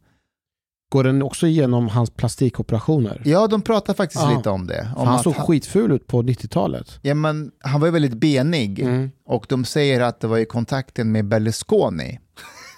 [0.91, 3.21] Går den också igenom hans plastikoperationer?
[3.25, 4.37] Ja, de pratar faktiskt Ah.
[4.37, 4.87] lite om det.
[4.95, 6.99] Om han såg skitful ut på 90-talet.
[7.01, 8.79] ja, men, han var ju väldigt benig.
[8.79, 9.11] Mm.
[9.25, 12.19] Och de säger att det var i kontakten med Berlusconi.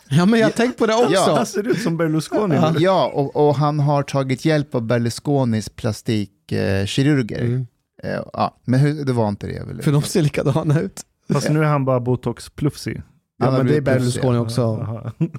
[0.10, 1.14] Ja men jag har tänkt på det också.
[1.14, 1.36] Ja.
[1.38, 2.56] Han ser ut som Berlusconi.
[2.56, 2.76] Ja.
[2.80, 7.41] Ja, och, och han har tagit hjälp av Berlusconis plastikkirurger.
[7.41, 7.68] Mm.
[8.03, 9.84] Eh, ja, men hur, det var inte det jag ville.
[9.84, 11.02] För de ser likadana ut.
[11.30, 13.02] Fast nu är han bara botox-plufsig.
[13.38, 13.82] Ja men det är.
[13.82, 14.88] Berlusconi också.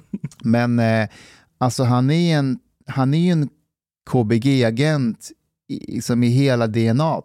[0.43, 1.09] Men eh,
[1.57, 3.49] alltså han är en, han är ju en
[4.09, 5.31] KBG-agent
[5.67, 7.21] i, som i hela DNA.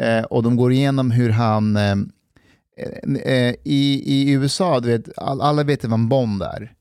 [0.00, 1.96] Eh, och de går igenom hur han, eh, eh,
[3.64, 6.72] i, i USA, du vet, all, alla vet vad en Bond är.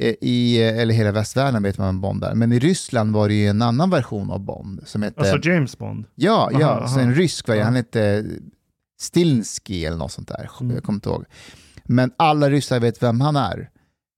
[0.00, 2.34] Eh, I, eh, eller hela västvärlden vet vad en Bond är.
[2.34, 5.20] Men i Ryssland var det ju en annan version av Bond som hette...
[5.20, 6.04] Alltså James Bond.
[6.14, 7.00] Ja, ja Aha, så aha.
[7.08, 7.60] en rysk variant.
[7.62, 7.64] Ja.
[7.66, 8.24] Han hette
[9.00, 10.50] Stilnsky eller något sånt där.
[10.60, 10.74] Mm.
[10.74, 11.24] Jag kommer inte ihåg.
[11.84, 13.70] Men alla ryssar vet vem han är.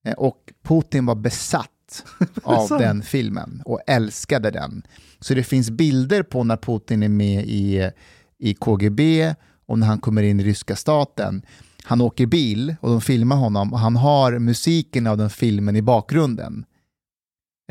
[0.07, 2.05] Eh, Och Putin var besatt
[2.43, 4.83] av den filmen och älskade den.
[5.21, 7.91] Så det finns bilder på när Putin är med i,
[8.39, 9.35] i KGB
[9.67, 11.43] och när han kommer in i ryska staten.
[11.83, 15.83] Han åker bil och de filmar honom och han har musiken av den filmen i
[15.83, 16.65] bakgrunden.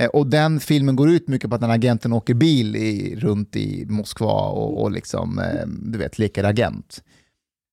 [0.02, 3.56] Eh, och den filmen går ut mycket på att den agenten åker bil i, runt
[3.56, 7.04] i Moskva och, och liksom, eh, du vet, leker agent.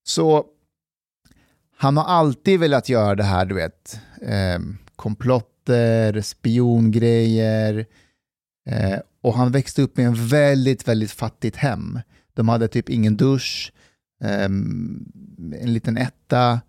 [0.05, 0.45] Så
[1.77, 4.59] han har alltid velat göra det här, du vet, eh,
[4.97, 7.87] komplotter, spiongrejer.
[8.71, 12.01] Eh, och han växte upp i en väldigt, väldigt fattigt hem.
[12.35, 13.73] De hade typ ingen dusch,
[14.31, 16.61] en liten etta.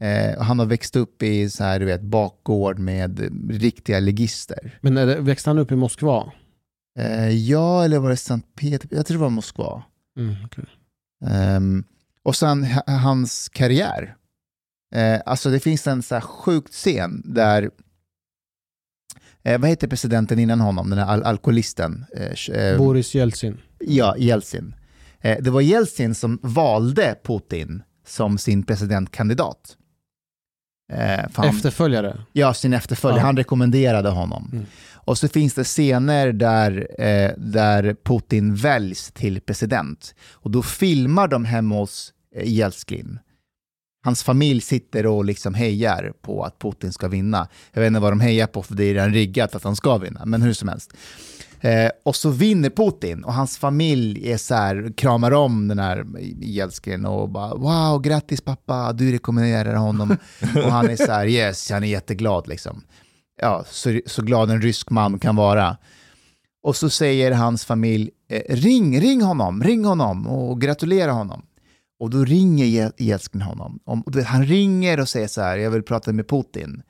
[0.00, 3.20] Eh, och han har växt upp i så här, du vet, bakgård med
[3.50, 4.78] riktiga legister.
[4.80, 6.32] Men det, växte han upp i Moskva?
[6.98, 8.88] Eh, ja, eller var det Sankt Peter?
[8.92, 9.82] Jag tror det var Moskva.
[10.18, 10.64] Mm, okej.
[11.26, 11.84] Ehm,
[12.22, 14.14] och sen hans karriär.
[14.94, 17.70] Eh, alltså det finns en så här sjukt scen där,
[19.42, 22.04] eh, vad heter presidenten innan honom, den här al- alkoholisten?
[22.16, 23.58] Eh, sh- eh, Boris Jeltsin.
[23.78, 24.74] ja, Jeltsin.
[25.22, 29.76] Eh, det var Jeltsin som valde Putin som sin presidentkandidat.
[30.92, 32.20] Eh, han- Efterföljare.
[32.32, 33.20] Ja, sin efterföljare.
[33.20, 33.24] Ja.
[33.26, 34.50] Han rekommenderade honom.
[34.52, 34.66] Mm.
[34.92, 40.14] Och så finns det scener där, eh, där Putin väljs till president.
[40.32, 42.12] Och då filmar de hemma hos
[42.44, 43.18] Jeltsin.
[44.04, 47.48] Hans familj sitter och liksom hejar på att Putin ska vinna.
[47.72, 49.98] Jag vet inte vad de hejar på, för det är redan riggat att han ska
[49.98, 50.92] vinna, men hur som helst.
[51.60, 56.06] Eh, och så vinner Putin och hans familj är så här, kramar om den här
[56.40, 60.16] Jeltsin och bara wow, grattis pappa, du rekommenderar honom.
[60.54, 62.82] och han är så här, yes, han är jätteglad liksom.
[63.40, 65.76] Ja, så, så glad en rysk man kan vara.
[66.62, 71.42] Och så säger hans familj, eh, ring, ring honom, ring honom och gratulera honom.
[72.00, 73.80] Och då ringer Jeltsin honom.
[74.26, 76.82] Han ringer och säger så här, jag vill prata med Putin.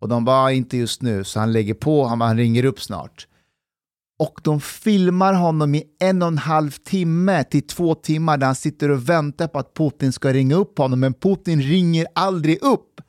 [0.00, 3.26] Och de bara, inte just nu, så han lägger på, han, han ringer upp snart.
[4.18, 8.54] Och de filmar honom i en och en halv timme till två timmar där han
[8.54, 13.00] sitter och väntar på att Putin ska ringa upp honom, men Putin ringer aldrig upp.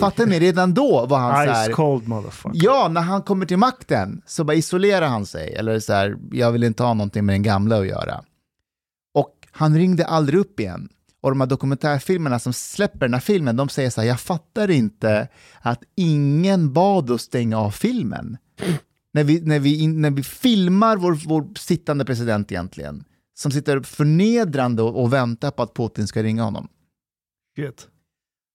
[0.00, 0.40] Fattar ni?
[0.40, 1.70] Redan då var han så här...
[1.70, 2.60] Ice cold motherfucker.
[2.64, 5.54] Ja, när han kommer till makten så bara isolerar han sig.
[5.54, 8.24] Eller så här, jag vill inte ha någonting med den gamla att göra.
[9.14, 10.88] Och han ringde aldrig upp igen.
[11.20, 14.70] Och de här dokumentärfilmerna som släpper den här filmen, de säger så här, jag fattar
[14.70, 15.28] inte
[15.60, 18.36] att ingen bad oss stänga av filmen.
[19.14, 23.04] När vi, när vi, när vi filmar vår, vår sittande president egentligen,
[23.34, 26.68] som sitter förnedrande och, och väntar på att Putin ska ringa honom.
[27.56, 27.88] Shit.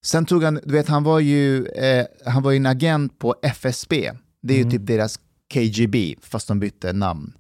[0.06, 3.36] Sen tog han, du vet han var ju, eh, han var ju en agent på
[3.44, 4.12] FSB.
[4.42, 4.72] Det är ju Mm.
[4.72, 5.20] typ deras
[5.54, 7.34] KGB, fast de bytte namn.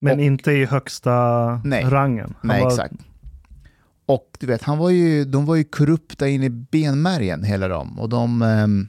[0.00, 1.12] Men Och- inte i högsta
[1.64, 1.84] Nej.
[1.84, 2.34] rangen.
[2.38, 2.94] Han Nej, var- exakt.
[4.06, 7.98] Och du vet, han var ju, de var ju korrupta in i benmärgen, hela dem.
[8.00, 8.88] Och, de, ehm,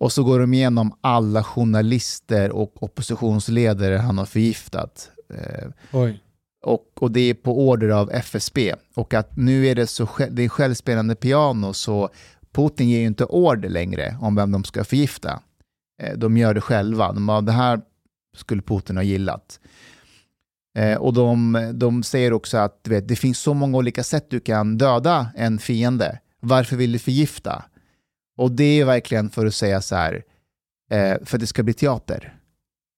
[0.00, 5.10] och så går de igenom alla journalister och oppositionsledare han har förgiftat.
[5.34, 6.22] Eh, Oj.
[6.64, 8.74] och, och det är på order av FSB.
[8.94, 12.08] Och att nu är det så det är självspelande piano så
[12.52, 15.40] Putin ger ju inte order längre om vem de ska förgifta.
[16.02, 17.12] Eh, De gör det själva.
[17.12, 17.80] De bara, det här
[18.36, 19.60] skulle Putin ha gillat.
[20.78, 24.40] Eh, och de, de säger också att vet, det finns så många olika sätt du
[24.40, 26.18] kan döda en fiende.
[26.40, 27.64] Varför vill du förgifta?
[28.40, 30.24] Och det är verkligen för att säga så här,
[30.90, 32.36] eh, för att det ska bli teater.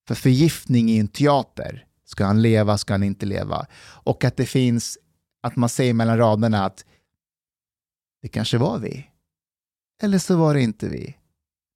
[0.09, 1.87] För förgiftning är en teater.
[2.05, 3.67] Ska han leva, ska han inte leva?
[3.83, 4.99] Och att det finns,
[5.43, 6.85] att man säger mellan raderna att
[8.23, 9.07] det kanske var vi.
[10.03, 11.17] Eller så var det inte vi.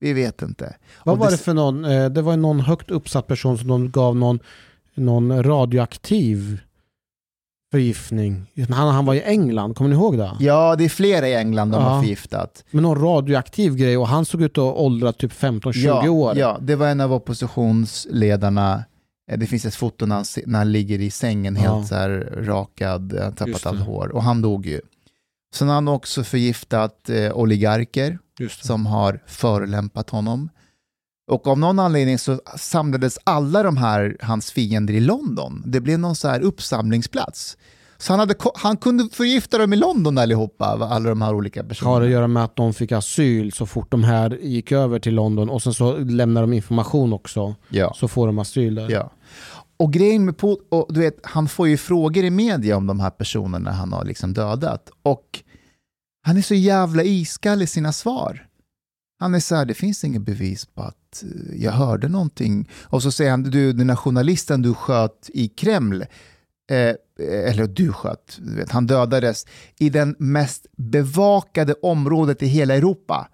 [0.00, 0.76] Vi vet inte.
[1.04, 4.16] Vad var det- för någon, eh, det var någon högt uppsatt person som de gav
[4.16, 4.38] någon,
[4.94, 6.60] någon radioaktiv
[7.80, 8.46] förgiftning.
[8.70, 10.36] Han, han var i England, kommer ni ihåg det?
[10.40, 11.88] Ja, det är flera i England de Ja.
[11.88, 12.64] har förgiftat.
[12.70, 16.36] Med någon radioaktiv grej och han såg ut att åldra typ 15-20 ja, år.
[16.38, 18.84] Ja, det var en av oppositionsledarna.
[19.30, 21.74] Eh, Det finns ett foto när han, när han ligger i sängen Ja.
[21.74, 24.08] helt så här rakad, han Just tappat allt hår.
[24.08, 24.80] Och han dog ju.
[25.54, 28.18] Sen har han också förgiftat eh, oligarker
[28.62, 30.48] som har förolämpat honom.
[31.28, 35.62] Och av någon anledning så samlades alla de här, hans fiender i London.
[35.66, 37.56] Det blev någon så här uppsamlingsplats.
[37.98, 41.64] Så han, hade, han kunde förgifta dem i London allihopa, alla de här olika Har
[41.64, 42.06] att personerna.
[42.06, 45.62] göra med att de fick asyl så fort de här gick över till London och
[45.62, 47.54] sen så lämnar de information också.
[47.68, 47.94] Ja.
[47.96, 48.90] Så får de asyl där.
[48.90, 49.10] Ja.
[49.76, 53.00] Och grejen med Putin, och du vet, han får ju frågor i media om de
[53.00, 54.90] här personerna han har liksom dödat.
[55.02, 55.42] Och
[56.22, 58.46] han är så jävla iskall i sina svar.
[59.20, 62.68] Han är så här, det finns inget bevis på att Eh, jag hörde någonting.
[62.82, 66.02] Och så säger han, du, den här journalisten du sköt i Kreml,
[66.70, 69.46] eh, eller du sköt, du vet, han dödades
[69.78, 73.28] i den mest bevakade området i hela Europa.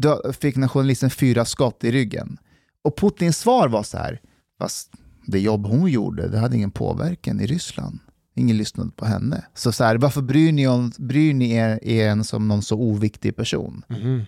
[0.00, 2.38] Då fick den här journalisten fyra skott i ryggen.
[2.82, 4.20] Och Putins svar var så här,
[4.58, 4.92] fast
[5.26, 7.98] det jobb hon gjorde, det hade ingen påverkan i Ryssland.
[8.36, 9.44] Ingen lyssnade på henne.
[9.54, 13.36] Så, så här, varför bryr ni, om, bryr ni er, er som någon så oviktig
[13.36, 13.84] person?
[13.88, 14.22] Mm.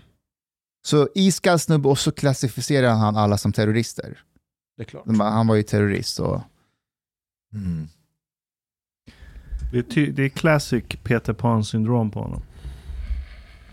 [0.87, 4.19] Så iskall snubbe och så klassificerar han alla som terrorister.
[4.77, 5.05] Det är klart.
[5.19, 6.41] Han var ju terrorist och
[7.55, 7.89] Mm.
[9.73, 12.43] Det är, ty- det är classic Peter Pan-syndrom på honom.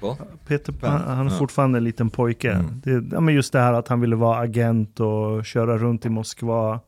[0.02, 0.18] Va?
[0.48, 1.38] Peter Pan, han är ja.
[1.38, 2.52] fortfarande en liten pojke.
[2.52, 2.81] Mm.
[2.84, 6.10] Det, ja, men just det här att han ville vara agent och köra runt i
[6.10, 6.80] Moskva.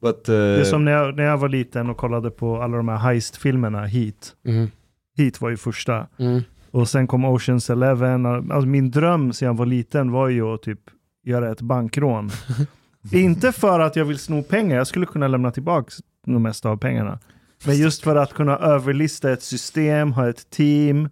[0.00, 2.76] But, uh, Det är som när jag, när jag var liten och kollade på alla
[2.76, 4.34] de här heist-filmerna, Heat.
[4.42, 4.70] Mhm.
[5.16, 6.06] Heat var ju första.
[6.18, 6.42] Mm.
[6.70, 8.26] Och sen kom Oceans Eleven.
[8.26, 10.80] Alltså min dröm sedan jag var liten var ju att typ
[11.24, 12.30] göra ett bankrån.
[13.12, 15.92] Inte för att jag vill sno pengar, jag skulle kunna lämna tillbaka
[16.26, 17.18] de mesta av pengarna.
[17.66, 21.08] Men just för att kunna överlista ett system, ha ett team,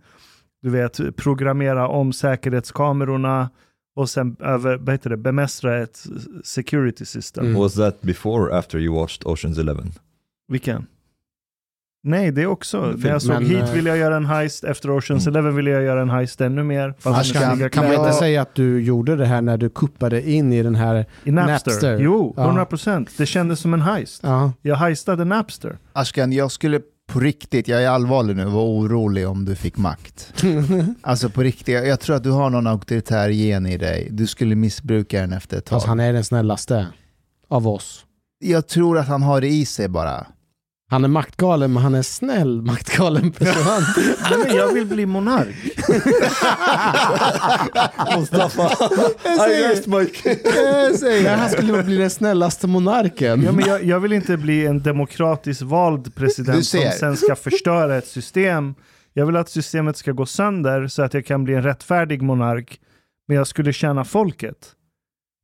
[0.62, 3.50] du vet, programmera om säkerhetskamerorna
[3.96, 6.04] och sen över, vad heter det, bemästra ett
[6.44, 7.46] security system.
[7.46, 7.60] Mm.
[7.60, 9.92] Was that before or after you watched Oceans Eleven?
[10.48, 10.86] Vilken?
[12.06, 12.94] Nej, det är också.
[12.96, 15.70] När jag såg Men, Heat eh, ville jag göra en heist, efter Oceans Eleven ville
[15.70, 16.94] jag göra en heist ännu mer.
[16.98, 20.52] Fast Ashkan, Kan man inte säga att du gjorde det här när du kuppade in
[20.52, 21.06] i den här...
[21.24, 21.70] I Napster?
[21.70, 21.98] Napster.
[21.98, 22.66] Jo, Ja.
[22.70, 23.08] 100%.
[23.16, 24.20] Det kändes som en heist.
[24.22, 24.52] Ja.
[24.62, 25.78] Jag heistade Napster.
[25.92, 30.32] Ashkan, jag skulle på riktigt, jag är allvarlig nu, vara orolig om du fick makt.
[31.02, 34.08] Alltså på riktigt, jag, tror att du har någon auktoritär gen i dig.
[34.10, 35.76] Du skulle missbruka den efter ett tag.
[35.76, 36.86] Fast han är den snällaste
[37.48, 38.04] av oss.
[38.38, 40.26] Jag tror att han har det i sig bara.
[40.88, 43.62] Han är maktgalen men han är snäll maktgalen person.
[44.30, 45.56] Nej, men jag vill bli monark.
[48.18, 48.70] Mustafa,
[49.48, 50.38] I rest my case.
[50.54, 51.30] Jag säger Nej, det.
[51.30, 53.42] han skulle bli den snällaste monarken.
[53.42, 57.96] Ja, men jag, jag vill inte bli en demokratiskt vald president som sen ska förstöra
[57.96, 58.74] ett system.
[59.12, 62.80] Jag vill att systemet ska gå sönder så att jag kan bli en rättfärdig monark.
[63.28, 64.56] Men jag skulle tjäna folket.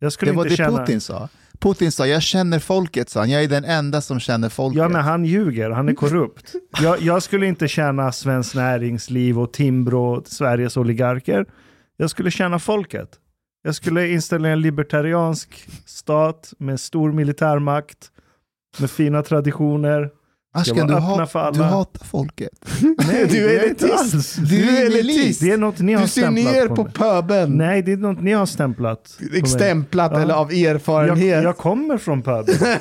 [0.00, 0.78] Jag skulle Det var inte det tjäna...
[0.78, 1.28] Putin sa.
[1.62, 3.30] Putin sa, jag känner folket, sa han.
[3.30, 4.78] Jag är den enda som känner folket.
[4.78, 5.70] Ja, men han ljuger.
[5.70, 6.54] Han är korrupt.
[6.82, 11.46] Jag, jag skulle inte tjäna Svenskt Näringsliv och Timbro Sveriges oligarker.
[11.96, 13.08] Jag skulle tjäna folket.
[13.62, 18.10] Jag skulle installera en libertariansk stat med stor militärmakt,
[18.78, 20.10] med fina traditioner.
[20.54, 21.58] Ashkan, vara du, hat, för alla.
[21.58, 22.48] du hatar folket.
[22.80, 24.36] Nej, du det är elitist.
[24.50, 25.40] Du är elitist.
[25.40, 26.92] Det är något ni har Du ser stämplat ner på, på mig.
[26.92, 27.58] pöbeln.
[27.58, 29.46] Nej, det är något ni har stämplat på mig.
[29.46, 30.20] Stämplat Ja.
[30.20, 31.44] eller av Jag, erfarenhet.
[31.44, 32.58] jag kommer från pöbeln.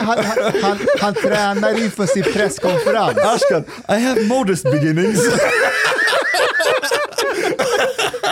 [0.00, 3.18] Han, han, han, han tränar inför sin presskonferens.
[3.18, 5.20] Ashkan, I have modest beginnings.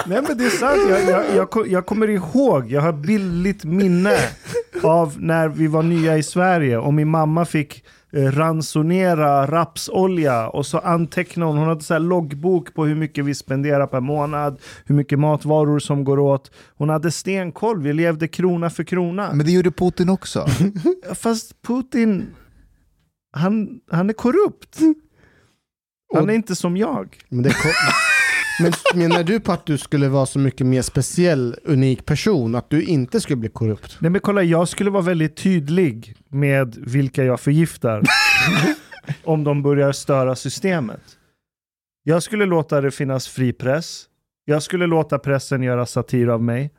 [0.07, 4.17] Nej men det är sant, jag, jag, jag, jag kommer ihåg, jag har billigt minne
[4.83, 10.67] av när vi var nya i Sverige och min mamma fick eh, ransonera rapsolja och
[10.67, 14.61] så antecknade hon, hon hade så här loggbok på hur mycket vi spenderar per månad,
[14.85, 16.51] hur mycket matvaror som går åt.
[16.77, 19.33] Hon hade stenkoll, vi levde krona för krona.
[19.33, 20.47] Men det gjorde Putin också.
[21.15, 22.27] Fast Putin,
[23.33, 24.79] han, han är korrupt.
[26.15, 27.19] Han är inte som jag.
[27.29, 27.71] Men, det kom...
[28.62, 32.55] men menar du på att du skulle vara så mycket mer speciell, unik person?
[32.55, 33.97] Att du inte skulle bli korrupt?
[34.01, 38.03] Nej men kolla, jag skulle vara väldigt tydlig med vilka jag förgiftar.
[39.24, 41.01] om de börjar störa systemet.
[42.03, 44.07] Jag skulle låta det finnas fri press.
[44.45, 46.70] Jag skulle låta pressen göra satir av mig.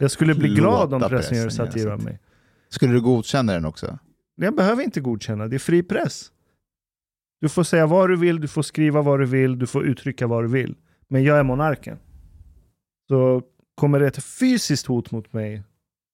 [0.00, 2.20] Jag skulle bli glad om pressen gör pressen göra satir av mig.
[2.68, 3.98] Skulle du godkänna den också?
[4.36, 6.30] Jag behöver inte godkänna, det är fri press.
[7.40, 10.26] Du får säga vad du vill, du får skriva vad du vill, du får uttrycka
[10.26, 10.76] vad du vill.
[11.08, 11.98] Men jag är monarken.
[13.08, 13.42] Så
[13.74, 15.62] kommer det ett fysiskt hot mot mig,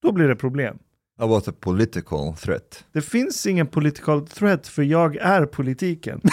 [0.03, 0.79] då blir det problem.
[1.19, 2.85] About a political threat.
[2.93, 6.21] Det finns ingen political threat för jag är politiken.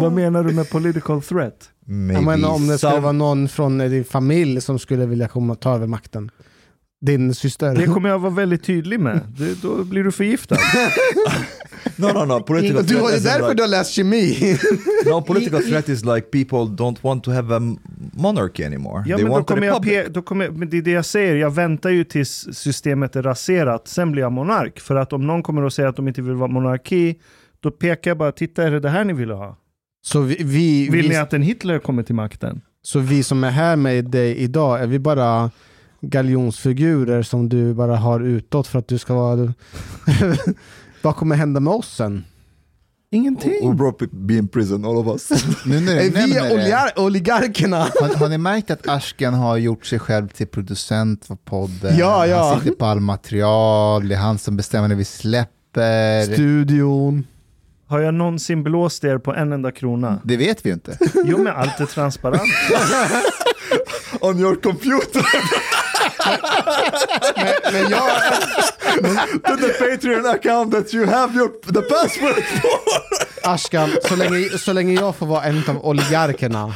[0.00, 1.70] Vad menar du med political threat?
[1.86, 5.60] Maybe menar om det skulle vara någon från din familj som skulle vilja komma och
[5.60, 6.30] ta över makten.
[7.04, 7.74] Din syster.
[7.74, 9.20] Det kommer jag vara väldigt tydlig med.
[9.38, 10.56] Det, då blir du förgiftad.
[11.96, 12.40] No, no, no.
[12.40, 14.56] Political Du, threat det är därför like- du har läst kemi.
[15.06, 17.60] No, political threat is like people don't want to have a
[18.12, 19.04] monarchy anymore.
[19.06, 21.04] Ja, they men då want a kommer jag då kommer, men det är det jag
[21.04, 24.80] säger, jag väntar ju tills systemet är raserat, sen blir jag monark.
[24.80, 27.14] För att om någon kommer och säger att de inte vill vara monarki,
[27.60, 29.56] då pekar jag bara, titta är det det här ni ville ha?
[30.02, 32.60] Så vi, vi, Vill vi, ni att en Hitler kommer till makten?
[32.82, 35.50] så vi som är här med dig idag, är vi bara
[36.10, 39.52] galjonsfigurer som du bara har utåt för att du ska vara...
[41.02, 42.24] Vad kommer hända med oss sen?
[43.10, 43.52] Ingenting.
[43.62, 45.44] We'll probably be in prison, all of us.
[45.66, 47.76] Nu när Är du vi det, oligar- oligarkerna?
[48.00, 51.96] har, har ni märkt att Ashkan har gjort sig själv till producent för podden?
[51.98, 52.48] Ja, ja.
[52.50, 56.22] Han sitter på all material, det är han som bestämmer när vi släpper.
[56.22, 57.26] Studion.
[57.86, 60.20] Har jag någonsin blåst er på en enda krona?
[60.24, 60.98] det vet vi ju inte.
[61.24, 62.42] Jo, men allt är transparent.
[64.20, 65.26] On your computer!
[67.72, 68.10] Men jag,
[69.44, 73.50] to the Patreon account that you have your the password for.
[73.50, 76.74] Ashkan, så länge, så länge jag får vara en av oligarkerna.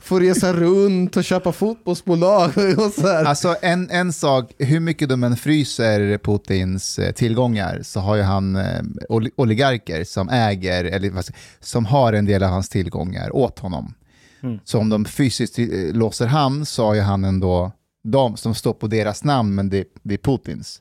[0.00, 3.24] Får resa runt och köpa fotbollsbolag och så här.
[3.24, 8.22] Alltså en, en sak, hur mycket de än fryser Putins eh, tillgångar så har ju
[8.22, 11.12] han eh, oli- oligarker som äger, eller
[11.60, 13.94] som har en del av hans tillgångar åt honom.
[14.42, 14.58] Mm.
[14.64, 17.72] Så om de fysiskt eh, låser han så har ju han ändå
[18.02, 20.80] de som står på deras namn men det, det är Putins.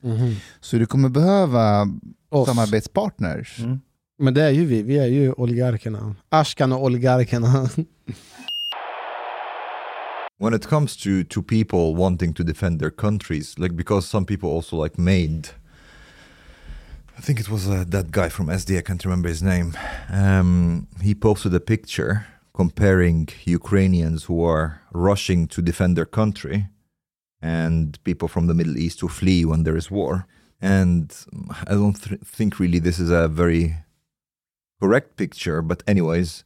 [0.60, 1.88] Så du kommer behöva
[2.30, 2.48] Oss.
[2.48, 3.60] samarbetspartners.
[3.60, 3.80] Mm.
[4.19, 6.15] Men det är ju vi, vi är ju oligarkerna.
[6.30, 7.69] Ashkan och oligarkerna.
[10.41, 14.49] When it comes to to people wanting to defend their countries, like because some people
[14.49, 15.49] also like made.
[17.18, 18.77] I think it was uh, that guy from SD.
[18.77, 19.73] I can't remember his name.
[20.10, 22.26] Um, he posted a picture
[22.60, 26.68] comparing Ukrainians who are rushing to defend their country
[27.41, 30.27] and people from the Middle East who flee when there is war.
[30.60, 31.06] And
[31.69, 33.77] I don't th- think really this is a very
[34.81, 35.61] correct picture.
[35.61, 36.44] But anyways,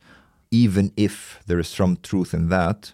[0.52, 2.94] even if there is some truth in that,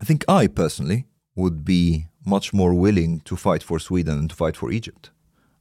[0.00, 4.36] I think I personally would be much more willing to fight for Sweden than to
[4.36, 5.10] fight for Egypt.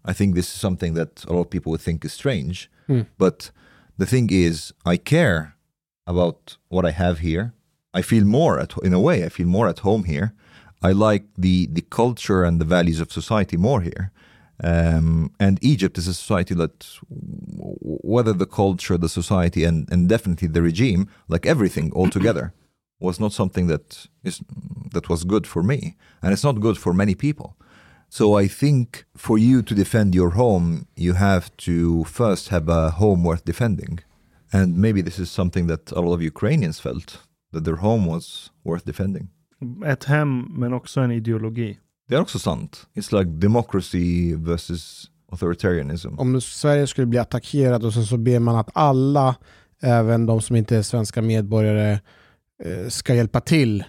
[0.06, 2.70] I think this is something that a lot of people would think is strange.
[2.86, 3.02] Hmm.
[3.18, 3.50] But
[3.98, 5.56] the thing is, I care
[6.14, 7.46] about what I have here.
[8.00, 10.28] I feel more at in a way I feel more at home here.
[10.90, 14.06] I like the the culture and the values of society more here.
[14.64, 16.76] Um, and Egypt is a society that,
[18.14, 22.54] whether the culture, the society, and, and definitely the regime, like everything altogether,
[23.00, 24.42] was not something that is
[24.94, 27.56] that was good for me, and it's not good for many people.
[28.10, 32.92] So I think for you to defend your home, you have to first have a
[32.92, 34.00] home worth defending,
[34.54, 37.20] and maybe this is something that a lot of Ukrainians felt
[37.54, 39.30] that their home was worth defending.
[39.86, 41.78] Ett hem, men också en ideologi.
[42.08, 42.88] Det är också sant.
[42.94, 46.20] It's like democracy versus authoritarianism.
[46.20, 49.36] Om Sverige skulle bli attackerad och sen så ber man att alla,
[49.82, 52.00] även de som inte är svenska medborgare,
[52.64, 53.84] eh, ska hjälpa till.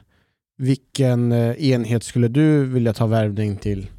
[0.58, 3.90] Vilken eh, enhet skulle du vilja ta värvning till?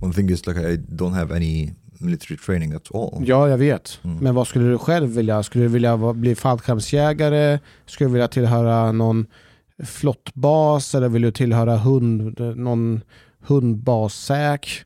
[0.00, 3.22] One thing is like I don't have any military training at all.
[3.26, 4.00] Ja, jag vet.
[4.04, 4.16] Mm.
[4.16, 5.42] Men vad skulle du själv vilja?
[5.42, 7.58] Skulle du vilja bli fallskärmsjägare?
[7.86, 9.26] Skulle du vilja tillhöra någon
[9.84, 10.94] flottbas?
[10.94, 13.00] Eller vill du tillhöra hund, någon
[13.40, 14.84] hundbassäk?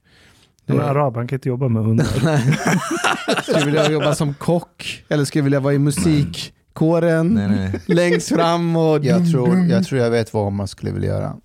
[0.67, 2.07] En arab, han kan inte jobba med hundar.
[3.43, 5.05] Skulle du vilja jobba som kock?
[5.09, 7.29] Eller skulle du vilja vara i musikkåren?
[7.29, 7.81] Nej, nej.
[7.87, 9.05] Längst fram och...
[9.05, 11.37] Jag tror, jag tror jag vet vad man skulle vilja göra.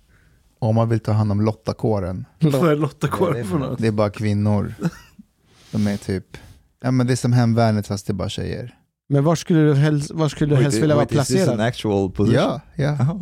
[0.58, 2.24] Om man vill ta hand om lottakåren.
[2.38, 3.78] Vad är Lotta Vad är Kåre det för för något?
[3.78, 4.74] Det är bara kvinnor.
[5.72, 6.36] De är typ,
[6.82, 8.74] ja men det är som hemvärnet fast det är bara tjejer.
[9.08, 11.40] Men var skulle du helst, var skulle du Wait, helst vilja vara wait, is this
[11.40, 11.60] an placerad?
[11.68, 12.34] actual position?
[12.42, 13.20] Ja, ja.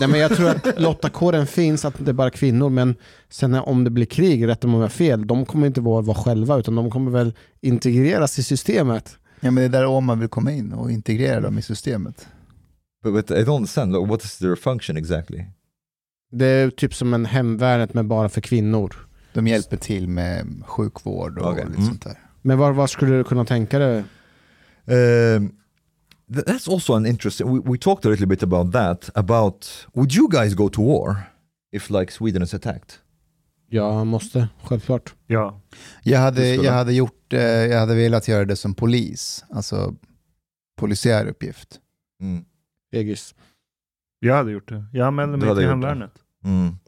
[0.00, 2.94] Nej, men jag tror att lottakåren finns, att det är bara kvinnor, men
[3.30, 6.02] sen när- om det blir krig, rätt om jag har fel, de kommer inte vara,
[6.02, 9.16] vara själva, utan de kommer väl integreras i systemet.
[9.40, 12.28] Ja men det är där om man vill komma in och integrera dem i systemet.
[13.04, 14.08] But, but I don't understand.
[14.08, 15.44] What is their function exactly?
[16.32, 18.94] Det är typ som en hemvärnet, men bara för kvinnor.
[19.38, 21.88] De hjälper till med sjukvård och Okej, lite mm.
[21.88, 22.18] sånt där.
[22.42, 24.04] Men vad, vad skulle du kunna tänka dig?
[26.28, 27.54] Th- that's also an interesting.
[27.54, 29.10] We, we talked a little bit about that.
[29.14, 31.16] About would you guys go to war
[31.72, 32.92] if like Sweden is attacked?
[33.70, 35.14] Jag måste, självklart.
[35.26, 35.60] Ja.
[36.02, 39.94] Jag hade, jag hade gjort, eh, jag hade velat göra det som polis, alltså
[40.76, 41.80] polisiär uppgift.
[42.20, 42.44] Mm.
[42.92, 43.34] Egis.
[44.18, 44.84] Jag hade gjort det.
[44.92, 46.12] Jag anmälde mig till hemvärnet.
[46.44, 46.78] Mm.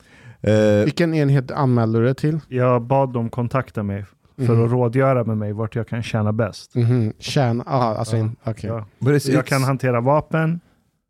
[0.49, 2.41] Uh, Vilken enhet anmälde du dig till?
[2.49, 4.05] Jag bad dem kontakta mig
[4.37, 4.65] för Mhm.
[4.65, 6.75] att rådgöra med mig vart jag kan tjäna bäst.
[6.75, 7.13] Mhm.
[7.19, 8.21] Kärn, aha, alltså Ja.
[8.23, 8.71] in, okej.
[8.71, 9.19] Ja.
[9.25, 10.61] Jag kan hantera vapen.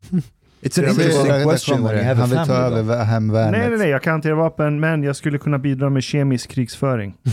[0.61, 3.51] it's an interesting question when you have a Han vill ta över hemvärnet.
[3.51, 7.17] Nej, nej, nej, jag kan hantera vapen, men jag skulle kunna bidra med kemisk krigsföring.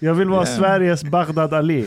[0.00, 0.58] Jag vill vara Yeah.
[0.58, 1.86] Sveriges Baghdad Ali.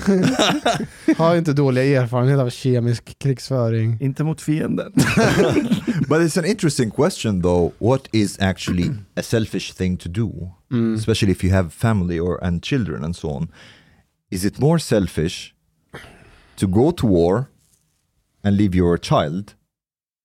[1.18, 3.98] Har inte dåliga erfarenheter av kemisk krigsföring.
[3.99, 4.94] Inte mot fienden.
[6.07, 7.73] But it's an interesting question though.
[7.77, 10.31] What is actually a selfish thing to do?
[10.72, 10.95] Mm.
[10.95, 13.48] especially if you have family or and children and so on
[14.30, 15.53] is it more selfish
[16.56, 17.45] to go to war
[18.44, 19.52] and leave your child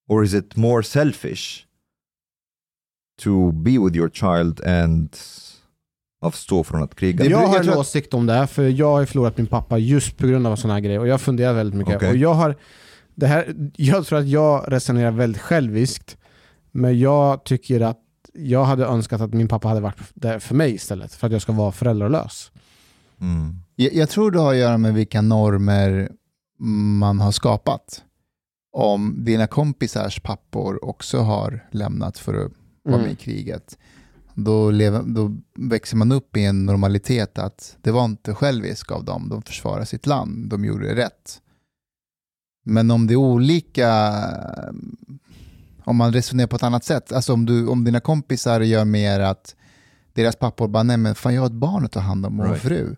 [0.09, 1.67] or is it more selfish
[3.23, 5.17] to be with your child and
[6.21, 7.25] avstå från att kriga?
[7.25, 10.17] Det- Jag har en åsikt om det här, för jag har förlorat min pappa just
[10.17, 10.99] på grund av sådana här grejer.
[11.01, 11.97] Och jag funderar väldigt mycket.
[11.97, 12.11] Okej.
[12.11, 12.57] Och jag, har,
[13.15, 16.17] det här, jag tror att jag resonerar väldigt själviskt.
[16.73, 18.01] Men jag tycker att
[18.33, 21.13] jag hade önskat att min pappa hade varit där för mig istället.
[21.15, 22.51] För att jag ska vara föräldralös.
[23.21, 23.55] Mm.
[23.77, 26.11] Jag, jag tror det har att göra med vilka normer
[26.99, 28.03] man har skapat.
[28.77, 32.53] Om dina kompisars pappor också har lämnat för att
[32.85, 33.17] vara med i Mm.
[33.17, 33.79] kriget,
[34.35, 39.05] då, lever, då växer man upp i en normalitet att det var inte självisk av
[39.05, 41.41] dem, de försvarade sitt land, de gjorde det rätt.
[42.65, 44.15] Men om det är olika,
[45.85, 49.21] om man resonerar på ett annat sätt, alltså om, du, om dina kompisar gör mer
[49.21, 49.55] att
[50.13, 52.47] deras pappor bara, nej men fan jag har ett barn att ta hand om och
[52.47, 52.63] Right.
[52.63, 52.97] fru,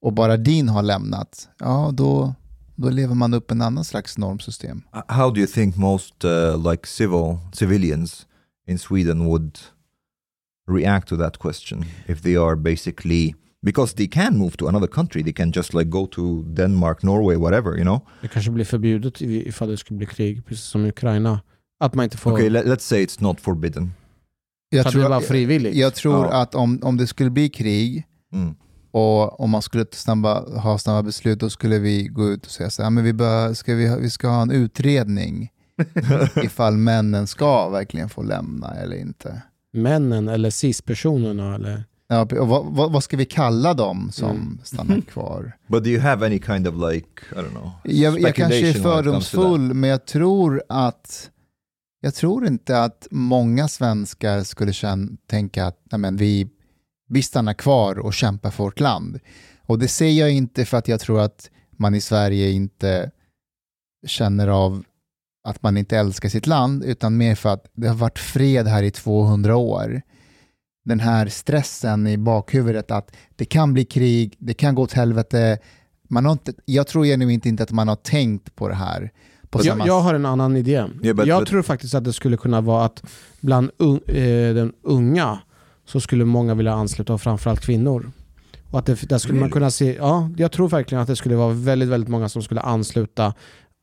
[0.00, 2.34] och bara din har lämnat, ja då,
[2.76, 4.82] då lever man upp en annan slags normsystem.
[4.94, 8.26] Uh, How do you think most uh, like civil civilians
[8.68, 9.58] in Sweden would
[10.68, 15.22] react to that question if they are basically because they can move to another country
[15.22, 19.20] they can just like go to Denmark Norway whatever you know Det kanske blir förbjudet
[19.20, 21.40] ifall det skulle bli krig, precis som i Ukraina.
[21.80, 22.32] Att man inte får...
[22.32, 23.92] okay let, let's say it's not forbidden
[24.70, 25.74] Jag att det var frivilligt.
[25.76, 26.42] Jag tror Ja.
[26.42, 28.54] att om, om det skulle bli krig Mm.
[28.92, 32.70] Och om man skulle snabba, ha snabba beslut, då skulle vi gå ut och säga
[32.70, 35.50] så här, men vi, bör, ska vi, ha- vi ska ha en utredning
[36.42, 39.42] ifall männen ska verkligen få lämna eller inte.
[39.72, 41.84] Männen eller cis-personerna eller...
[42.08, 44.58] Ja, och vad, vad, vad ska vi kalla dem som Mm.
[44.64, 45.52] stannar kvar?
[45.66, 48.72] but do you have any kind of like I don't know Jag, jag kanske är
[48.72, 51.30] fördomsfull, men jag tror att
[52.00, 56.48] jag tror inte att många svenskar skulle känna, tänka att nej men, vi,
[57.12, 59.18] vi stannar kvar och kämpar för vårt land.
[59.66, 63.10] Och det säger jag inte för att jag tror att man i Sverige inte
[64.06, 64.84] känner av
[65.48, 68.82] att man inte älskar sitt land, utan mer för att det har varit fred här
[68.82, 70.02] i 200 år.
[70.84, 75.58] Den här stressen i bakhuvudet att det kan bli krig, det kan gå åt helvete.
[76.08, 79.10] Man har inte, jag tror genuint inte att man har tänkt på det här.
[79.50, 80.70] På Jag, samma jag har en annan idé.
[80.72, 83.02] Yeah, but- jag but- tror faktiskt att det skulle kunna vara att
[83.40, 85.38] bland un, eh, den unga
[85.92, 88.10] så skulle många vilja ansluta, och framförallt kvinnor.
[88.70, 91.36] Och att det, där skulle man kunna se, ja, jag tror verkligen att det skulle
[91.36, 93.34] vara väldigt, väldigt många som skulle ansluta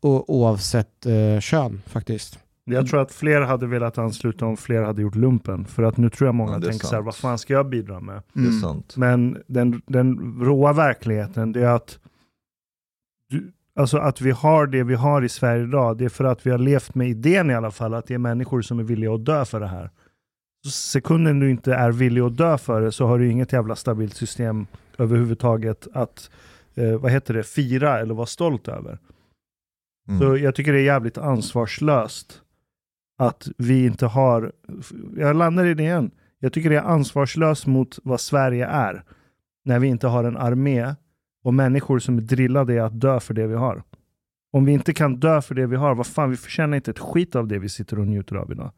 [0.02, 2.40] o, oavsett eh, kön faktiskt.
[2.66, 5.66] Jag tror att fler hade velat ansluta om fler hade gjort lumpen.
[5.66, 7.06] För att nu tror jag många Ja, tänker så här, sant.
[7.06, 8.22] vad fan ska jag bidra med?
[8.34, 8.62] Det är Mm.
[8.62, 8.94] sant.
[8.98, 12.00] Men den, den råa verkligheten, det är att
[13.30, 16.46] du, alltså att vi har det vi har i Sverige idag, det är för att
[16.46, 19.14] vi har levt med idén i alla fall, att det är människor som är villiga
[19.14, 19.90] att dö för det här.
[20.68, 24.16] Sekunden du inte är villig att dö för det så har du inget jävla stabilt
[24.16, 24.68] system
[24.98, 26.30] överhuvudtaget att,
[26.76, 29.00] eh, vad heter det, fira eller vara stolt över.
[30.08, 30.20] Mm.
[30.20, 32.42] Så jag tycker det är jävligt ansvarslöst
[33.18, 34.52] att vi inte har,
[35.18, 39.04] jag landar i det igen, jag tycker det är ansvarslöst mot vad Sverige är
[39.66, 40.96] när vi inte har en armé
[41.44, 43.84] och människor som är drillade i att dö för det vi har.
[44.52, 47.00] Om vi inte kan dö för det vi har, vad fan, vi förtjänar inte ett
[47.00, 48.72] skit av det vi sitter och njuter av idag.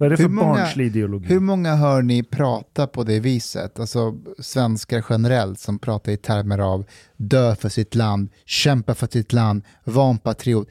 [0.00, 1.26] Vad är det för Hur många- barnslig ideologi?
[1.26, 3.78] Hur många hör ni prata på det viset?
[3.80, 6.84] Alltså svenskar generellt som pratar i termer av
[7.16, 10.68] dö för sitt land, kämpa för sitt land, vara en patriot.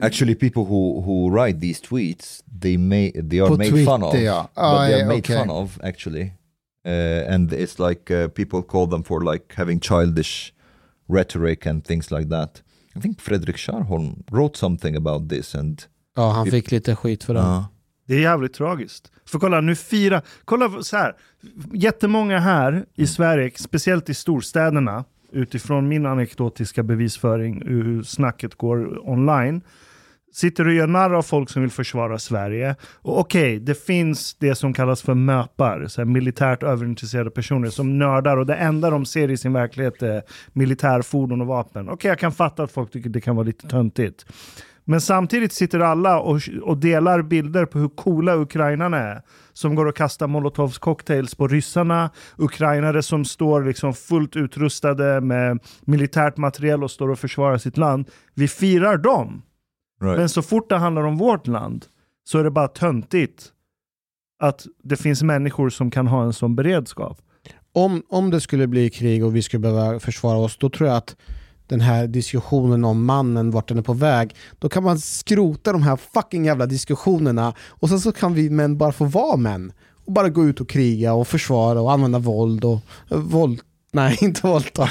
[0.00, 4.02] Actually, people who, who write these tweets, they may they are På made Twitter, fun
[4.02, 4.14] of.
[4.14, 4.42] ja.
[4.54, 5.38] but Ah, they are ja, made okej.
[5.38, 6.22] fun of actually,
[6.86, 10.52] uh, and it's like uh, people call them for like having childish
[11.08, 12.62] rhetoric and things like that.
[12.96, 15.82] I think Fredrik Scharholm wrote something about this, and
[16.16, 17.40] Ja, han fick lite skit för det.
[17.40, 17.64] uh,
[18.06, 19.12] Det är jävligt tragiskt.
[19.28, 20.22] För kolla, nu firar...
[20.44, 21.14] Kolla så här.
[21.72, 29.62] Jättemånga här i Sverige, speciellt i storstäderna, utifrån min anekdotiska bevisföring hur snacket går online,
[30.32, 32.76] sitter och gör narr av folk som vill försvara Sverige.
[32.82, 38.36] Och okej, det finns det som kallas för möpar, så militärt överintresserade personer som nördar
[38.36, 40.22] och det enda de ser i sin verklighet är
[40.52, 41.88] militärfordon och vapen.
[41.88, 44.26] Okej, jag kan fatta att folk tycker det kan vara lite töntigt.
[44.88, 49.22] Men samtidigt sitter alla och, och delar bilder på hur coola ukrainarna är.
[49.52, 52.10] Som går och kastar molotovs cocktails på ryssarna.
[52.36, 58.10] Ukrainare som står liksom fullt utrustade med militärt materiel och står och försvarar sitt land.
[58.34, 59.42] Vi firar dem.
[60.02, 60.18] right.
[60.18, 61.84] Men så fort det handlar om vårt land
[62.24, 63.52] så är det bara töntigt
[64.38, 67.18] att det finns människor som kan ha en sån beredskap.
[67.72, 70.96] Om, om det skulle bli krig och vi skulle behöva försvara oss, då tror jag
[70.96, 71.16] att
[71.66, 75.82] den här diskussionen om mannen, vart den är på väg, då kan man skrota de
[75.82, 79.72] här fucking jävla diskussionerna och sen så kan vi män bara få vara män.
[80.04, 82.78] Och bara gå ut och kriga och försvara och använda våld och
[83.10, 83.60] eh, våld
[83.92, 84.86] Nej, inte våldta.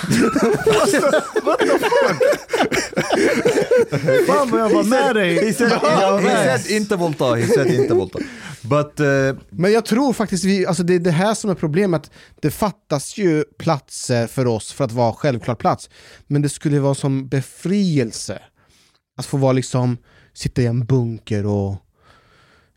[4.28, 5.46] Fan vad jag var med dig!
[5.46, 8.20] he said, he said inte volta, he said inte volta.
[8.62, 12.12] But uh, Men jag tror faktiskt, vi, alltså det är det här som är problemet.
[12.42, 15.90] Det fattas ju platser för oss för att vara självklar plats.
[16.28, 18.42] Men det skulle vara som befrielse.
[19.18, 19.98] Att få vara liksom,
[20.34, 21.76] sitta i en bunker och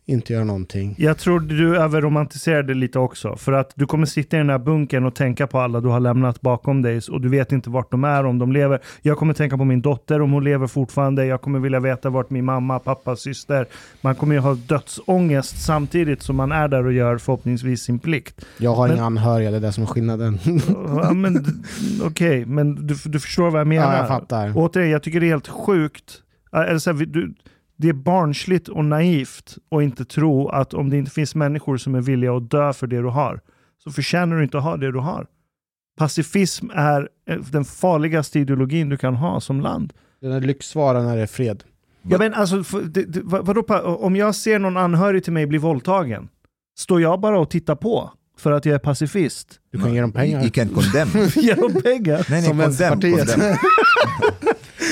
[0.08, 0.94] inte göra någonting.
[0.98, 3.36] Jag tror du överromantiserar det lite också.
[3.36, 6.00] För att du kommer sitta i den här bunkern och tänka på alla du har
[6.00, 8.80] lämnat bakom dig och du vet inte vart de är, om de lever.
[9.02, 11.26] Jag kommer tänka på min dotter, om hon lever fortfarande.
[11.26, 13.66] Jag kommer vilja veta vart min mamma, pappa, syster.
[14.00, 18.44] Man kommer ju ha dödsångest samtidigt som man är där och gör förhoppningsvis sin plikt.
[18.58, 20.38] Jag har Men- inga anhöriga, det är det som är skillnaden.
[21.02, 21.44] Ja, men
[22.04, 23.92] Okej, men du, du förstår vad jag menar.
[23.92, 24.52] ja, jag fattar.
[24.54, 26.22] Återigen, jag tycker det är helt sjukt.
[26.52, 27.34] Eller så här, vi- du,
[27.78, 31.94] det är barnsligt och naivt att inte tro att om det inte finns människor som
[31.94, 33.40] är villiga att dö för det du har,
[33.84, 35.26] så förtjänar du inte att ha det du har.
[35.98, 39.92] Pacifism är eh, den farligaste ideologin du kan ha som land.
[40.20, 41.64] Den är lyxvara när det är fred.
[42.02, 43.62] Ja, men alltså, för- det, det, vad- vadå,
[44.00, 46.28] om jag ser någon anhörig till mig bli våldtagen,
[46.78, 49.60] står jag bara och tittar på för att jag är pacifist?
[49.72, 50.40] Du kan ge dem pengar.
[50.40, 51.10] you can condemn.
[51.36, 52.26] Ge dem pengar?
[52.30, 53.00] nej, nej, Som condemn.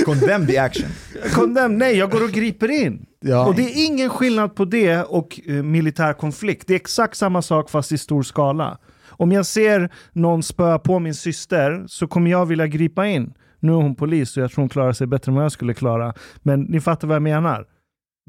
[0.05, 0.89] condemn the action.
[1.35, 3.07] Condemn, nej, jag går och griper in.
[3.21, 3.47] Ja.
[3.47, 6.67] Och det är ingen skillnad på det och eh, militär konflikt.
[6.67, 8.79] Det är exakt samma sak fast i stor skala.
[9.09, 13.33] Om jag ser någon spöa på min syster så kommer jag vilja gripa in.
[13.61, 15.75] Nu är hon polis och jag tror hon klarar sig bättre än vad jag skulle
[15.75, 16.15] klara.
[16.43, 17.65] Men ni fattar vad jag menar.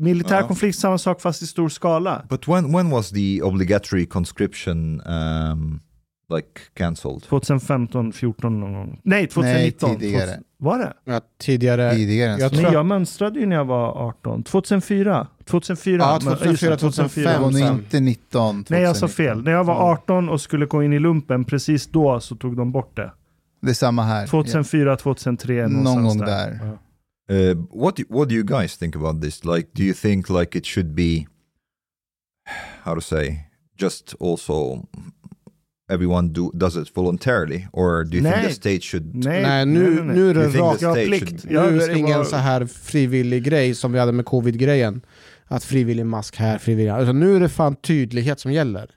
[0.01, 0.47] Militär Ja.
[0.47, 2.25] konflikt, samma sak fast i stor skala.
[2.29, 5.79] But when when was the obligatory conscription um,
[6.35, 7.23] like cancelled?
[7.23, 8.99] 2015, 14 någon gång.
[9.03, 9.89] Nej, 2019.
[9.89, 10.25] Nej, tidigare.
[10.25, 10.93] 2000 Var det?
[11.05, 11.95] Ja, tidigare.
[11.95, 14.43] Tidigare Jag tror Nej, jag mönstrade ju när jag var 18.
[14.43, 15.27] 2004.
[15.45, 15.97] 2004.
[16.03, 17.23] Ja, Men- 2004, just det, 2005.
[17.23, 17.73] Det var nog sen.
[17.73, 18.65] inte 19.
[18.69, 19.35] Nej, jag sa 2019.
[19.35, 19.43] fel.
[19.43, 22.71] När jag var 18 och skulle gå in i lumpen, precis då så tog de
[22.71, 23.11] bort det.
[23.61, 24.27] Det är samma här.
[24.27, 26.59] 2004, 2003 Någon någonstans gång där.
[26.63, 26.77] Ja.
[27.35, 29.45] Uh, what do, what do you guys think about this?
[29.45, 31.25] Like, do you think like it should be,
[32.83, 33.37] how to say,
[33.77, 34.85] just also
[35.89, 38.43] everyone do does it voluntarily, or do you think Nej.
[38.47, 39.15] the state should?
[39.25, 41.29] Nej, Nej, nu, nu är det think state plikt.
[41.29, 41.45] should?
[41.49, 45.01] Ja, nu är det ingen vara- så här frivillig grej som vi hade med covid-grejen.
[45.47, 48.89] Att frivillig mask här, frivillig Utan nu är det fan tydlighet som gäller.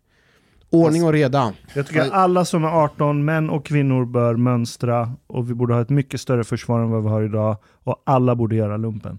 [0.71, 1.53] Ordning och reda.
[1.75, 5.75] Jag tycker att alla som är 18, män och kvinnor, bör mönstra och vi borde
[5.75, 9.19] ha ett mycket större försvar än vad vi har idag och alla borde göra lumpen.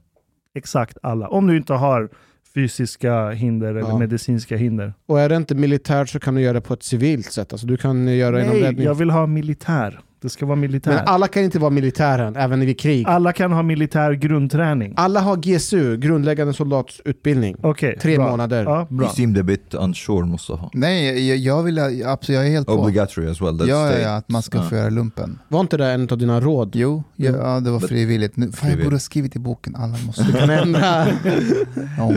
[0.55, 1.27] Exakt alla.
[1.27, 2.09] Om du inte har
[2.53, 3.97] fysiska hinder eller Ja.
[3.97, 4.93] medicinska hinder.
[5.05, 7.53] Och är det inte militärt så kan du göra det på ett civilt sätt.
[7.53, 8.85] Alltså du kan göra det inom Nej, räddning.
[8.85, 9.99] jag vill ha militär.
[10.21, 10.91] Det ska vara militär.
[10.95, 13.05] Men alla kan inte vara militären, även vid krig.
[13.07, 14.93] alla kan ha militär grundträning.
[14.97, 17.55] Alla har GSU, grundläggande soldatsutbildning.
[17.63, 18.29] Okej, Tre bra.
[18.31, 18.63] månader.
[18.63, 19.05] Ja, bra.
[19.05, 20.69] You seemed a bit unsure, Mustafa.
[20.73, 22.73] Nej, jag, jag vill, absolut, jag är helt på.
[22.73, 23.59] Obligatory as well.
[23.59, 24.63] That's Ja, ja, att man ska Ah.
[24.63, 25.39] få göra lumpen.
[25.49, 26.75] Var inte det en av dina råd?
[26.75, 28.37] Jo, ja, ja, det var But- frivilligt.
[28.37, 31.05] Nu, fan, jag borde ha skrivit i boken, alla måste Du kan ändra.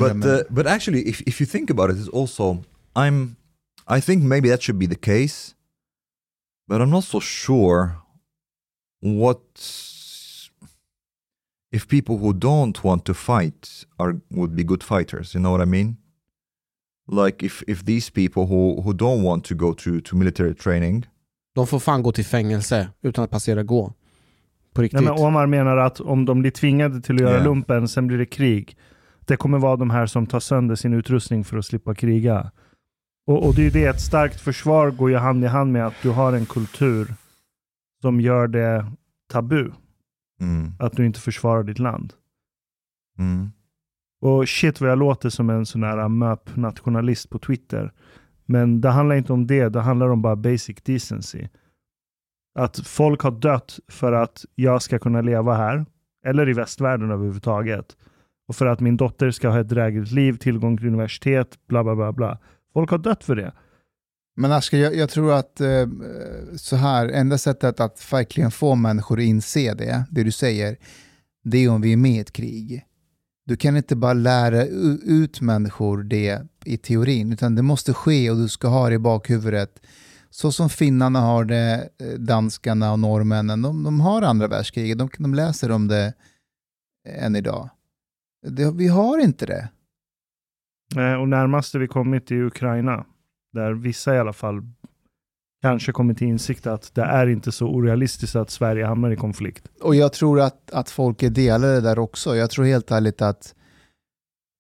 [0.01, 2.59] But uh, but actually, if if you think about it, it's also
[2.95, 3.29] I'm
[3.99, 5.53] I think maybe that should be the case,
[6.69, 7.97] but I'm not so sure
[9.01, 9.41] what
[11.73, 15.35] if people who don't want to fight are would be good fighters.
[15.35, 15.97] You know what I mean?
[17.09, 21.07] Like if if these people who who don't want to go to to military training,
[21.55, 23.93] De får fan gå till fängelse utan att passera gå.
[24.73, 25.01] På riktigt.
[25.01, 27.45] Nej, men Omar menar att om de blir tvingade till att göra Ja.
[27.45, 28.77] lumpen, sen blir det krig.
[29.27, 32.51] Det kommer vara de här som tar sönder sin utrustning för att slippa kriga.
[33.27, 35.87] Och, och det är ju det, ett starkt försvar går ju hand i hand med
[35.87, 37.15] att du har en kultur
[38.01, 38.87] som gör det
[39.33, 39.71] tabu.
[40.41, 42.13] mm, Att du inte försvarar ditt land.
[43.19, 43.51] mm,
[44.21, 47.93] Och shit vad jag låter som en sån här MÖP-nationalist på Twitter.
[48.47, 51.49] Men det handlar inte om det, det handlar om bara basic decency.
[52.59, 55.87] Att folk har dött för att jag ska kunna leva här,
[56.27, 57.97] eller i västvärlden överhuvudtaget.
[58.49, 61.95] Och för att min dotter ska ha ett drägligt liv, tillgång till universitet, bla bla
[61.95, 62.39] bla bla.
[62.75, 63.53] Folk har dött för det.
[64.37, 65.87] Men Asker, jag, jag tror att eh,
[66.57, 70.77] så här, enda sättet att verkligen få människor att inse det, det du säger,
[71.45, 72.85] det är om vi är med i ett krig.
[73.47, 74.65] Du kan inte bara lära
[75.05, 78.99] ut människor det i teorin, utan det måste ske och du ska ha det i
[78.99, 79.81] bakhuvudet.
[80.31, 85.09] Så som finnarna har det, eh, danskarna och norrmännen, de, de har andra världskriget, de,
[85.19, 86.13] de läser om det
[87.09, 87.71] än idag.
[88.47, 89.69] Det, vi har inte det.
[90.97, 93.05] Eh, och närmaste vi kommit är Ukraina.
[93.53, 94.63] Där vissa i alla fall
[95.63, 99.69] kanske kommit till insikt att det är inte så orealistiskt att Sverige hamnar i konflikt.
[99.81, 102.37] Och jag tror att, att folk är delade där också.
[102.37, 103.55] Jag tror helt ärligt att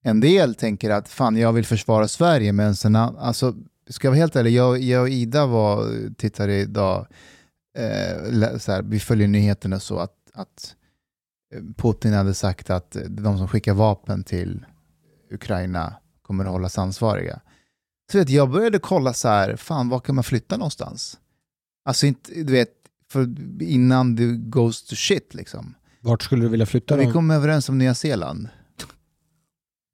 [0.04, 3.54] en del tänker att fan, jag vill försvara Sverige, men sen, alltså,
[3.88, 7.06] ska jag vara helt ärlig, jag, jag och Ida var, tittade idag,
[7.78, 10.76] eh, så här, vi följer nyheterna så att, att
[11.54, 14.66] eh, Putin hade sagt att de som skickar vapen till
[15.30, 15.94] Ukraina
[16.26, 17.40] kommer att hållas ansvariga.
[18.12, 21.18] Så vet, jag började kolla så här, fan var kan man flytta någonstans?
[21.84, 22.70] Alltså inte, du vet,
[23.10, 23.28] för
[23.62, 25.74] innan det goes to shit liksom.
[26.00, 28.48] Vart skulle du vilja flytta Vi kom överens om Nya Zeeland.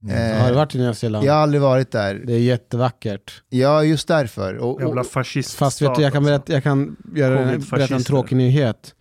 [0.08, 1.26] Eh, Har du varit i Nya Zeeland?
[1.26, 2.14] Jag har aldrig varit där.
[2.14, 3.42] Det är jättevackert.
[3.48, 4.54] Ja, just därför.
[4.54, 8.04] Och, och, Jävla fascist Fast vet du, jag kan, berätta, jag kan göra, berätta en
[8.04, 8.94] tråkig nyhet.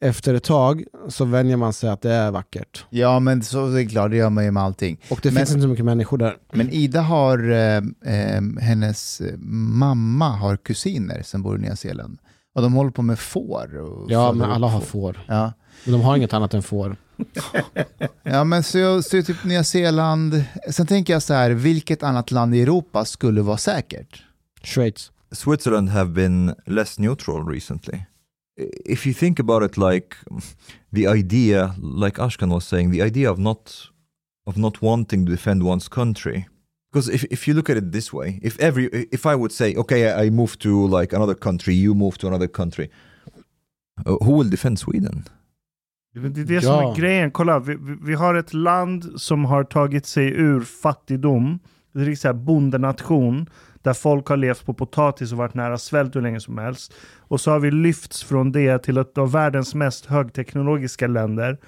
[0.00, 2.84] Efter ett tag så vänjer man sig att det är vackert.
[2.90, 5.00] ja, men så det är klart, det gör man ju med allting.
[5.10, 6.36] Och det Men- finns inte så mycket människor där.
[6.52, 7.76] Men Ida har, eh,
[8.14, 9.22] eh, hennes
[9.58, 12.18] mamma har kusiner som bor i Nya Zeeland.
[12.54, 13.76] Och de håller på med får.
[13.76, 14.86] Och Ja, men alla har får.
[14.86, 15.24] får.
[15.28, 15.52] Ja.
[15.84, 16.96] Men de har inget annat än får.
[18.22, 20.44] ja, men så, så typ Nya Zeeland.
[20.70, 24.22] Sen tänker jag så här, vilket annat land i Europa skulle vara säkert?
[24.62, 25.10] Schweiz.
[25.32, 27.98] Switzerland have been less neutral recently.
[28.86, 30.16] If you think about it, like
[30.92, 33.90] the idea, like Ashkan was saying, the idea of not
[34.46, 36.46] of not wanting to defend one's country.
[36.92, 39.74] Because if, if you look at it this way, if every if I would say,
[39.76, 42.88] okay, I move to like another country, you move to another country,
[44.06, 45.24] uh, who will defend Sweden?
[46.14, 46.92] Det är det som Ja.
[46.92, 47.30] är grejen.
[47.30, 51.58] Kolla, vi, vi- vi har ett land som har tagit sig ur fattigdom.
[51.92, 53.46] Det är så här bondenation
[53.86, 56.94] där folk har levt på potatis och varit nära svält hur länge som helst.
[57.18, 61.58] Och så har vi lyfts från det till ett av världens mest högteknologiska länder.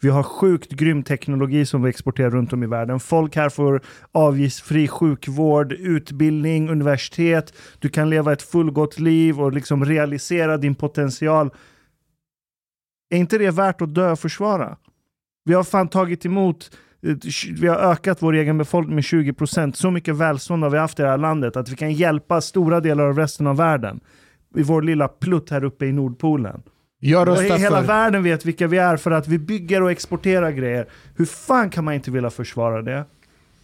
[0.00, 3.00] Vi har sjukt grym teknologi som vi exporterar runt om i världen.
[3.00, 3.82] Folk här får
[4.12, 7.52] avgiftsfri sjukvård, utbildning, universitet.
[7.78, 11.50] Du kan leva ett fullgott liv och liksom realisera din potential.
[13.10, 14.76] Är inte det värt att dö och försvara?
[15.44, 16.70] Vi har fan tagit emot,
[17.60, 19.72] vi har ökat vår egen befolkning med 20%.
[19.72, 22.80] Så mycket välstånd har vi haft i det här landet att vi kan hjälpa stora
[22.80, 24.00] delar av resten av världen.
[24.56, 26.62] I vår lilla plutt här uppe i Nordpolen.
[27.00, 27.86] Jag Och hela för...
[27.86, 30.86] världen vet vilka vi är för att vi bygger och exporterar grejer.
[31.16, 33.04] Hur fan kan man inte vilja försvara det?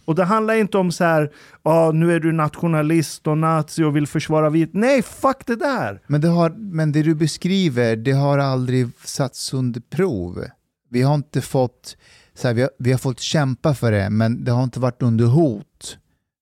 [0.05, 1.31] Och det handlar inte om så här,
[1.63, 4.69] ah, nu är du nationalist och nazi och vill försvara vit.
[4.73, 6.01] Nej, fuck det där!
[6.07, 10.45] Men det, har, men det du beskriver, det har aldrig satts under prov.
[10.89, 11.97] Vi har inte fått,
[12.35, 15.01] så här, vi, har, vi har fått kämpa för det, men det har inte varit
[15.01, 15.97] under hot.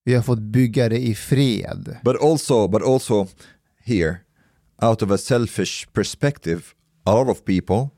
[0.06, 1.98] Vi har fått bygga det i fred.
[2.03, 3.28] But also, but also
[3.86, 4.15] here,
[4.82, 6.61] out of a selfish perspective,
[7.06, 7.90] a lot of people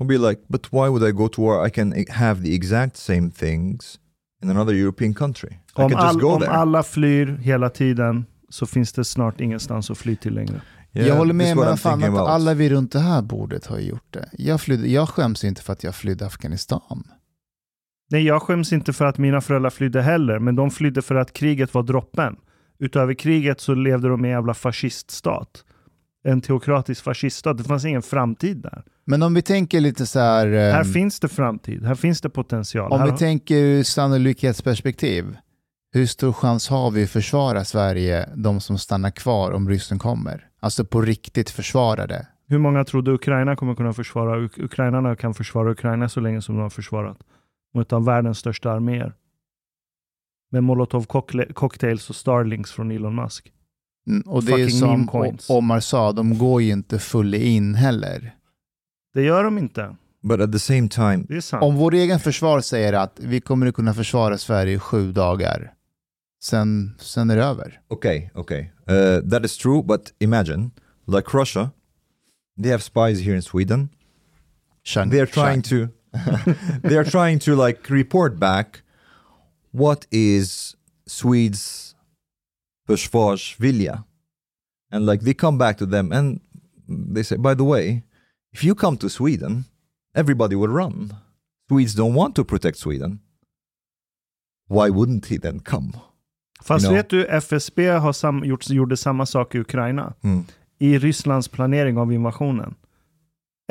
[0.00, 1.66] will be like, but why would I go to war?
[1.66, 3.98] I can have the exact same things
[4.42, 5.50] in another European country.
[5.78, 6.50] I Om, can just all, go om there.
[6.50, 10.60] alla flyr hela tiden så finns det snart ingenstans att fly till längre.
[10.92, 12.28] Yeah, jag håller med, men fan, att about.
[12.28, 14.28] alla vi runt det här bordet har gjort det.
[14.32, 17.04] Jag, flydde, jag skäms inte för att jag flydde Afghanistan.
[18.10, 21.32] Nej, jag skäms inte för att mina föräldrar flydde heller, men de flydde för att
[21.32, 22.36] kriget var droppen.
[22.78, 25.64] Utöver kriget så levde de i en jävla fasciststat.
[26.24, 27.58] En teokratisk fasciststat.
[27.58, 28.82] Det fanns ingen framtid där.
[29.06, 30.46] Men om vi tänker lite så här...
[30.46, 31.84] eh, Här finns det framtid.
[31.84, 32.92] Här finns det potential.
[32.92, 35.36] Om här vi har- tänker ur sannolikhetsperspektiv,
[35.92, 40.44] hur stor chans har vi att försvara Sverige, de som stannar kvar om ryssen kommer?
[40.60, 42.26] Alltså på riktigt försvara det.
[42.46, 44.36] Hur många trodde Ukraina kommer kunna försvara?
[44.36, 47.18] Uk- Ukrainarna kan försvara Ukraina så länge som de har försvarat.
[47.74, 49.14] Mot av världens största arméer.
[50.50, 51.04] Med molotov
[51.54, 53.52] cocktails och starlings från Elon Musk.
[54.08, 55.50] Mm, Och det är Fucking som coins.
[55.50, 58.34] O- Omar sa, de går ju inte full in heller.
[59.14, 59.96] Det gör de inte.
[60.22, 61.62] But at the same time, Det är sant.
[61.64, 65.72] Om vår egen försvar säger att vi kommer att kunna försvara Sverige i sju dagar,
[66.40, 67.80] sen, sen är det över.
[67.88, 69.82] okay, okay, uh, that is true.
[69.82, 70.70] But imagine,
[71.06, 71.70] like Russia,
[72.62, 73.88] they have spies here in Sweden.
[74.84, 75.88] Chang- They are trying Chang.
[75.88, 75.92] to,
[76.88, 78.82] they are trying to like report back
[79.72, 81.94] what is Swedes
[82.88, 84.04] försvarsvilja,
[84.90, 86.40] and like they come back to them and
[86.88, 88.02] they say, by the way,
[88.52, 89.64] if you come to Sweden,
[90.14, 91.12] everybody will run.
[91.68, 93.20] Swedes don't want to protect Sweden.
[94.68, 95.92] Why wouldn't he then come?
[96.64, 96.96] Fast you know.
[96.96, 100.12] vet du, FSB har sam- gjort, gjorde samma sak i Ukraina.
[100.24, 100.44] Mm.
[100.78, 102.74] I Rysslands planering av invasionen.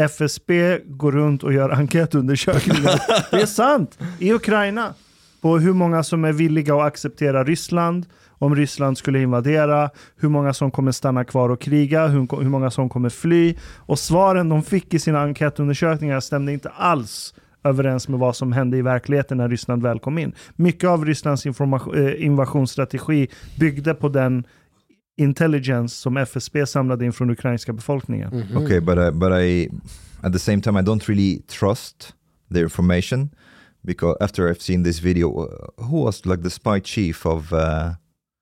[0.02, 3.02] FSB går runt och gör enkätundersökningar.
[3.32, 3.98] det är sant!
[4.20, 4.94] I Ukraina.
[5.42, 8.06] På hur många som är villiga att acceptera Ryssland.
[8.40, 9.90] Om Ryssland skulle invadera.
[10.16, 12.08] Hur många som kommer stanna kvar och kriga.
[12.08, 13.56] Hur, hur många som kommer fly.
[13.76, 17.34] Och svaren de fick i sina enkätundersökningar stämde inte alls
[17.68, 20.34] överens med vad som hände i verkligheten när Ryssland väl kom in.
[20.56, 23.28] Mycket av Rysslands eh, invasionsstrategi
[23.60, 24.44] byggde på den
[25.18, 28.30] intelligence som FSB samlade in från ukrainska befolkningen.
[28.36, 28.58] Mhm.
[28.64, 29.70] Okay, but I, but I
[30.22, 32.14] at the same time I don't really trust
[32.54, 33.30] the information
[33.84, 35.28] because after I've seen this video,
[35.78, 37.60] who was like the spy chief of uh,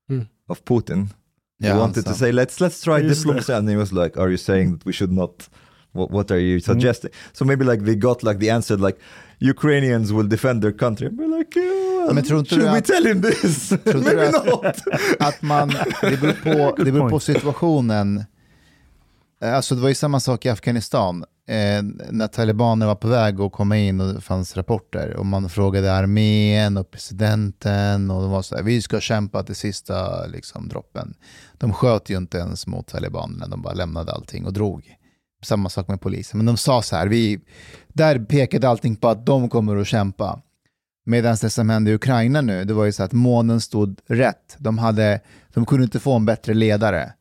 [0.10, 0.22] Hmm.
[0.50, 1.10] of Putin?
[1.58, 2.10] Ja, he wanted sa.
[2.10, 4.94] to say let's let's try diplomacy, and he was like, "Are you saying that we
[4.94, 5.50] should not?"
[5.96, 7.12] What, what are you suggesting?
[7.34, 8.98] So maybe like they got like the answer like
[9.40, 11.08] Ukrainians will defend their country.
[11.10, 13.72] We're like, yeah, Men tror inte should we att- tell him this?
[13.86, 14.76] Maybe att- not.
[15.20, 15.70] att man,
[16.02, 16.34] det beror
[16.76, 18.24] på, det beror på situationen.
[19.44, 21.24] Eh, Alltså det var ju samma sak i Afghanistan.
[21.48, 25.50] Eh, när talibaner var på väg att komma in och det fanns rapporter och man
[25.50, 30.68] frågade armén och presidenten och de var så här, vi ska kämpa till sista liksom,
[30.68, 31.14] droppen.
[31.58, 34.96] De sköt ju inte ens mot talibanerna, de bara lämnade allting och drog.
[35.46, 37.40] Samma sak med polisen, men de sa så här, vi,
[37.88, 40.42] där pekade allting på att de kommer att kämpa.
[41.06, 44.56] Medan det som hände i Ukraina nu, det var ju så att månen stod rätt.
[44.58, 45.20] De, hade,
[45.54, 47.14] de kunde inte få en bättre ledare.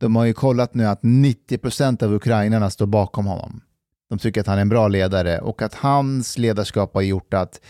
[0.00, 3.60] De har ju kollat nu att 90% av ukrainarna står bakom honom.
[4.08, 7.60] De tycker att han är en bra ledare och att hans ledarskap har gjort att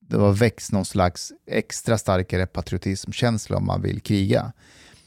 [0.00, 4.52] det har växt någon slags extra starkare patriotismkänsla om man vill kriga.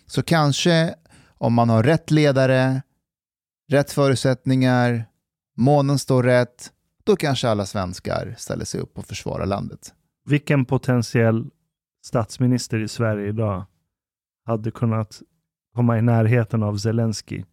[0.07, 0.95] Så kanske
[1.37, 2.81] om man har rätt ledare,
[3.71, 5.05] rätt förutsättningar,
[5.57, 6.71] månen står rätt,
[7.03, 9.93] då kanske alla svenskar ställer sig upp och försvarar landet.
[10.25, 11.49] Vilken potentiell
[12.05, 13.65] statsminister i Sverige idag
[14.45, 15.21] hade kunnat
[15.75, 17.43] komma i närheten av Zelensky?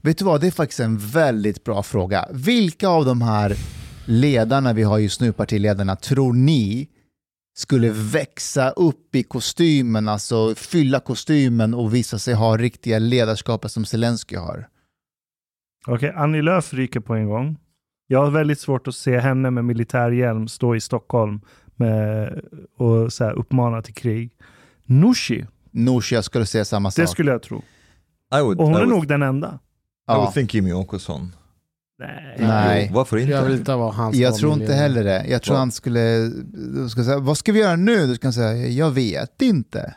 [0.00, 2.28] Vet du vad, det är faktiskt en väldigt bra fråga.
[2.32, 3.56] Vilka av de här
[4.06, 6.88] ledarna vi har just nu, partiledarna, tror ni
[7.54, 13.84] skulle växa upp i kostymen, alltså fylla kostymen och visa sig ha riktiga ledarskapet som
[13.84, 14.68] Zelensky har?
[15.86, 17.56] Okej, Annie Lööf ryker på en gång.
[18.06, 21.40] Jag har väldigt svårt att se henne med militärhjälm stå i Stockholm
[21.76, 22.40] med,
[22.76, 24.30] och så här, uppmana till krig.
[24.84, 27.02] Nooshi, Nooshi, jag skulle säga samma sak.
[27.02, 27.62] det skulle jag tro.
[28.34, 29.58] I would, Och hon I är would, nog den enda.
[30.10, 31.34] I would think Jimmy Åkesson.
[31.98, 32.36] Nej.
[32.38, 32.90] Nej.
[32.94, 33.32] Varför inte?
[33.32, 35.26] Jag vill inte vara hans Jag tror inte heller det.
[35.28, 35.58] Jag tror Vad?
[35.58, 36.28] han skulle,
[36.74, 38.06] du ska säga, vad ska vi göra nu?
[38.06, 39.94] Du ska säga, jag vet inte.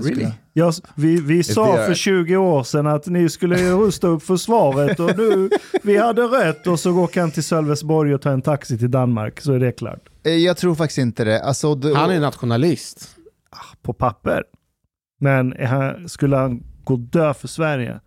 [0.00, 0.28] Really?
[0.52, 5.16] Jag, vi vi sa för 20 år sedan att ni skulle rusta upp försvaret och
[5.18, 5.50] nu,
[5.82, 9.40] vi hade rätt och så åker han till Sölvesborg och tar en taxi till Danmark
[9.40, 10.08] så är det klart.
[10.24, 11.42] Eh, Jag tror faktiskt inte det.
[11.42, 13.16] Alltså, det Han är nationalist.
[13.82, 14.44] På papper.
[15.20, 18.00] Men han, skulle han gå dö för Sverige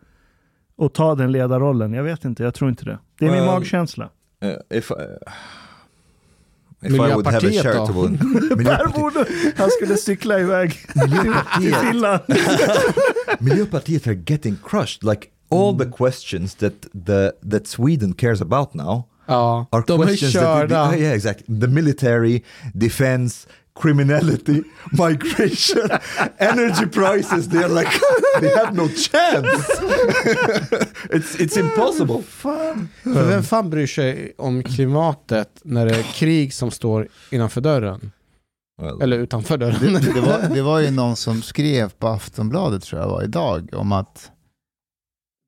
[0.78, 1.94] och ta den ledarrollen?
[1.94, 3.00] Jag vet inte, jag tror inte det.
[3.20, 4.10] Det är min Well, magkänsla.
[4.44, 4.94] Uh, if I,
[6.86, 8.08] if Miljöpartiet då?
[9.02, 9.26] borde
[9.58, 10.80] han skulle cykla iväg
[11.62, 12.22] till Finland.
[13.40, 15.04] Miljöpartiet are getting crushed.
[15.04, 16.74] Like all the questions that
[17.06, 20.90] the that Sweden cares about now Ja, are de är that körda.
[20.92, 21.60] we, yeah, exactly.
[21.60, 22.44] The military,
[22.74, 23.48] defense,
[23.80, 25.90] criminality, migration,
[26.38, 27.50] energy prices.
[27.50, 27.90] They're like
[28.42, 29.82] they have no chance.
[31.10, 32.22] it's it's impossible.
[32.24, 38.12] För vem fan bryr sig om klimatet när det är krig som står innanför dörren?
[38.82, 39.94] Well, Eller utanför dörren?
[40.14, 43.92] Det var, det var ju någon som skrev på Aftonbladet tror jag var idag om
[43.92, 44.32] att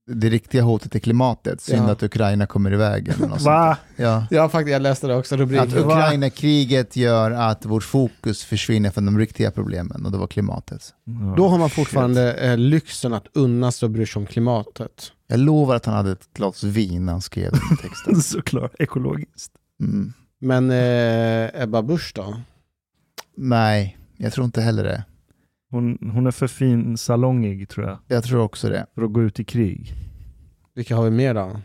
[0.07, 1.91] det riktiga hotet är klimatet, synd Ja.
[1.91, 3.15] att Ukraina kommer i vägen.
[3.45, 3.77] Va?
[3.95, 4.25] Ja.
[4.29, 5.77] Ja, faktiskt, jag läste det också, Att rubriken.
[5.77, 10.93] Ukraina-kriget gör att vårt fokus försvinner från de riktiga problemen och det var klimatet.
[11.37, 15.11] Då har man fortfarande eh, lyxen att unna sig och bry sig om klimatet.
[15.27, 18.15] Jag lovar att han hade ett glas vin när han skrev den texten.
[18.21, 19.51] Såklart, ekologiskt.
[19.79, 20.13] Mm.
[20.41, 22.41] Men eh, Ebba Busch då?
[23.37, 25.03] Nej, jag tror inte heller det.
[25.71, 28.85] Hon, hon är för fin salongig tror jag, Jag tror också det.
[28.95, 29.93] för att gå ut i krig.
[30.75, 31.61] Vilka har vi mer då?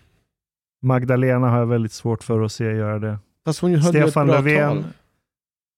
[0.82, 3.18] Magdalena har jag väldigt svårt för att se göra det.
[3.44, 4.84] Fast hon höll ju ett Stefan bra Löfven, tal.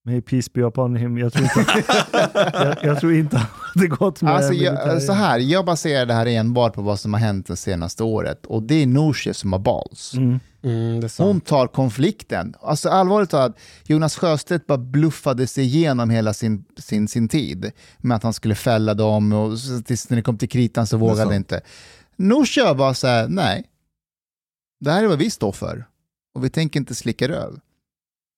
[0.05, 1.19] may peace be upon him.
[1.19, 1.85] Jag tror inte,
[2.53, 3.47] jag, jag tror inte
[3.81, 7.13] hade gått med Alltså, jag, så här, jag baserar det här enbart på vad som
[7.13, 10.15] har hänt det senaste året och det är Nooshi som har balls.
[10.15, 10.41] Mm.
[10.63, 11.09] Mm.
[11.19, 12.55] Hon tar konflikten.
[12.61, 18.17] Alltså allvarligt talat, Jonas Sjöstedt bara bluffade sig igenom hela sin, sin, sin tid med
[18.17, 21.35] att han skulle fälla dem och tills när det kom till kritan så vågade han
[21.35, 21.61] inte.
[22.17, 23.65] Nooshi var bara så här, nej.
[24.81, 25.87] Det här är vad vi står för
[26.35, 27.61] och vi tänker inte slicka röv.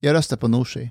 [0.01, 0.91] Jag röstar på Nooshi.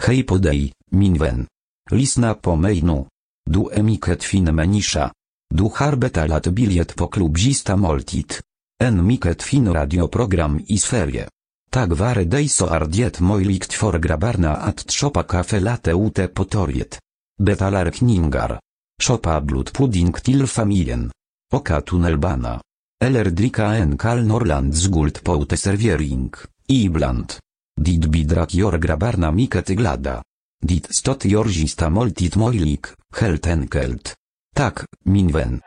[0.00, 1.46] Hej på dig, min vän.
[1.90, 3.04] Lyssna på mig nu.
[3.50, 5.12] Du är mycket fin människa.
[5.54, 8.34] Du har betalat biljett på klubbzista måltid.
[8.82, 11.28] En mycket fin radioprogram i Sverige.
[11.70, 16.44] Tack vare dig så är det möjligt för grabbarna att shoppa kaffe latte ute på
[16.44, 16.98] torget.
[17.42, 18.60] Betalar kningar.
[19.02, 21.10] Shoppa blodpudding till familjen.
[21.52, 22.60] Åka tunnelbana.
[23.04, 26.32] Eller dricka en kall Norrlands guld på uteservering.
[26.66, 27.32] Ibland.
[27.80, 30.22] Dit bidrag gör grabbarna mycket glada.
[30.60, 32.80] Dit stot gör sista måltid möjlig,
[33.16, 34.14] helt enkelt.
[34.56, 35.60] Tack, min vän.